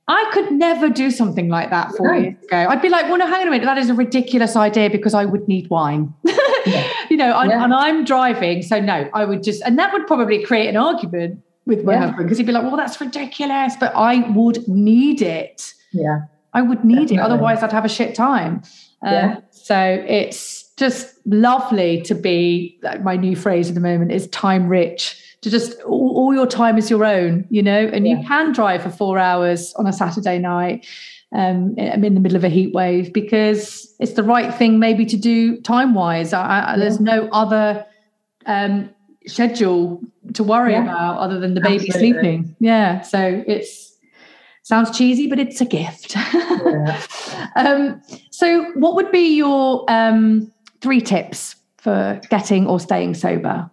I 0.09 0.31
could 0.33 0.53
never 0.53 0.89
do 0.89 1.11
something 1.11 1.49
like 1.49 1.71
that 1.71 1.93
four 1.97 2.13
no. 2.13 2.21
years 2.21 2.45
ago. 2.45 2.67
I'd 2.69 2.81
be 2.81 2.89
like, 2.89 3.07
well, 3.07 3.19
no, 3.19 3.27
hang 3.27 3.43
on 3.43 3.49
a 3.49 3.51
minute, 3.51 3.65
that 3.65 3.77
is 3.79 3.91
a 3.91 3.95
ridiculous 3.95 4.55
idea 4.55 4.89
because 4.89 5.15
I 5.15 5.25
would 5.25 5.47
need 5.49 5.69
wine. 5.69 6.15
yeah. 6.67 6.93
You 7.11 7.17
know, 7.17 7.29
yeah. 7.43 7.65
and 7.65 7.75
I'm 7.75 8.05
driving, 8.05 8.63
so 8.63 8.81
no, 8.81 9.09
I 9.13 9.25
would 9.25 9.43
just, 9.43 9.63
and 9.63 9.79
that 9.79 9.93
would 9.93 10.07
probably 10.07 10.43
create 10.45 10.69
an 10.69 10.77
argument 10.77 11.41
with 11.67 11.85
my 11.85 11.95
yeah. 11.95 11.99
husband 12.07 12.27
because 12.27 12.39
he'd 12.39 12.47
be 12.47 12.53
like, 12.53 12.63
well, 12.63 12.77
that's 12.77 13.01
ridiculous, 13.01 13.75
but 13.79 13.95
I 13.95 14.21
would 14.31 14.67
need 14.69 15.21
it. 15.21 15.75
Yeah. 15.93 16.23
I 16.55 16.63
would 16.63 16.85
need 16.85 17.09
Definitely. 17.09 17.17
it. 17.17 17.21
Otherwise, 17.21 17.63
I'd 17.63 17.73
have 17.73 17.85
a 17.85 17.89
shit 17.89 18.15
time. 18.15 18.63
Um, 19.03 19.13
yeah. 19.13 19.41
So 19.51 20.05
it's 20.09 20.71
just 20.77 21.15
lovely 21.27 22.03
to 22.03 22.15
be, 22.15 22.79
like 22.83 23.03
my 23.03 23.17
new 23.17 23.37
phrase 23.37 23.69
at 23.69 23.75
the 23.75 23.81
moment 23.81 24.13
is 24.13 24.29
time 24.29 24.69
rich 24.69 25.23
to 25.43 25.51
just 25.51 25.81
all, 25.83 26.17
all 26.17 26.35
your 26.35 26.47
time 26.47 26.79
is 26.79 26.89
your 26.89 27.05
own, 27.05 27.47
you 27.51 27.63
know, 27.63 27.91
and 27.93 28.07
yeah. 28.07 28.17
you 28.17 28.27
can 28.27 28.53
drive 28.53 28.83
for 28.83 28.91
four 28.91 29.19
hours 29.19 29.75
on 29.75 29.87
a 29.87 29.93
Saturday 29.93 30.39
night. 30.39 30.87
Um, 31.33 31.75
I'm 31.79 32.05
in 32.05 32.15
the 32.15 32.21
middle 32.21 32.37
of 32.37 32.45
a 32.45 32.49
heat 32.49 32.73
wave 32.73 33.13
because 33.13 33.95
it's 33.99 34.13
the 34.13 34.23
right 34.23 34.55
thing 34.55 34.79
maybe 34.79 35.05
to 35.07 35.17
do 35.17 35.61
time 35.61 35.93
wise. 35.93 36.33
Yeah. 36.33 36.77
There's 36.79 37.01
no 37.01 37.29
other 37.33 37.85
um, 38.47 38.91
schedule 39.27 40.01
to 40.35 40.43
worry 40.43 40.73
yeah. 40.73 40.83
about 40.83 41.19
other 41.19 41.39
than 41.39 41.55
the 41.55 41.61
baby 41.61 41.89
Absolutely. 41.89 42.13
sleeping. 42.13 42.57
Yeah. 42.61 43.03
So 43.03 43.45
it's 43.47 43.97
sounds 44.63 44.97
cheesy, 44.97 45.29
but 45.29 45.39
it's 45.39 45.61
a 45.61 45.65
gift. 45.65 46.17
Yeah. 46.17 47.01
um, 47.57 48.03
so 48.31 48.65
what 48.73 48.95
would 48.97 49.13
be 49.13 49.37
your 49.37 49.85
um, 49.89 50.53
three 50.81 51.01
tips 51.01 51.57
for 51.79 52.21
getting 52.31 52.67
or 52.67 52.81
staying 52.81 53.15
sober? 53.15 53.71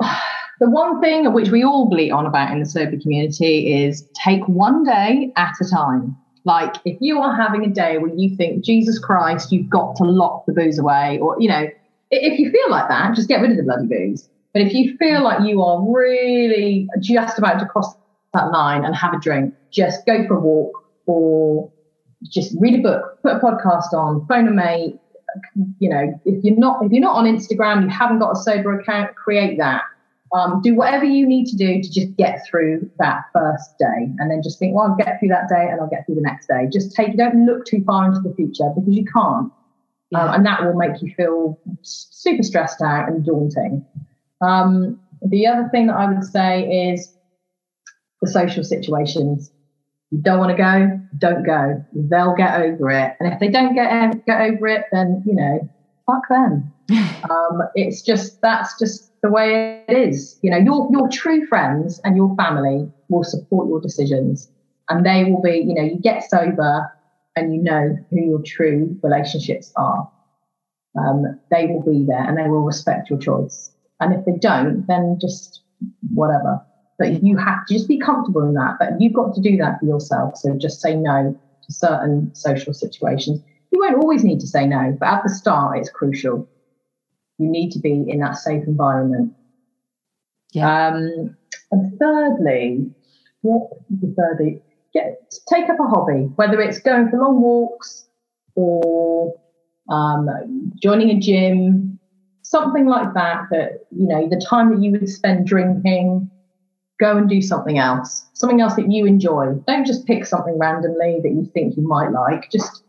The 0.58 0.70
one 0.70 1.02
thing 1.02 1.30
which 1.34 1.50
we 1.50 1.62
all 1.62 1.86
bleat 1.86 2.10
on 2.10 2.24
about 2.24 2.50
in 2.50 2.60
the 2.60 2.64
sober 2.64 2.96
community 2.96 3.84
is 3.84 4.08
take 4.14 4.40
one 4.48 4.84
day 4.84 5.30
at 5.36 5.52
a 5.60 5.68
time. 5.68 6.16
Like 6.44 6.76
if 6.86 6.96
you 7.00 7.20
are 7.20 7.36
having 7.36 7.62
a 7.64 7.68
day 7.68 7.98
where 7.98 8.10
you 8.14 8.34
think, 8.36 8.64
Jesus 8.64 8.98
Christ, 8.98 9.52
you've 9.52 9.68
got 9.68 9.96
to 9.96 10.04
lock 10.04 10.46
the 10.46 10.54
booze 10.54 10.78
away, 10.78 11.18
or 11.18 11.36
you 11.38 11.50
know, 11.50 11.68
if 12.10 12.38
you 12.38 12.50
feel 12.50 12.70
like 12.70 12.88
that, 12.88 13.14
just 13.14 13.28
get 13.28 13.42
rid 13.42 13.50
of 13.50 13.58
the 13.58 13.64
bloody 13.64 13.86
booze. 13.86 14.30
But 14.56 14.62
if 14.62 14.72
you 14.72 14.96
feel 14.96 15.22
like 15.22 15.46
you 15.46 15.62
are 15.62 15.84
really 15.86 16.88
just 16.98 17.36
about 17.36 17.58
to 17.58 17.66
cross 17.66 17.94
that 18.32 18.50
line 18.50 18.86
and 18.86 18.96
have 18.96 19.12
a 19.12 19.20
drink, 19.20 19.52
just 19.70 20.06
go 20.06 20.26
for 20.26 20.38
a 20.38 20.40
walk 20.40 20.72
or 21.04 21.70
just 22.22 22.56
read 22.58 22.80
a 22.80 22.82
book, 22.82 23.18
put 23.22 23.34
a 23.34 23.38
podcast 23.38 23.92
on, 23.92 24.26
phone 24.26 24.48
a 24.48 24.50
mate. 24.50 24.98
You 25.78 25.90
know, 25.90 26.20
if 26.24 26.42
you're 26.42 26.56
not 26.56 26.82
if 26.82 26.90
you're 26.90 27.02
not 27.02 27.16
on 27.16 27.26
Instagram, 27.26 27.82
you 27.82 27.90
haven't 27.90 28.18
got 28.18 28.30
a 28.30 28.36
sober 28.36 28.80
account, 28.80 29.14
create 29.14 29.58
that. 29.58 29.82
Um, 30.32 30.62
do 30.62 30.74
whatever 30.74 31.04
you 31.04 31.26
need 31.28 31.48
to 31.48 31.56
do 31.56 31.82
to 31.82 31.92
just 31.92 32.16
get 32.16 32.40
through 32.48 32.90
that 32.98 33.24
first 33.34 33.76
day, 33.78 34.08
and 34.18 34.30
then 34.30 34.40
just 34.42 34.58
think, 34.58 34.74
well, 34.74 34.86
I'll 34.86 34.96
get 34.96 35.20
through 35.20 35.28
that 35.28 35.50
day, 35.50 35.68
and 35.70 35.82
I'll 35.82 35.90
get 35.90 36.06
through 36.06 36.14
the 36.14 36.22
next 36.22 36.46
day. 36.46 36.66
Just 36.72 36.96
take, 36.96 37.14
don't 37.18 37.44
look 37.44 37.66
too 37.66 37.84
far 37.84 38.06
into 38.06 38.26
the 38.26 38.34
future 38.34 38.72
because 38.74 38.94
you 38.96 39.04
can't, 39.04 39.52
yeah. 40.12 40.24
um, 40.24 40.34
and 40.36 40.46
that 40.46 40.64
will 40.64 40.76
make 40.76 41.02
you 41.02 41.12
feel 41.14 41.60
super 41.82 42.42
stressed 42.42 42.80
out 42.80 43.10
and 43.10 43.22
daunting. 43.22 43.84
Um, 44.40 44.98
the 45.22 45.46
other 45.46 45.68
thing 45.70 45.86
that 45.86 45.96
I 45.96 46.06
would 46.06 46.24
say 46.24 46.90
is 46.90 47.12
the 48.22 48.30
social 48.30 48.64
situations. 48.64 49.50
You 50.10 50.18
don't 50.18 50.38
want 50.38 50.50
to 50.50 50.56
go, 50.56 51.00
don't 51.18 51.44
go. 51.44 51.84
They'll 51.92 52.34
get 52.34 52.60
over 52.60 52.90
it. 52.90 53.14
And 53.18 53.32
if 53.32 53.40
they 53.40 53.48
don't 53.48 53.74
get, 53.74 54.24
get 54.26 54.40
over 54.40 54.66
it, 54.68 54.84
then, 54.92 55.22
you 55.26 55.34
know, 55.34 55.68
fuck 56.06 56.22
them. 56.28 56.72
um, 57.30 57.62
it's 57.74 58.02
just, 58.02 58.40
that's 58.42 58.78
just 58.78 59.10
the 59.22 59.30
way 59.30 59.82
it 59.88 60.08
is. 60.08 60.38
You 60.42 60.50
know, 60.52 60.58
your, 60.58 60.88
your 60.92 61.08
true 61.08 61.46
friends 61.46 62.00
and 62.04 62.16
your 62.16 62.34
family 62.36 62.88
will 63.08 63.24
support 63.24 63.68
your 63.68 63.80
decisions. 63.80 64.48
And 64.88 65.04
they 65.04 65.24
will 65.24 65.42
be, 65.42 65.58
you 65.58 65.74
know, 65.74 65.82
you 65.82 65.98
get 65.98 66.30
sober 66.30 66.88
and 67.34 67.52
you 67.52 67.62
know 67.62 67.96
who 68.10 68.24
your 68.24 68.42
true 68.46 68.96
relationships 69.02 69.72
are. 69.76 70.08
Um, 70.96 71.38
they 71.50 71.66
will 71.66 71.82
be 71.82 72.04
there 72.06 72.22
and 72.22 72.38
they 72.38 72.48
will 72.48 72.62
respect 72.62 73.10
your 73.10 73.18
choice. 73.18 73.70
And 74.00 74.14
if 74.14 74.24
they 74.24 74.38
don't, 74.40 74.86
then 74.86 75.18
just 75.20 75.62
whatever. 76.12 76.60
But 76.98 77.22
you 77.22 77.36
have 77.36 77.66
to 77.66 77.74
just 77.74 77.88
be 77.88 77.98
comfortable 77.98 78.42
in 78.42 78.54
that. 78.54 78.76
But 78.78 79.00
you've 79.00 79.12
got 79.12 79.34
to 79.34 79.40
do 79.40 79.56
that 79.58 79.80
for 79.80 79.86
yourself. 79.86 80.36
So 80.36 80.56
just 80.56 80.80
say 80.80 80.94
no 80.94 81.38
to 81.66 81.72
certain 81.72 82.34
social 82.34 82.72
situations. 82.72 83.40
You 83.72 83.80
won't 83.80 84.02
always 84.02 84.24
need 84.24 84.40
to 84.40 84.46
say 84.46 84.66
no, 84.66 84.96
but 84.98 85.08
at 85.08 85.22
the 85.22 85.28
start, 85.28 85.78
it's 85.78 85.90
crucial. 85.90 86.48
You 87.38 87.50
need 87.50 87.70
to 87.72 87.78
be 87.78 88.04
in 88.08 88.20
that 88.20 88.36
safe 88.36 88.64
environment. 88.66 89.34
Yeah. 90.52 90.88
Um, 90.88 91.36
and 91.70 91.98
thirdly, 91.98 92.90
what 93.42 93.68
thirdly? 94.16 94.62
Get 94.94 95.18
take 95.52 95.68
up 95.68 95.78
a 95.80 95.88
hobby, 95.88 96.28
whether 96.36 96.60
it's 96.60 96.78
going 96.78 97.10
for 97.10 97.18
long 97.18 97.40
walks 97.40 98.06
or 98.54 99.34
um, 99.90 100.72
joining 100.80 101.10
a 101.10 101.20
gym, 101.20 101.95
something 102.48 102.86
like 102.86 103.12
that, 103.14 103.42
that, 103.50 103.86
you 103.90 104.06
know, 104.06 104.28
the 104.28 104.40
time 104.48 104.70
that 104.70 104.80
you 104.82 104.92
would 104.92 105.08
spend 105.08 105.46
drinking, 105.46 106.30
go 107.00 107.16
and 107.16 107.28
do 107.28 107.42
something 107.42 107.76
else, 107.76 108.24
something 108.34 108.60
else 108.60 108.76
that 108.76 108.90
you 108.90 109.04
enjoy. 109.04 109.52
Don't 109.66 109.84
just 109.84 110.06
pick 110.06 110.24
something 110.24 110.56
randomly 110.56 111.18
that 111.22 111.30
you 111.30 111.50
think 111.52 111.76
you 111.76 111.86
might 111.86 112.12
like, 112.12 112.48
just 112.52 112.84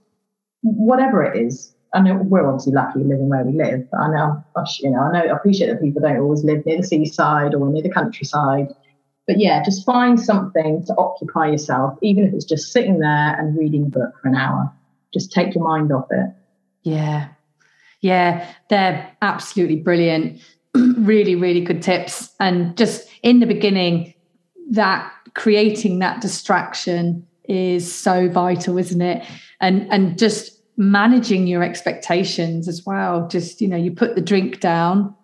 whatever 0.62 1.24
it 1.24 1.44
is. 1.44 1.74
I 1.94 2.02
know 2.02 2.18
we're 2.18 2.48
obviously 2.48 2.74
lucky 2.74 3.00
living 3.00 3.30
where 3.30 3.44
we 3.44 3.54
live. 3.54 3.88
I 4.00 4.08
know, 4.10 4.44
you 4.80 4.92
know, 4.92 5.00
I 5.00 5.12
know, 5.12 5.34
I 5.34 5.36
appreciate 5.36 5.68
that 5.68 5.82
people 5.82 6.02
don't 6.04 6.20
always 6.20 6.44
live 6.44 6.64
near 6.66 6.78
the 6.78 6.84
seaside 6.84 7.56
or 7.56 7.68
near 7.70 7.82
the 7.82 7.90
countryside. 7.90 8.68
But 9.26 9.40
yeah, 9.40 9.64
just 9.64 9.86
find 9.86 10.20
something 10.20 10.86
to 10.86 10.96
occupy 10.98 11.48
yourself, 11.48 11.98
even 12.04 12.26
if 12.26 12.34
it's 12.34 12.46
just 12.46 12.72
sitting 12.72 13.00
there 13.00 13.36
and 13.40 13.58
reading 13.58 13.86
a 13.86 13.90
book 13.90 14.14
for 14.22 14.28
an 14.28 14.36
hour. 14.36 14.72
Just 15.14 15.32
take 15.32 15.56
your 15.56 15.64
mind 15.64 15.92
off 15.92 16.06
it. 16.12 16.30
Yeah, 16.84 17.30
yeah, 18.02 18.48
they're 18.70 19.12
absolutely 19.22 19.78
brilliant. 19.78 20.42
really, 20.76 21.36
really 21.36 21.62
good 21.62 21.82
tips. 21.82 22.34
And 22.40 22.76
just 22.78 23.10
in 23.24 23.40
the 23.40 23.46
beginning, 23.46 24.14
that 24.72 25.12
creating 25.34 26.00
that 26.00 26.22
distraction 26.22 27.26
is 27.46 27.94
so 27.94 28.30
vital, 28.30 28.78
isn't 28.78 29.02
it? 29.02 29.26
And 29.62 29.88
and 29.92 30.18
just 30.18 30.62
managing 30.78 31.48
your 31.48 31.64
expectations 31.64 32.68
as 32.68 32.86
well. 32.86 33.28
Just, 33.28 33.62
you 33.62 33.68
know, 33.68 33.78
you 33.78 33.92
put 33.92 34.16
the 34.16 34.22
drink 34.22 34.60
down 34.60 35.16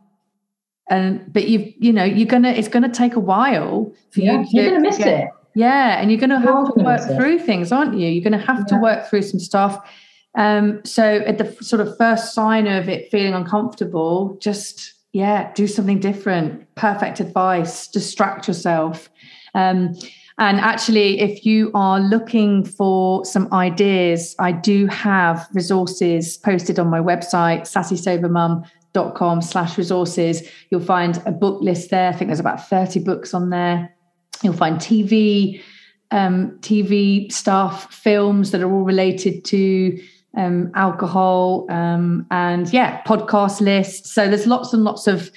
and 0.90 1.32
but 1.32 1.48
you 1.48 1.74
you 1.78 1.94
know, 1.94 2.04
you're 2.04 2.28
gonna 2.28 2.50
it's 2.50 2.68
gonna 2.68 2.92
take 2.92 3.16
a 3.16 3.20
while 3.20 3.94
for 4.12 4.20
yeah, 4.20 4.40
you 4.40 4.46
to, 4.46 4.50
you're 4.52 4.70
gonna 4.70 4.80
miss 4.82 4.98
get, 4.98 5.08
it. 5.08 5.30
Yeah, 5.56 6.02
and 6.02 6.12
you're 6.12 6.20
gonna 6.20 6.40
have 6.40 6.74
to 6.74 6.84
work 6.84 7.02
through 7.16 7.40
things, 7.40 7.72
aren't 7.72 7.98
you? 7.98 8.08
You're 8.08 8.24
gonna 8.24 8.44
have 8.44 8.60
yeah. 8.60 8.76
to 8.76 8.82
work 8.82 9.08
through 9.08 9.22
some 9.22 9.40
stuff 9.40 9.88
um, 10.36 10.84
so 10.84 11.04
at 11.04 11.38
the 11.38 11.56
sort 11.64 11.82
of 11.82 11.98
first 11.98 12.34
sign 12.34 12.68
of 12.68 12.90
it 12.90 13.12
feeling 13.12 13.34
uncomfortable, 13.34 14.38
just 14.40 14.94
yeah, 15.14 15.54
do 15.54 15.68
something 15.68 16.00
different. 16.00 16.74
Perfect 16.76 17.20
advice. 17.20 17.88
Distract 17.88 18.48
yourself. 18.48 19.10
Um, 19.54 19.96
and 20.40 20.60
actually, 20.60 21.20
if 21.20 21.46
you 21.46 21.70
are 21.76 22.00
looking 22.00 22.66
for 22.66 23.24
some 23.24 23.54
ideas, 23.54 24.36
I 24.40 24.52
do 24.52 24.88
have 24.88 25.48
resources 25.54 26.38
posted 26.38 26.80
on 26.80 26.90
my 26.90 27.00
website, 27.00 27.62
sassysobermum.com 27.62 29.42
slash 29.44 29.78
resources. 29.78 30.50
You'll 30.72 30.82
find 30.82 31.22
a 31.28 31.32
book 31.32 31.62
list 31.62 31.92
there. 31.92 32.10
I 32.10 32.14
think 32.14 32.30
there's 32.30 32.40
about 32.40 32.68
30 32.68 33.02
books 33.02 33.36
on 33.36 33.52
there. 33.52 33.94
You'll 34.42 34.54
find 34.54 34.78
TV, 34.78 35.62
um, 36.10 36.58
TV 36.62 37.32
stuff, 37.32 37.94
films 37.94 38.50
that 38.50 38.62
are 38.62 38.72
all 38.74 38.84
related 38.84 39.46
to 39.46 40.02
um, 40.36 40.72
alcohol, 40.76 41.66
um, 41.70 42.26
and 42.32 42.72
yeah, 42.72 43.02
podcast 43.04 43.62
lists. 43.62 44.14
So 44.14 44.28
there's 44.28 44.48
lots 44.48 44.74
and 44.74 44.84
lots 44.84 45.08
of 45.08 45.32